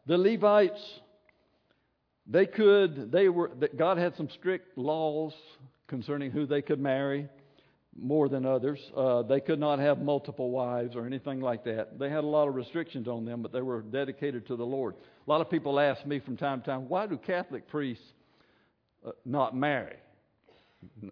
the 0.06 0.16
Levites 0.16 0.80
they 2.26 2.46
could, 2.46 3.10
they 3.10 3.28
were, 3.28 3.50
God 3.76 3.98
had 3.98 4.16
some 4.16 4.28
strict 4.30 4.78
laws 4.78 5.34
concerning 5.88 6.30
who 6.30 6.46
they 6.46 6.62
could 6.62 6.80
marry 6.80 7.28
more 7.98 8.28
than 8.28 8.46
others. 8.46 8.78
Uh, 8.96 9.22
they 9.22 9.40
could 9.40 9.58
not 9.58 9.78
have 9.78 10.00
multiple 10.00 10.50
wives 10.50 10.96
or 10.96 11.04
anything 11.04 11.40
like 11.40 11.64
that. 11.64 11.98
They 11.98 12.08
had 12.08 12.24
a 12.24 12.26
lot 12.26 12.48
of 12.48 12.54
restrictions 12.54 13.08
on 13.08 13.24
them, 13.24 13.42
but 13.42 13.52
they 13.52 13.60
were 13.60 13.82
dedicated 13.82 14.46
to 14.46 14.56
the 14.56 14.64
Lord. 14.64 14.94
A 15.26 15.30
lot 15.30 15.40
of 15.40 15.50
people 15.50 15.78
ask 15.78 16.06
me 16.06 16.20
from 16.20 16.36
time 16.36 16.60
to 16.60 16.66
time, 16.66 16.88
why 16.88 17.06
do 17.06 17.18
Catholic 17.18 17.68
priests 17.68 18.04
uh, 19.06 19.10
not 19.24 19.56
marry? 19.56 19.96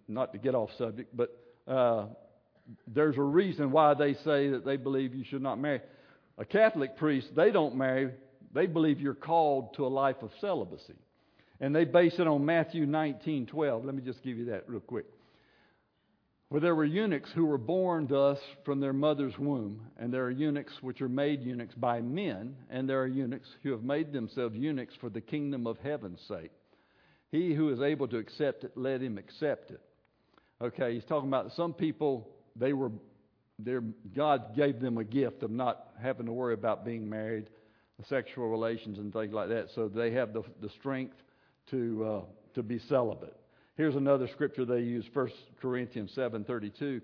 Not 0.09 0.33
to 0.33 0.39
get 0.39 0.55
off 0.55 0.71
subject, 0.79 1.17
but 1.17 1.31
uh, 1.69 2.07
there's 2.89 3.17
a 3.17 3.23
reason 3.23 3.71
why 3.71 3.95
they 3.95 4.15
say 4.15 4.51
that 4.51 4.65
they 4.65 4.77
believe 4.77 5.15
you 5.15 5.25
should 5.25 5.43
not 5.43 5.61
marry. 5.61 5.81
A 6.39 6.45
Catholic 6.45 6.97
priest, 6.97 7.29
they 7.37 7.53
don't 7.53 7.77
marry 7.77 8.11
they 8.53 8.67
believe 8.67 9.01
you're 9.01 9.15
called 9.15 9.75
to 9.75 9.87
a 9.87 9.89
life 9.89 10.23
of 10.23 10.31
celibacy. 10.41 10.95
And 11.61 11.75
they 11.75 11.85
base 11.85 12.15
it 12.19 12.27
on 12.27 12.45
Matthew 12.45 12.87
19 12.87 13.47
12. 13.47 13.85
Let 13.85 13.95
me 13.95 14.03
just 14.03 14.23
give 14.23 14.39
you 14.39 14.47
that 14.47 14.69
real 14.69 14.81
quick. 14.81 15.07
Where 16.49 16.61
there 16.61 16.75
were 16.75 16.85
eunuchs 16.85 17.31
who 17.33 17.47
were 17.47 17.59
born 17.59 18.09
thus 18.09 18.39
from 18.65 18.81
their 18.81 18.93
mother's 18.93 19.39
womb, 19.39 19.83
and 19.99 20.13
there 20.13 20.25
are 20.25 20.31
eunuchs 20.31 20.73
which 20.81 21.01
are 21.01 21.09
made 21.09 21.43
eunuchs 21.43 21.77
by 21.77 22.01
men, 22.01 22.57
and 22.71 22.89
there 22.89 23.01
are 23.01 23.07
eunuchs 23.07 23.49
who 23.63 23.71
have 23.71 23.85
made 23.85 24.13
themselves 24.13 24.57
eunuchs 24.57 24.95
for 25.01 25.11
the 25.11 25.21
kingdom 25.21 25.69
of 25.69 25.79
heaven's 25.79 26.21
sake. 26.27 26.51
He 27.31 27.55
who 27.55 27.71
is 27.71 27.81
able 27.81 28.09
to 28.09 28.19
accept 28.19 28.65
it, 28.65 28.73
let 28.77 29.01
him 29.01 29.19
accept 29.19 29.71
it. 29.71 29.81
Okay, 30.61 30.95
he's 30.95 31.05
talking 31.05 31.29
about 31.29 31.53
some 31.53 31.73
people, 31.73 32.29
they 32.57 32.73
were, 32.73 32.91
their, 33.59 33.81
God 34.15 34.55
gave 34.57 34.81
them 34.81 34.99
a 34.99 35.05
gift 35.05 35.43
of 35.43 35.51
not 35.51 35.89
having 36.01 36.27
to 36.27 36.33
worry 36.33 36.55
about 36.55 36.85
being 36.85 37.09
married 37.09 37.49
sexual 38.09 38.49
relations 38.49 38.99
and 38.99 39.13
things 39.13 39.33
like 39.33 39.49
that. 39.49 39.69
So 39.75 39.89
they 39.89 40.13
have 40.13 40.33
the, 40.33 40.43
the 40.61 40.69
strength 40.71 41.17
to, 41.71 42.05
uh, 42.05 42.21
to 42.55 42.63
be 42.63 42.79
celibate. 42.79 43.37
Here's 43.77 43.97
another 43.97 44.29
scripture 44.29 44.65
they 44.65 44.81
use, 44.81 45.05
1 45.13 45.31
Corinthians 45.61 46.13
7.32. 46.17 47.01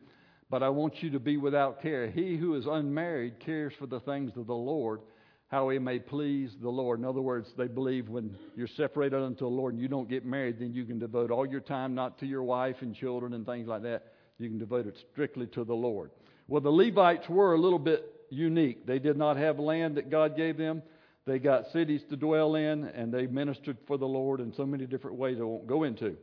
But 0.50 0.62
I 0.62 0.68
want 0.68 1.02
you 1.02 1.10
to 1.10 1.20
be 1.20 1.36
without 1.36 1.82
care. 1.82 2.10
He 2.10 2.36
who 2.36 2.54
is 2.54 2.66
unmarried 2.66 3.40
cares 3.40 3.72
for 3.78 3.86
the 3.86 4.00
things 4.00 4.32
of 4.36 4.46
the 4.46 4.54
Lord, 4.54 5.00
how 5.48 5.68
he 5.68 5.78
may 5.78 5.98
please 5.98 6.56
the 6.60 6.68
Lord. 6.68 6.98
In 6.98 7.04
other 7.04 7.20
words, 7.20 7.52
they 7.56 7.68
believe 7.68 8.08
when 8.08 8.36
you're 8.56 8.66
separated 8.66 9.22
unto 9.22 9.44
the 9.44 9.46
Lord 9.46 9.74
and 9.74 9.82
you 9.82 9.88
don't 9.88 10.08
get 10.08 10.24
married, 10.24 10.58
then 10.58 10.72
you 10.74 10.84
can 10.84 10.98
devote 10.98 11.30
all 11.30 11.46
your 11.46 11.60
time 11.60 11.94
not 11.94 12.18
to 12.18 12.26
your 12.26 12.42
wife 12.42 12.76
and 12.80 12.94
children 12.94 13.32
and 13.34 13.46
things 13.46 13.68
like 13.68 13.82
that. 13.82 14.12
You 14.38 14.48
can 14.48 14.58
devote 14.58 14.86
it 14.86 14.98
strictly 15.12 15.46
to 15.48 15.64
the 15.64 15.74
Lord. 15.74 16.10
Well, 16.48 16.60
the 16.60 16.70
Levites 16.70 17.28
were 17.28 17.54
a 17.54 17.58
little 17.58 17.78
bit 17.78 18.04
unique. 18.30 18.86
They 18.86 18.98
did 18.98 19.16
not 19.16 19.36
have 19.36 19.58
land 19.58 19.96
that 19.96 20.10
God 20.10 20.36
gave 20.36 20.56
them. 20.56 20.82
They 21.26 21.38
got 21.38 21.70
cities 21.72 22.02
to 22.10 22.16
dwell 22.16 22.54
in, 22.54 22.84
and 22.84 23.12
they 23.12 23.26
ministered 23.26 23.78
for 23.86 23.98
the 23.98 24.06
Lord 24.06 24.40
in 24.40 24.52
so 24.52 24.64
many 24.64 24.86
different 24.86 25.16
ways 25.16 25.38
I 25.40 25.44
won't 25.44 25.66
go 25.66 25.82
into. 25.82 26.16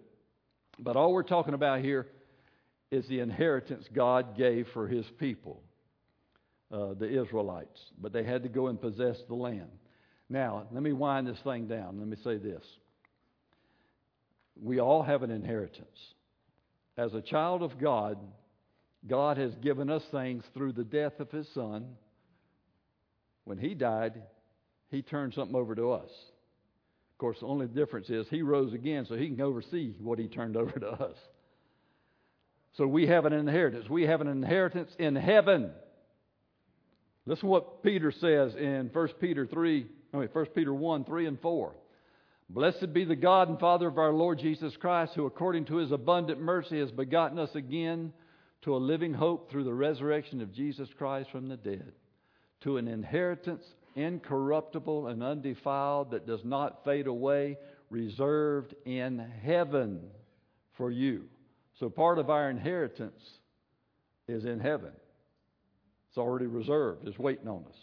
But 0.79 0.95
all 0.95 1.13
we're 1.13 1.23
talking 1.23 1.53
about 1.53 1.81
here 1.81 2.07
is 2.89 3.07
the 3.07 3.19
inheritance 3.19 3.85
God 3.93 4.37
gave 4.37 4.67
for 4.69 4.87
his 4.87 5.05
people, 5.19 5.61
uh, 6.73 6.93
the 6.95 7.21
Israelites. 7.21 7.79
But 8.01 8.11
they 8.11 8.23
had 8.23 8.43
to 8.43 8.49
go 8.49 8.67
and 8.67 8.81
possess 8.81 9.17
the 9.27 9.35
land. 9.35 9.69
Now, 10.29 10.67
let 10.71 10.81
me 10.81 10.93
wind 10.93 11.27
this 11.27 11.39
thing 11.43 11.67
down. 11.67 11.99
Let 11.99 12.07
me 12.07 12.17
say 12.23 12.37
this. 12.37 12.63
We 14.61 14.79
all 14.79 15.03
have 15.03 15.23
an 15.23 15.31
inheritance. 15.31 15.87
As 16.97 17.13
a 17.13 17.21
child 17.21 17.61
of 17.61 17.79
God, 17.79 18.17
God 19.07 19.37
has 19.37 19.53
given 19.55 19.89
us 19.89 20.03
things 20.11 20.43
through 20.53 20.73
the 20.73 20.83
death 20.83 21.19
of 21.19 21.29
His 21.31 21.47
Son. 21.53 21.85
When 23.45 23.57
He 23.57 23.73
died, 23.73 24.21
He 24.89 25.01
turned 25.01 25.33
something 25.33 25.55
over 25.55 25.75
to 25.75 25.91
us. 25.91 26.09
Of 26.09 27.17
course, 27.17 27.37
the 27.39 27.47
only 27.47 27.67
difference 27.67 28.09
is 28.09 28.27
He 28.29 28.41
rose 28.41 28.73
again 28.73 29.05
so 29.07 29.15
He 29.15 29.29
can 29.29 29.41
oversee 29.41 29.93
what 29.99 30.19
He 30.19 30.27
turned 30.27 30.57
over 30.57 30.79
to 30.79 30.89
us. 30.89 31.15
So 32.77 32.87
we 32.87 33.05
have 33.07 33.25
an 33.25 33.33
inheritance. 33.33 33.87
We 33.89 34.03
have 34.03 34.21
an 34.21 34.27
inheritance 34.27 34.91
in 34.97 35.15
heaven. 35.15 35.71
Listen 37.25 37.43
to 37.43 37.47
what 37.47 37.83
Peter 37.83 38.11
says 38.11 38.55
in 38.55 38.89
1 38.91 39.07
Peter 39.19 39.45
3, 39.45 39.85
I 40.13 40.17
mean 40.17 40.29
1 40.31 40.45
Peter 40.47 40.73
1, 40.73 41.05
3 41.05 41.25
and 41.27 41.39
4. 41.39 41.75
Blessed 42.49 42.93
be 42.93 43.05
the 43.05 43.15
God 43.15 43.49
and 43.49 43.59
Father 43.59 43.87
of 43.87 43.97
our 43.97 44.11
Lord 44.11 44.39
Jesus 44.39 44.75
Christ, 44.75 45.13
who 45.15 45.25
according 45.25 45.65
to 45.65 45.77
his 45.77 45.91
abundant 45.91 46.41
mercy 46.41 46.79
has 46.79 46.91
begotten 46.91 47.39
us 47.39 47.55
again 47.55 48.11
to 48.63 48.75
a 48.75 48.77
living 48.77 49.13
hope 49.13 49.49
through 49.49 49.63
the 49.63 49.73
resurrection 49.73 50.41
of 50.41 50.53
Jesus 50.53 50.89
Christ 50.97 51.31
from 51.31 51.47
the 51.47 51.57
dead, 51.57 51.93
to 52.61 52.77
an 52.77 52.87
inheritance 52.87 53.63
incorruptible 53.95 55.07
and 55.07 55.23
undefiled 55.23 56.11
that 56.11 56.27
does 56.27 56.43
not 56.43 56.83
fade 56.83 57.07
away, 57.07 57.57
reserved 57.89 58.75
in 58.85 59.19
heaven 59.43 60.01
for 60.77 60.91
you. 60.91 61.25
So 61.79 61.89
part 61.89 62.19
of 62.19 62.29
our 62.29 62.49
inheritance 62.49 63.21
is 64.27 64.45
in 64.45 64.59
heaven. 64.59 64.91
It's 66.13 66.19
already 66.19 66.45
reserved, 66.45 67.07
it's 67.07 67.17
waiting 67.17 67.47
on 67.47 67.65
us. 67.67 67.75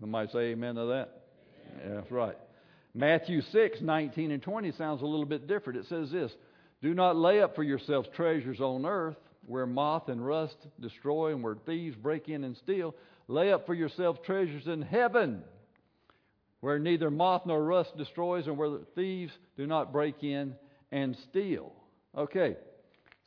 Somebody 0.00 0.28
say 0.32 0.38
amen 0.50 0.74
to 0.74 0.86
that? 0.86 1.22
Amen. 1.70 1.88
Yeah, 1.88 1.94
that's 2.00 2.10
right. 2.10 2.36
Matthew 2.94 3.42
6, 3.42 3.80
19 3.80 4.32
and 4.32 4.42
20 4.42 4.72
sounds 4.72 5.02
a 5.02 5.06
little 5.06 5.24
bit 5.24 5.46
different. 5.46 5.78
It 5.78 5.86
says 5.88 6.10
this 6.10 6.32
Do 6.82 6.94
not 6.94 7.14
lay 7.14 7.40
up 7.40 7.54
for 7.54 7.62
yourselves 7.62 8.08
treasures 8.16 8.60
on 8.60 8.84
earth 8.84 9.14
where 9.46 9.66
moth 9.66 10.08
and 10.08 10.26
rust 10.26 10.56
destroy 10.80 11.32
and 11.32 11.44
where 11.44 11.54
thieves 11.64 11.94
break 11.94 12.28
in 12.28 12.42
and 12.42 12.56
steal. 12.56 12.92
Lay 13.28 13.52
up 13.52 13.66
for 13.66 13.74
yourselves 13.74 14.18
treasures 14.26 14.66
in 14.66 14.82
heaven 14.82 15.44
where 16.58 16.80
neither 16.80 17.08
moth 17.08 17.42
nor 17.46 17.62
rust 17.62 17.96
destroys 17.96 18.48
and 18.48 18.58
where 18.58 18.70
the 18.70 18.84
thieves 18.96 19.32
do 19.56 19.64
not 19.64 19.92
break 19.92 20.24
in 20.24 20.56
and 20.90 21.16
steal. 21.30 21.72
Okay, 22.18 22.56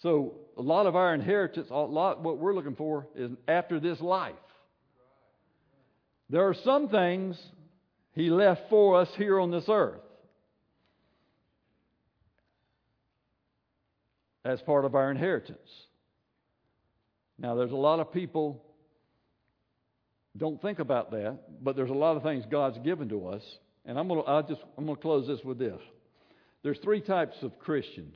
so 0.02 0.36
a 0.58 0.62
lot 0.62 0.86
of 0.86 0.96
our 0.96 1.14
inheritance, 1.14 1.68
a 1.70 1.74
lot 1.74 2.22
what 2.22 2.38
we're 2.38 2.54
looking 2.54 2.76
for 2.76 3.08
is 3.16 3.32
after 3.48 3.80
this 3.80 4.00
life. 4.00 4.36
There 6.30 6.48
are 6.48 6.56
some 6.64 6.90
things 6.90 7.38
he 8.14 8.30
left 8.30 8.70
for 8.70 9.02
us 9.02 9.10
here 9.18 9.40
on 9.40 9.52
this 9.52 9.66
earth 9.68 10.02
as 14.46 14.62
part 14.62 14.86
of 14.86 14.96
our 14.96 15.12
inheritance. 15.12 15.58
Now, 17.38 17.56
there's 17.56 17.72
a 17.72 17.76
lot 17.76 18.00
of 18.00 18.14
people 18.14 18.64
don't 20.38 20.62
think 20.62 20.80
about 20.80 21.12
that, 21.12 21.40
but 21.64 21.76
there's 21.76 21.90
a 21.90 21.94
lot 21.94 22.16
of 22.16 22.24
things 22.24 22.46
God's 22.50 22.78
given 22.80 23.10
to 23.10 23.28
us, 23.28 23.42
and 23.86 23.98
I'm 23.98 24.08
going 24.08 24.24
to 24.24 24.30
I 24.30 24.42
just 24.44 24.62
I'm 24.78 24.86
going 24.86 24.96
to 24.96 25.02
close 25.02 25.28
this 25.28 25.44
with 25.44 25.58
this. 25.58 25.80
There's 26.64 26.78
three 26.84 27.02
types 27.02 27.36
of 27.42 27.58
Christians. 27.60 28.16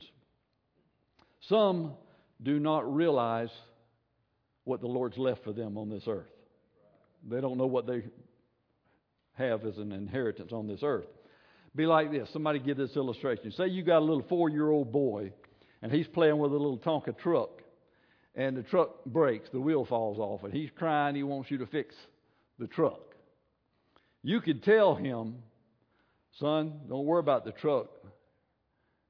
Some 1.48 1.92
do 2.42 2.58
not 2.58 2.94
realize 2.94 3.50
what 4.64 4.80
the 4.80 4.86
Lord's 4.86 5.18
left 5.18 5.44
for 5.44 5.52
them 5.52 5.76
on 5.76 5.90
this 5.90 6.04
earth. 6.06 6.30
They 7.28 7.40
don't 7.40 7.58
know 7.58 7.66
what 7.66 7.86
they 7.86 8.04
have 9.34 9.64
as 9.64 9.78
an 9.78 9.92
inheritance 9.92 10.52
on 10.52 10.66
this 10.66 10.80
earth. 10.82 11.06
Be 11.76 11.86
like 11.86 12.12
this. 12.12 12.28
Somebody 12.32 12.60
give 12.60 12.76
this 12.76 12.96
illustration. 12.96 13.50
Say 13.52 13.68
you 13.68 13.82
got 13.82 13.98
a 13.98 14.04
little 14.04 14.24
four-year-old 14.28 14.92
boy, 14.92 15.32
and 15.82 15.90
he's 15.90 16.06
playing 16.06 16.38
with 16.38 16.52
a 16.52 16.56
little 16.56 16.78
Tonka 16.78 17.18
truck, 17.18 17.62
and 18.34 18.56
the 18.56 18.62
truck 18.62 19.04
breaks, 19.04 19.48
the 19.50 19.60
wheel 19.60 19.84
falls 19.84 20.18
off, 20.18 20.44
and 20.44 20.52
he's 20.52 20.70
crying. 20.76 21.16
He 21.16 21.22
wants 21.22 21.50
you 21.50 21.58
to 21.58 21.66
fix 21.66 21.94
the 22.58 22.66
truck. 22.66 23.00
You 24.22 24.40
could 24.40 24.62
tell 24.62 24.94
him, 24.94 25.36
son, 26.38 26.80
don't 26.88 27.04
worry 27.04 27.20
about 27.20 27.44
the 27.44 27.52
truck. 27.52 27.88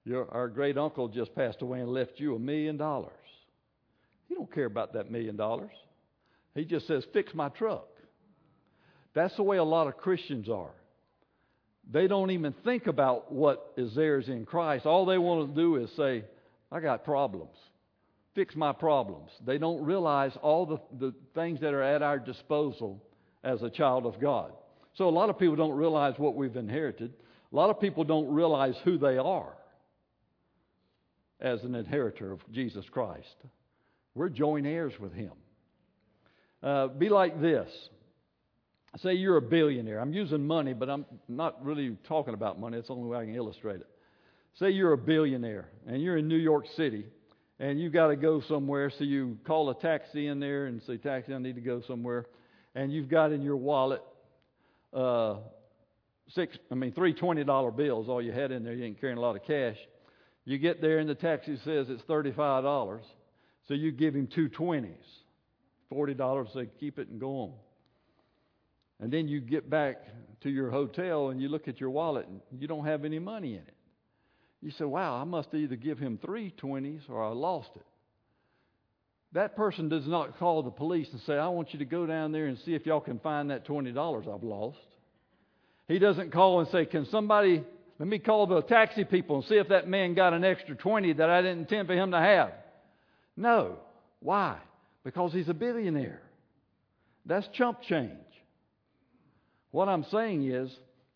Your, 0.04 0.30
our 0.30 0.48
great 0.48 0.76
uncle 0.76 1.08
just 1.08 1.34
passed 1.34 1.62
away 1.62 1.80
and 1.80 1.88
left 1.88 2.12
you 2.16 2.34
a 2.34 2.38
million 2.38 2.76
dollars. 2.76 3.12
He 4.28 4.34
don't 4.34 4.52
care 4.52 4.66
about 4.66 4.92
that 4.94 5.10
million 5.10 5.36
dollars. 5.36 5.70
He 6.54 6.64
just 6.64 6.86
says, 6.86 7.04
fix 7.12 7.34
my 7.34 7.48
truck. 7.48 7.88
That's 9.14 9.34
the 9.36 9.42
way 9.42 9.56
a 9.56 9.64
lot 9.64 9.86
of 9.86 9.96
Christians 9.96 10.48
are. 10.48 10.74
They 11.90 12.06
don't 12.06 12.30
even 12.30 12.54
think 12.64 12.86
about 12.86 13.32
what 13.32 13.72
is 13.76 13.94
theirs 13.94 14.28
in 14.28 14.44
Christ. 14.44 14.86
All 14.86 15.06
they 15.06 15.18
want 15.18 15.48
to 15.48 15.60
do 15.60 15.76
is 15.76 15.90
say, 15.96 16.24
I 16.70 16.80
got 16.80 17.04
problems. 17.04 17.56
Fix 18.34 18.56
my 18.56 18.72
problems. 18.72 19.30
They 19.46 19.58
don't 19.58 19.84
realize 19.84 20.32
all 20.42 20.66
the, 20.66 20.78
the 20.98 21.14
things 21.34 21.60
that 21.60 21.72
are 21.72 21.82
at 21.82 22.02
our 22.02 22.18
disposal 22.18 23.02
as 23.42 23.62
a 23.62 23.70
child 23.70 24.06
of 24.06 24.20
God. 24.20 24.52
So 24.94 25.08
a 25.08 25.10
lot 25.10 25.30
of 25.30 25.38
people 25.38 25.56
don't 25.56 25.76
realize 25.76 26.14
what 26.18 26.34
we've 26.34 26.56
inherited. 26.56 27.12
A 27.52 27.56
lot 27.56 27.70
of 27.70 27.80
people 27.80 28.04
don't 28.04 28.28
realize 28.32 28.74
who 28.84 28.98
they 28.98 29.18
are 29.18 29.54
as 31.40 31.62
an 31.64 31.74
inheritor 31.74 32.32
of 32.32 32.40
Jesus 32.52 32.84
Christ. 32.90 33.36
We're 34.14 34.28
joint 34.28 34.66
heirs 34.66 34.92
with 34.98 35.12
Him. 35.12 35.32
Uh, 36.62 36.88
be 36.88 37.08
like 37.08 37.40
this. 37.40 37.70
Say 38.98 39.14
you're 39.14 39.36
a 39.36 39.42
billionaire. 39.42 39.98
I'm 39.98 40.12
using 40.12 40.46
money, 40.46 40.72
but 40.72 40.88
I'm 40.88 41.04
not 41.28 41.64
really 41.64 41.96
talking 42.06 42.32
about 42.32 42.60
money. 42.60 42.78
It's 42.78 42.88
the 42.88 42.94
only 42.94 43.08
way 43.08 43.18
I 43.18 43.24
can 43.24 43.34
illustrate 43.34 43.80
it. 43.80 43.88
Say 44.58 44.70
you're 44.70 44.92
a 44.92 44.98
billionaire 44.98 45.68
and 45.86 46.00
you're 46.00 46.16
in 46.16 46.28
New 46.28 46.36
York 46.36 46.66
City 46.76 47.04
and 47.58 47.80
you've 47.80 47.92
got 47.92 48.08
to 48.08 48.16
go 48.16 48.40
somewhere, 48.40 48.90
so 48.90 49.04
you 49.04 49.36
call 49.46 49.70
a 49.70 49.74
taxi 49.74 50.28
in 50.28 50.38
there 50.38 50.66
and 50.66 50.80
say, 50.82 50.96
Taxi, 50.96 51.34
I 51.34 51.38
need 51.38 51.54
to 51.54 51.60
go 51.60 51.82
somewhere. 51.86 52.26
And 52.74 52.92
you've 52.92 53.08
got 53.08 53.32
in 53.32 53.42
your 53.42 53.56
wallet 53.56 54.02
uh, 54.92 55.36
six, 56.30 56.56
I 56.70 56.74
mean, 56.74 56.92
three 56.92 57.14
$20 57.14 57.76
bills, 57.76 58.08
all 58.08 58.22
you 58.22 58.32
had 58.32 58.52
in 58.52 58.64
there. 58.64 58.74
You 58.74 58.84
ain't 58.84 59.00
carrying 59.00 59.18
a 59.18 59.20
lot 59.20 59.36
of 59.36 59.44
cash. 59.44 59.76
You 60.44 60.58
get 60.58 60.80
there 60.80 60.98
and 60.98 61.08
the 61.08 61.14
taxi 61.14 61.56
says 61.64 61.88
it's 61.88 62.02
$35. 62.02 63.00
So 63.66 63.74
you 63.74 63.92
give 63.92 64.14
him 64.14 64.26
two 64.26 64.48
20s. 64.48 64.94
$40, 65.92 66.52
say, 66.52 66.68
keep 66.80 66.98
it 66.98 67.08
and 67.08 67.20
go 67.20 67.30
on. 67.40 67.52
And 69.00 69.12
then 69.12 69.28
you 69.28 69.40
get 69.40 69.68
back 69.68 69.96
to 70.42 70.50
your 70.50 70.70
hotel 70.70 71.28
and 71.28 71.40
you 71.40 71.48
look 71.48 71.68
at 71.68 71.80
your 71.80 71.90
wallet 71.90 72.26
and 72.28 72.40
you 72.60 72.66
don't 72.66 72.84
have 72.84 73.04
any 73.04 73.18
money 73.18 73.52
in 73.54 73.60
it. 73.60 73.74
You 74.60 74.70
say, 74.70 74.84
wow, 74.84 75.20
I 75.20 75.24
must 75.24 75.52
either 75.52 75.76
give 75.76 75.98
him 75.98 76.18
three 76.24 76.52
20s 76.62 77.02
or 77.08 77.22
I 77.22 77.28
lost 77.28 77.70
it. 77.76 77.84
That 79.32 79.56
person 79.56 79.88
does 79.88 80.06
not 80.06 80.38
call 80.38 80.62
the 80.62 80.70
police 80.70 81.08
and 81.12 81.20
say, 81.22 81.34
I 81.34 81.48
want 81.48 81.72
you 81.72 81.80
to 81.80 81.84
go 81.84 82.06
down 82.06 82.32
there 82.32 82.46
and 82.46 82.56
see 82.64 82.74
if 82.74 82.86
y'all 82.86 83.00
can 83.00 83.18
find 83.18 83.50
that 83.50 83.66
$20 83.66 84.32
I've 84.32 84.44
lost. 84.44 84.78
He 85.88 85.98
doesn't 85.98 86.32
call 86.32 86.60
and 86.60 86.68
say, 86.70 86.86
Can 86.86 87.04
somebody 87.06 87.64
let 87.98 88.08
me 88.08 88.18
call 88.18 88.46
the 88.46 88.62
taxi 88.62 89.04
people 89.04 89.36
and 89.36 89.44
see 89.44 89.54
if 89.54 89.68
that 89.68 89.88
man 89.88 90.14
got 90.14 90.32
an 90.32 90.44
extra 90.44 90.74
20 90.74 91.12
that 91.14 91.30
I 91.30 91.42
didn't 91.42 91.60
intend 91.60 91.86
for 91.86 91.94
him 91.94 92.10
to 92.10 92.18
have. 92.18 92.52
No. 93.36 93.78
Why? 94.20 94.58
Because 95.04 95.32
he's 95.32 95.48
a 95.48 95.54
billionaire. 95.54 96.22
That's 97.26 97.46
chump 97.54 97.82
change. 97.82 98.10
What 99.70 99.88
I'm 99.88 100.04
saying 100.10 100.50
is, 100.50 100.70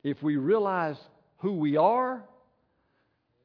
if 0.05 0.22
we 0.22 0.37
realize 0.37 0.97
who 1.39 1.55
we 1.55 1.76
are, 1.76 2.22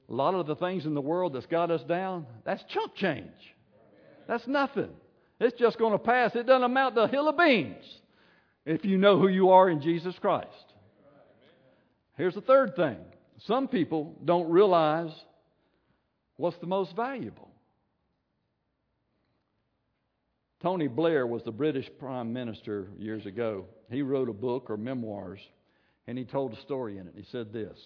a 0.09 0.13
lot 0.13 0.36
of 0.36 0.45
the 0.47 0.55
things 0.55 0.86
in 0.86 0.93
the 0.93 1.01
world 1.01 1.34
that's 1.34 1.45
got 1.47 1.71
us 1.71 1.81
down, 1.84 2.25
that's 2.45 2.63
chump 2.69 2.95
change. 2.95 3.31
That's 4.27 4.47
nothing. 4.47 4.89
It's 5.39 5.57
just 5.59 5.77
going 5.77 5.91
to 5.91 5.99
pass. 5.99 6.36
It 6.36 6.45
doesn't 6.45 6.63
amount 6.63 6.95
to 6.95 7.01
a 7.01 7.07
hill 7.07 7.27
of 7.27 7.38
beans 7.38 7.84
if 8.65 8.86
you 8.86 8.97
know 8.97 9.19
who 9.19 9.27
you 9.27 9.49
are 9.49 9.69
in 9.69 9.81
Jesus 9.81 10.15
Christ. 10.21 10.47
Here's 12.15 12.36
the 12.36 12.41
third 12.41 12.75
thing 12.75 12.97
some 13.47 13.67
people 13.67 14.15
don't 14.23 14.49
realize 14.49 15.11
what's 16.37 16.57
the 16.57 16.67
most 16.67 16.95
valuable. 16.95 17.49
Tony 20.61 20.87
Blair 20.87 21.27
was 21.27 21.43
the 21.43 21.51
British 21.51 21.89
Prime 21.99 22.31
Minister 22.31 22.87
years 22.97 23.25
ago. 23.25 23.65
He 23.91 24.01
wrote 24.01 24.29
a 24.29 24.33
book 24.33 24.69
or 24.69 24.77
memoirs, 24.77 25.41
and 26.07 26.17
he 26.17 26.23
told 26.23 26.53
a 26.53 26.61
story 26.61 26.97
in 26.97 27.07
it. 27.07 27.13
He 27.17 27.25
said 27.31 27.51
this 27.51 27.77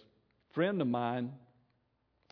friend 0.53 0.81
of 0.81 0.87
mine, 0.87 1.31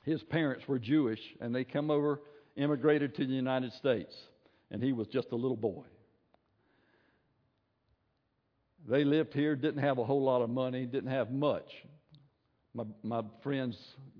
his 0.03 0.23
parents 0.23 0.67
were 0.67 0.79
Jewish, 0.79 1.19
and 1.41 1.53
they 1.53 1.63
come 1.63 1.91
over, 1.91 2.21
immigrated 2.55 3.15
to 3.15 3.25
the 3.25 3.33
United 3.33 3.73
States, 3.73 4.15
and 4.71 4.81
he 4.81 4.93
was 4.93 5.07
just 5.07 5.31
a 5.31 5.35
little 5.35 5.57
boy. 5.57 5.83
They 8.87 9.03
lived 9.03 9.33
here, 9.33 9.55
didn't 9.55 9.81
have 9.81 9.97
a 9.97 10.03
whole 10.03 10.23
lot 10.23 10.43
of 10.43 10.49
money, 10.49 10.85
didn't 10.85 11.09
have 11.09 11.31
much 11.31 11.71
my, 12.75 12.83
my 13.03 13.21
friends 13.41 13.77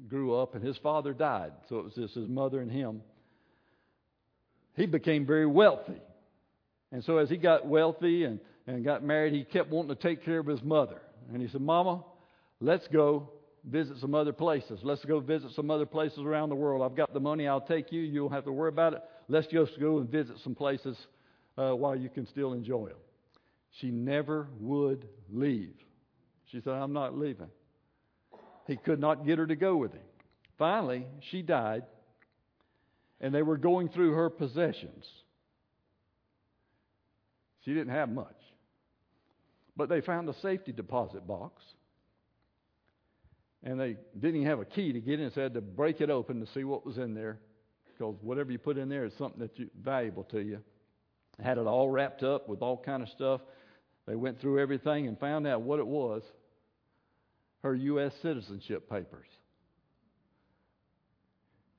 grew 0.07 0.35
up, 0.35 0.55
and 0.55 0.63
his 0.63 0.77
father 0.77 1.13
died. 1.13 1.51
So 1.67 1.79
it 1.79 1.83
was 1.83 1.93
just 1.93 2.15
his 2.15 2.27
mother 2.27 2.61
and 2.61 2.71
him. 2.71 3.01
He 4.75 4.85
became 4.85 5.25
very 5.25 5.45
wealthy. 5.45 6.01
And 6.91 7.03
so 7.03 7.17
as 7.17 7.29
he 7.29 7.37
got 7.37 7.67
wealthy 7.67 8.23
and, 8.23 8.39
and 8.65 8.83
got 8.83 9.03
married, 9.03 9.33
he 9.33 9.43
kept 9.43 9.69
wanting 9.69 9.95
to 9.95 10.01
take 10.01 10.23
care 10.23 10.39
of 10.39 10.47
his 10.47 10.63
mother. 10.63 11.01
And 11.31 11.41
he 11.41 11.49
said, 11.49 11.61
Mama, 11.61 12.03
let's 12.61 12.87
go 12.87 13.29
visit 13.69 13.97
some 13.99 14.15
other 14.15 14.33
places. 14.33 14.79
Let's 14.83 15.03
go 15.03 15.19
visit 15.19 15.51
some 15.55 15.69
other 15.69 15.85
places 15.85 16.19
around 16.19 16.49
the 16.49 16.55
world. 16.55 16.81
I've 16.81 16.95
got 16.95 17.13
the 17.13 17.19
money. 17.19 17.47
I'll 17.47 17.61
take 17.61 17.91
you. 17.91 18.01
You 18.01 18.21
don't 18.21 18.31
have 18.31 18.45
to 18.45 18.51
worry 18.51 18.69
about 18.69 18.93
it. 18.93 19.01
Let's 19.27 19.47
just 19.47 19.79
go 19.79 19.97
and 19.97 20.09
visit 20.09 20.37
some 20.43 20.55
places 20.55 20.97
uh, 21.57 21.71
while 21.71 21.95
you 21.95 22.09
can 22.09 22.27
still 22.27 22.53
enjoy 22.53 22.87
them. 22.87 22.97
She 23.81 23.91
never 23.91 24.47
would 24.59 25.07
leave. 25.29 25.73
She 26.51 26.61
said, 26.61 26.73
I'm 26.73 26.93
not 26.93 27.17
leaving. 27.17 27.49
He 28.67 28.77
could 28.77 28.99
not 28.99 29.25
get 29.25 29.37
her 29.37 29.47
to 29.47 29.55
go 29.55 29.75
with 29.77 29.93
him. 29.93 30.01
Finally, 30.57 31.05
she 31.31 31.41
died, 31.41 31.83
and 33.21 33.33
they 33.33 33.41
were 33.41 33.57
going 33.57 33.89
through 33.89 34.13
her 34.13 34.29
possessions. 34.29 35.05
She 37.63 37.73
didn't 37.73 37.93
have 37.93 38.09
much. 38.09 38.35
But 39.77 39.89
they 39.89 40.01
found 40.01 40.29
a 40.29 40.33
safety 40.41 40.71
deposit 40.71 41.27
box. 41.27 41.61
And 43.63 43.79
they 43.79 43.97
didn't 44.13 44.35
even 44.37 44.47
have 44.47 44.59
a 44.59 44.65
key 44.65 44.93
to 44.93 45.01
get 45.01 45.19
in, 45.19 45.29
so 45.31 45.35
they 45.35 45.43
had 45.43 45.53
to 45.55 45.61
break 45.61 45.99
it 45.99 46.09
open 46.09 46.39
to 46.39 46.51
see 46.53 46.63
what 46.63 46.85
was 46.85 46.97
in 46.97 47.13
there. 47.13 47.39
Because 47.87 48.15
whatever 48.21 48.51
you 48.51 48.59
put 48.59 48.77
in 48.77 48.89
there 48.89 49.05
is 49.05 49.13
something 49.17 49.39
that's 49.39 49.69
valuable 49.81 50.23
to 50.25 50.39
you. 50.39 50.59
Had 51.41 51.57
it 51.57 51.67
all 51.67 51.89
wrapped 51.89 52.23
up 52.23 52.47
with 52.47 52.61
all 52.61 52.77
kind 52.77 53.03
of 53.03 53.09
stuff. 53.09 53.41
They 54.05 54.15
went 54.15 54.39
through 54.39 54.59
everything 54.59 55.07
and 55.07 55.19
found 55.19 55.47
out 55.47 55.61
what 55.61 55.79
it 55.79 55.87
was 55.87 56.23
her 57.65 57.73
U.S. 57.73 58.13
citizenship 58.21 58.87
papers. 58.87 59.25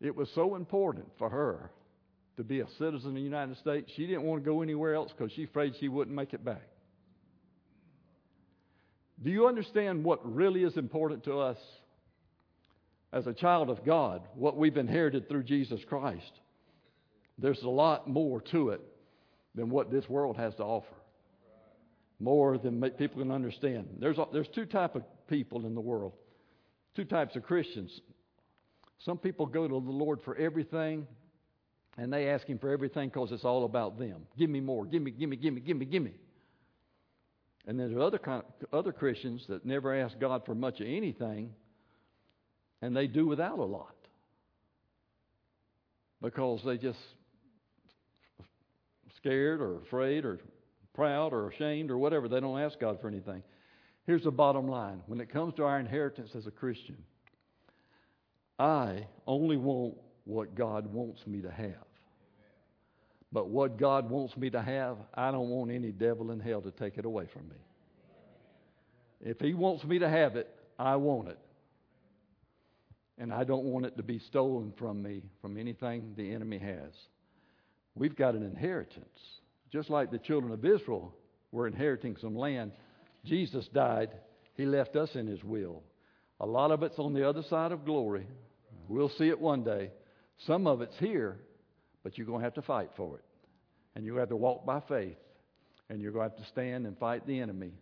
It 0.01 0.17
was 0.17 0.29
so 0.35 0.57
important 0.57 1.07
for 1.17 1.31
her 1.31 1.71
to 2.39 2.43
be 2.43 2.59
a 2.59 2.67
citizen 2.77 3.11
of 3.11 3.15
the 3.15 3.21
United 3.21 3.57
States, 3.59 3.91
she 3.95 4.05
didn't 4.05 4.25
want 4.25 4.43
to 4.43 4.51
go 4.51 4.63
anywhere 4.63 4.97
else 4.97 5.13
because 5.17 5.33
she's 5.33 5.49
afraid 5.49 5.75
she 5.79 5.89
wouldn't 5.89 6.15
make 6.15 6.35
it 6.35 6.45
back. 6.45 6.69
Do 9.23 9.31
you 9.31 9.47
understand 9.47 10.03
what 10.03 10.35
really 10.35 10.65
is 10.65 10.77
important 10.77 11.23
to 11.25 11.39
us 11.39 11.57
as 13.13 13.29
a 13.29 13.33
child 13.33 13.71
of 13.71 13.85
God, 13.87 14.23
what 14.35 14.57
we've 14.57 14.77
inherited 14.77 15.29
through 15.29 15.45
Jesus 15.45 15.81
Christ? 15.89 16.33
There's 17.39 17.63
a 17.63 17.69
lot 17.69 18.09
more 18.09 18.41
to 18.51 18.71
it 18.71 18.81
than 19.55 19.71
what 19.71 19.93
this 19.93 20.09
world 20.09 20.37
has 20.37 20.53
to 20.57 20.65
offer. 20.65 20.97
More 22.19 22.59
than 22.59 22.83
people 22.99 23.23
can 23.23 23.31
understand. 23.31 23.87
There's, 24.01 24.17
there's 24.33 24.49
two 24.49 24.67
types 24.67 24.97
of 24.97 25.03
people 25.29 25.67
in 25.67 25.75
the 25.75 25.81
world, 25.81 26.13
two 26.95 27.05
types 27.05 27.37
of 27.37 27.43
Christians. 27.43 28.01
Some 28.99 29.19
people 29.19 29.47
go 29.47 29.69
to 29.69 29.75
the 29.75 29.91
Lord 29.91 30.21
for 30.25 30.37
everything, 30.37 31.07
and 31.99 32.13
they 32.13 32.29
ask 32.29 32.47
Him 32.47 32.59
for 32.59 32.71
everything 32.71 33.09
because 33.09 33.33
it's 33.33 33.45
all 33.45 33.65
about 33.65 33.99
them. 33.99 34.23
Give 34.39 34.51
me 34.51 34.61
more. 34.61 34.87
Give 34.87 35.03
me, 35.03 35.11
give 35.11 35.29
me, 35.29 35.37
give 35.37 35.53
me, 35.53 35.61
give 35.61 35.77
me, 35.77 35.85
give 35.87 36.03
me. 36.03 36.13
And 37.67 37.79
there's 37.79 37.97
other, 37.99 38.19
kind 38.19 38.43
of, 38.63 38.79
other 38.79 38.93
Christians 38.93 39.45
that 39.49 39.67
never 39.67 39.95
ask 39.95 40.19
God 40.19 40.43
for 40.47 40.55
much 40.55 40.81
of 40.81 40.87
anything, 40.87 41.51
and 42.81 42.97
they 42.97 43.07
do 43.07 43.27
without 43.27 43.59
a 43.59 43.65
lot 43.65 43.95
because 46.23 46.61
they 46.65 46.77
just 46.77 46.99
scared 49.17 49.61
or 49.61 49.79
afraid 49.79 50.25
or 50.25 50.39
proud 50.95 51.33
or 51.33 51.51
ashamed 51.51 51.91
or 51.91 51.99
whatever. 51.99 52.29
They 52.29 52.41
don't 52.41 52.61
ask 52.61 52.79
God 52.79 53.01
for 53.01 53.09
anything. 53.09 53.43
Here's 54.07 54.23
the 54.23 54.31
bottom 54.31 54.69
line 54.69 55.03
when 55.07 55.21
it 55.21 55.29
comes 55.29 55.55
to 55.55 55.65
our 55.65 55.81
inheritance 55.81 56.31
as 56.37 56.47
a 56.47 56.51
Christian, 56.53 56.97
I 58.59 59.07
only 59.27 59.57
want 59.57 59.95
what 60.25 60.55
God 60.55 60.87
wants 60.93 61.27
me 61.27 61.43
to 61.43 61.51
have. 61.51 61.75
But 63.33 63.49
what 63.49 63.77
God 63.77 64.09
wants 64.09 64.37
me 64.37 64.49
to 64.51 64.63
have, 64.63 64.97
I 65.13 65.31
don't 65.33 65.49
want 65.49 65.73
any 65.73 65.91
devil 65.91 66.31
in 66.31 66.41
hell 66.41 66.63
to 66.63 66.71
take 66.71 66.99
it 66.99 67.05
away 67.05 67.27
from 67.33 67.49
me. 67.49 67.57
If 69.21 69.41
He 69.41 69.55
wants 69.55 69.85
me 69.85 69.99
to 69.99 70.09
have 70.09 70.37
it, 70.37 70.49
I 70.79 70.97
want 70.97 71.29
it. 71.29 71.39
And 73.19 73.33
I 73.33 73.45
don't 73.45 73.65
want 73.65 73.87
it 73.87 73.97
to 73.97 74.03
be 74.03 74.19
stolen 74.19 74.73
from 74.79 75.03
me 75.03 75.23
from 75.43 75.57
anything 75.57 76.15
the 76.17 76.33
enemy 76.33 76.59
has. 76.59 76.93
We've 77.95 78.15
got 78.15 78.35
an 78.35 78.43
inheritance. 78.43 79.41
Just 79.73 79.91
like 79.91 80.11
the 80.11 80.19
children 80.19 80.53
of 80.53 80.65
Israel 80.65 81.15
were 81.51 81.67
inheriting 81.67 82.17
some 82.21 82.37
land, 82.37 82.73
Jesus 83.27 83.67
died. 83.69 84.11
He 84.55 84.65
left 84.65 84.97
us 84.97 85.11
in 85.15 85.27
His 85.27 85.43
will. 85.45 85.83
A 86.41 86.47
lot 86.47 86.71
of 86.71 86.83
it's 86.83 86.99
on 86.99 87.13
the 87.15 87.29
other 87.29 87.43
side 87.49 87.73
of 87.73 87.85
glory. 87.85 88.27
We'll 88.89 89.11
see 89.11 89.29
it 89.29 89.41
one 89.41 89.65
day. 89.65 89.91
Some 90.47 90.67
of 90.67 90.81
it's 90.83 90.97
here, 90.99 91.39
but 92.03 92.17
you're 92.17 92.27
going 92.27 92.41
to 92.41 92.45
have 92.45 92.55
to 92.55 92.63
fight 92.63 92.91
for 92.97 93.17
it. 93.17 93.25
And 93.95 94.05
you're 94.05 94.15
going 94.15 94.27
to 94.27 94.31
have 94.33 94.39
to 94.39 94.43
walk 94.43 94.67
by 94.67 94.81
faith. 94.89 95.17
And 95.89 96.01
you're 96.01 96.13
going 96.13 96.29
to 96.29 96.37
have 96.37 96.45
to 96.45 96.51
stand 96.51 96.87
and 96.87 96.99
fight 96.99 97.27
the 97.27 97.41
enemy 97.41 97.73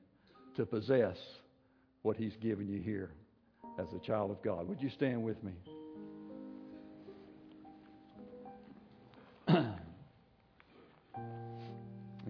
to 0.57 0.65
possess 0.65 1.17
what 2.03 2.17
He's 2.17 2.37
given 2.41 2.69
you 2.69 2.81
here 2.81 3.11
as 3.79 3.87
a 3.95 3.99
child 4.07 4.31
of 4.31 4.43
God. 4.43 4.69
Would 4.69 4.81
you 4.81 4.91
stand 4.91 5.23
with 5.23 5.43
me? 5.43 5.53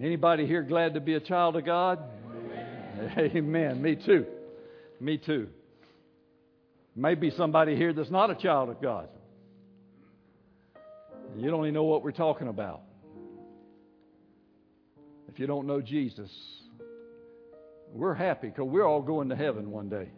Anybody 0.01 0.47
here 0.47 0.63
glad 0.63 0.95
to 0.95 0.99
be 0.99 1.13
a 1.13 1.19
child 1.19 1.55
of 1.55 1.65
God? 1.65 1.99
Amen. 3.17 3.81
Me 3.81 3.95
too. 3.95 4.25
Me 4.99 5.17
too. 5.17 5.49
Maybe 6.95 7.31
somebody 7.31 7.75
here 7.75 7.93
that's 7.93 8.09
not 8.09 8.29
a 8.29 8.35
child 8.35 8.69
of 8.69 8.81
God. 8.81 9.09
You 11.37 11.49
don't 11.49 11.61
even 11.65 11.73
know 11.73 11.83
what 11.83 12.03
we're 12.03 12.11
talking 12.11 12.47
about. 12.47 12.81
If 15.27 15.39
you 15.39 15.47
don't 15.47 15.67
know 15.67 15.81
Jesus, 15.81 16.31
we're 17.91 18.13
happy 18.13 18.47
because 18.47 18.69
we're 18.69 18.87
all 18.87 19.01
going 19.01 19.29
to 19.29 19.35
heaven 19.35 19.71
one 19.71 19.89
day. 19.89 20.09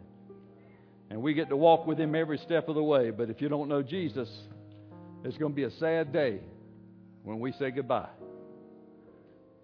And 1.09 1.21
we 1.21 1.33
get 1.33 1.49
to 1.49 1.57
walk 1.57 1.87
with 1.87 1.99
Him 1.99 2.13
every 2.13 2.37
step 2.37 2.67
of 2.67 2.75
the 2.75 2.83
way. 2.83 3.09
But 3.09 3.31
if 3.31 3.41
you 3.41 3.49
don't 3.49 3.69
know 3.69 3.81
Jesus, 3.81 4.29
it's 5.23 5.37
going 5.37 5.53
to 5.53 5.55
be 5.55 5.63
a 5.63 5.71
sad 5.71 6.13
day 6.13 6.41
when 7.23 7.39
we 7.39 7.51
say 7.53 7.71
goodbye 7.71 8.09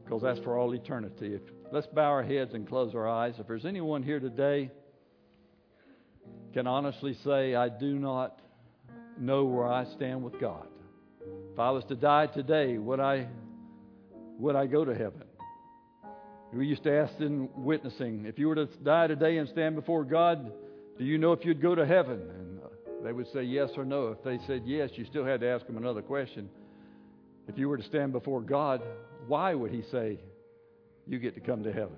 because 0.04 0.22
that's 0.22 0.40
for 0.40 0.58
all 0.58 0.74
eternity. 0.74 1.36
If, 1.36 1.42
let's 1.74 1.88
bow 1.88 2.04
our 2.04 2.22
heads 2.22 2.54
and 2.54 2.68
close 2.68 2.94
our 2.94 3.10
eyes. 3.10 3.34
If 3.40 3.48
there's 3.48 3.66
anyone 3.66 4.04
here 4.04 4.20
today 4.20 4.70
can 6.54 6.68
honestly 6.68 7.18
say, 7.24 7.56
I 7.56 7.68
do 7.68 7.98
not 7.98 8.40
know 9.20 9.46
where 9.46 9.68
I 9.68 9.86
stand 9.86 10.24
with 10.24 10.40
God. 10.40 10.68
If 11.52 11.58
I 11.58 11.72
was 11.72 11.84
to 11.86 11.96
die 11.96 12.28
today, 12.28 12.78
would 12.78 13.00
I 13.00 13.28
would 14.38 14.56
I 14.56 14.68
go 14.68 14.86
to 14.86 14.94
heaven? 14.94 15.24
We 16.54 16.68
used 16.68 16.84
to 16.84 16.94
ask 16.96 17.20
in 17.20 17.50
witnessing, 17.56 18.26
if 18.28 18.38
you 18.38 18.50
were 18.50 18.56
to 18.56 18.68
die 18.84 19.08
today 19.08 19.38
and 19.38 19.50
stand 19.50 19.76
before 19.76 20.04
God, 20.04 20.52
do 21.00 21.04
you 21.04 21.18
know 21.18 21.32
if 21.32 21.44
you'd 21.44 21.62
go 21.62 21.74
to 21.74 21.88
heaven? 21.88 22.22
And 22.30 22.60
they 23.04 23.12
would 23.12 23.32
say 23.34 23.42
yes 23.42 23.72
or 23.76 23.86
no. 23.86 24.10
If 24.10 24.24
they 24.24 24.38
said 24.46 24.62
yes, 24.64 24.92
you 24.94 25.06
still 25.06 25.26
had 25.26 25.40
to 25.40 25.48
ask 25.48 25.66
them 25.66 25.78
another 25.78 26.04
question. 26.04 26.50
If 27.48 27.58
you 27.58 27.68
were 27.68 27.78
to 27.78 27.84
stand 27.84 28.12
before 28.12 28.42
God, 28.42 28.84
why 29.26 29.56
would 29.56 29.72
he 29.72 29.82
say, 29.92 30.20
You 31.08 31.20
get 31.20 31.36
to 31.36 31.42
come 31.42 31.64
to 31.64 31.72
heaven? 31.72 31.98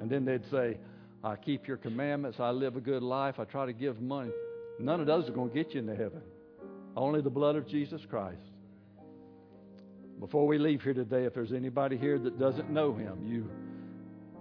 And 0.00 0.10
then 0.10 0.24
they'd 0.24 0.48
say, 0.50 0.78
I 1.24 1.36
keep 1.36 1.66
your 1.66 1.76
commandments, 1.76 2.38
I 2.38 2.50
live 2.50 2.76
a 2.76 2.80
good 2.80 3.02
life, 3.02 3.40
I 3.40 3.44
try 3.44 3.66
to 3.66 3.72
give 3.72 4.00
money. 4.00 4.30
None 4.78 5.00
of 5.00 5.06
those 5.06 5.28
are 5.28 5.32
going 5.32 5.48
to 5.48 5.54
get 5.54 5.74
you 5.74 5.80
into 5.80 5.96
heaven. 5.96 6.22
Only 6.96 7.20
the 7.20 7.30
blood 7.30 7.56
of 7.56 7.66
Jesus 7.66 8.02
Christ. 8.08 8.42
Before 10.20 10.46
we 10.46 10.58
leave 10.58 10.82
here 10.82 10.94
today, 10.94 11.24
if 11.24 11.34
there's 11.34 11.52
anybody 11.52 11.96
here 11.96 12.18
that 12.18 12.38
doesn't 12.38 12.70
know 12.70 12.94
him, 12.94 13.26
you 13.26 13.50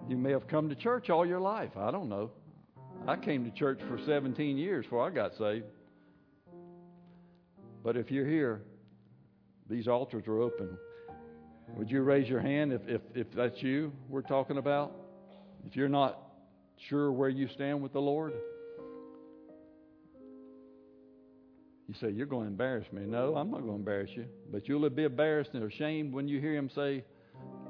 you 0.08 0.18
may 0.18 0.32
have 0.32 0.48
come 0.48 0.70
to 0.70 0.76
church 0.76 1.10
all 1.10 1.26
your 1.26 1.40
life. 1.40 1.76
I 1.76 1.90
don't 1.90 2.10
know. 2.10 2.32
I 3.08 3.16
came 3.16 3.44
to 3.44 3.52
church 3.52 3.80
for 3.88 4.00
17 4.06 4.58
years 4.58 4.86
before 4.86 5.06
I 5.06 5.10
got 5.10 5.36
saved. 5.36 5.66
But 7.84 7.98
if 7.98 8.12
you're 8.12 8.28
here, 8.28 8.62
these 9.70 9.88
altars 9.88 10.28
are 10.28 10.40
open. 10.40 10.78
Would 11.74 11.90
you 11.90 12.02
raise 12.04 12.30
your 12.30 12.42
hand 12.42 12.72
if, 12.72 12.82
if, 12.88 13.02
if 13.14 13.28
that's 13.36 13.62
you 13.62 13.92
we're 14.10 14.22
talking 14.22 14.58
about? 14.58 14.94
If 15.66 15.76
you're 15.76 15.90
not 15.90 16.20
sure 16.90 17.12
where 17.12 17.30
you 17.30 17.48
stand 17.54 17.82
with 17.82 17.94
the 17.94 18.00
Lord? 18.00 18.34
You 21.88 21.96
say, 22.00 22.10
You're 22.12 22.26
going 22.26 22.44
to 22.44 22.52
embarrass 22.52 22.86
me. 22.92 23.04
No, 23.06 23.36
I'm 23.36 23.52
not 23.52 23.62
going 23.62 23.72
to 23.72 23.78
embarrass 23.78 24.12
you. 24.14 24.26
But 24.52 24.68
you'll 24.68 24.90
be 24.90 25.04
embarrassed 25.04 25.52
and 25.54 25.64
ashamed 25.64 26.14
when 26.14 26.28
you 26.28 26.40
hear 26.40 26.56
him 26.56 26.70
say, 26.74 27.04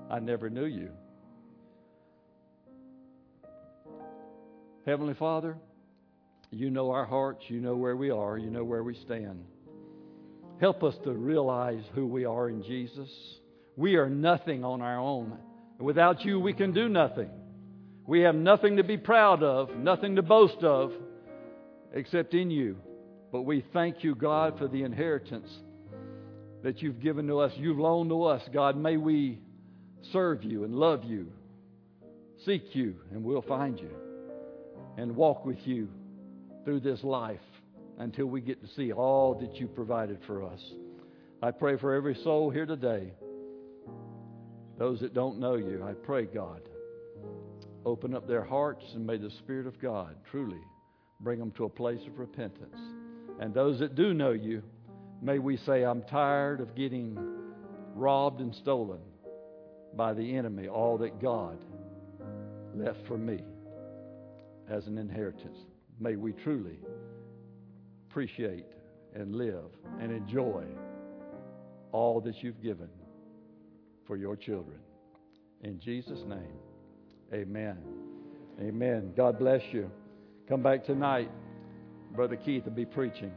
I 0.09 0.19
never 0.19 0.49
knew 0.49 0.65
you. 0.65 0.89
Heavenly 4.85 5.15
Father, 5.15 5.57
you 6.51 6.69
know 6.69 6.91
our 6.91 7.05
hearts, 7.05 7.45
you 7.47 7.59
know 7.59 7.75
where 7.75 7.95
we 7.95 8.11
are, 8.11 8.37
you 8.37 8.51
know 8.51 8.63
where 8.63 8.83
we 8.83 8.93
stand. 8.93 9.43
Help 10.61 10.83
us 10.83 10.95
to 11.03 11.11
realize 11.11 11.83
who 11.95 12.05
we 12.05 12.23
are 12.23 12.49
in 12.49 12.61
Jesus. 12.63 13.09
We 13.75 13.95
are 13.95 14.09
nothing 14.09 14.63
on 14.63 14.81
our 14.81 14.99
own. 14.99 15.37
Without 15.79 16.23
you, 16.23 16.39
we 16.39 16.53
can 16.53 16.71
do 16.71 16.87
nothing. 16.87 17.29
We 18.07 18.21
have 18.21 18.35
nothing 18.35 18.77
to 18.77 18.83
be 18.83 18.97
proud 18.97 19.43
of, 19.43 19.75
nothing 19.75 20.15
to 20.15 20.21
boast 20.21 20.63
of, 20.63 20.93
except 21.93 22.33
in 22.33 22.51
you. 22.51 22.77
But 23.31 23.41
we 23.41 23.65
thank 23.73 24.03
you, 24.03 24.15
God, 24.15 24.57
for 24.57 24.67
the 24.67 24.83
inheritance 24.83 25.49
that 26.63 26.81
you've 26.81 27.01
given 27.01 27.27
to 27.27 27.39
us. 27.39 27.51
You've 27.57 27.79
loaned 27.79 28.09
to 28.11 28.23
us, 28.23 28.41
God. 28.53 28.77
May 28.77 28.97
we 28.97 29.39
serve 30.13 30.43
you 30.43 30.63
and 30.63 30.73
love 30.75 31.03
you, 31.03 31.27
seek 32.45 32.75
you, 32.75 32.95
and 33.11 33.23
we'll 33.23 33.41
find 33.41 33.79
you, 33.79 33.91
and 34.97 35.15
walk 35.15 35.45
with 35.45 35.59
you 35.65 35.89
through 36.63 36.79
this 36.79 37.03
life 37.03 37.39
until 37.97 38.27
we 38.27 38.39
get 38.39 38.61
to 38.61 38.67
see 38.75 38.91
all 38.91 39.35
that 39.35 39.55
you 39.55 39.67
provided 39.67 40.19
for 40.25 40.43
us. 40.43 40.59
I 41.41 41.51
pray 41.51 41.77
for 41.77 41.93
every 41.93 42.15
soul 42.23 42.49
here 42.49 42.65
today. 42.65 43.11
Those 44.77 44.99
that 44.99 45.13
don't 45.13 45.39
know 45.39 45.55
you, 45.55 45.83
I 45.87 45.93
pray, 45.93 46.25
God, 46.25 46.61
open 47.85 48.13
up 48.13 48.27
their 48.27 48.43
hearts 48.43 48.83
and 48.93 49.05
may 49.05 49.17
the 49.17 49.29
Spirit 49.29 49.67
of 49.67 49.79
God 49.79 50.15
truly 50.29 50.61
bring 51.21 51.39
them 51.39 51.51
to 51.51 51.65
a 51.65 51.69
place 51.69 52.01
of 52.07 52.19
repentance. 52.19 52.77
And 53.39 53.53
those 53.53 53.79
that 53.79 53.95
do 53.95 54.13
know 54.13 54.31
you, 54.31 54.63
may 55.21 55.39
we 55.39 55.57
say, 55.57 55.83
I'm 55.83 56.01
tired 56.03 56.59
of 56.59 56.75
getting 56.75 57.17
robbed 57.93 58.41
and 58.41 58.53
stolen 58.53 58.99
by 59.95 60.13
the 60.13 60.35
enemy, 60.35 60.67
all 60.67 60.97
that 60.97 61.21
God 61.21 61.57
left 62.73 62.99
for 63.07 63.17
me 63.17 63.39
as 64.69 64.87
an 64.87 64.97
inheritance. 64.97 65.57
May 65.99 66.17
we 66.17 66.33
truly 66.33 66.79
appreciate 68.09 68.65
and 69.13 69.35
live 69.35 69.71
and 70.01 70.11
enjoy 70.11 70.65
all 71.93 72.19
that 72.21 72.43
you've 72.43 72.61
given 72.61 72.89
for 74.07 74.15
your 74.17 74.35
children. 74.35 74.77
In 75.63 75.79
Jesus' 75.79 76.21
name, 76.27 76.53
amen. 77.33 77.77
Amen. 78.61 79.11
God 79.17 79.37
bless 79.37 79.61
you. 79.71 79.89
Come 80.47 80.61
back 80.61 80.85
tonight. 80.85 81.29
Brother 82.15 82.35
Keith 82.35 82.65
will 82.65 82.71
be 82.71 82.85
preaching. 82.85 83.31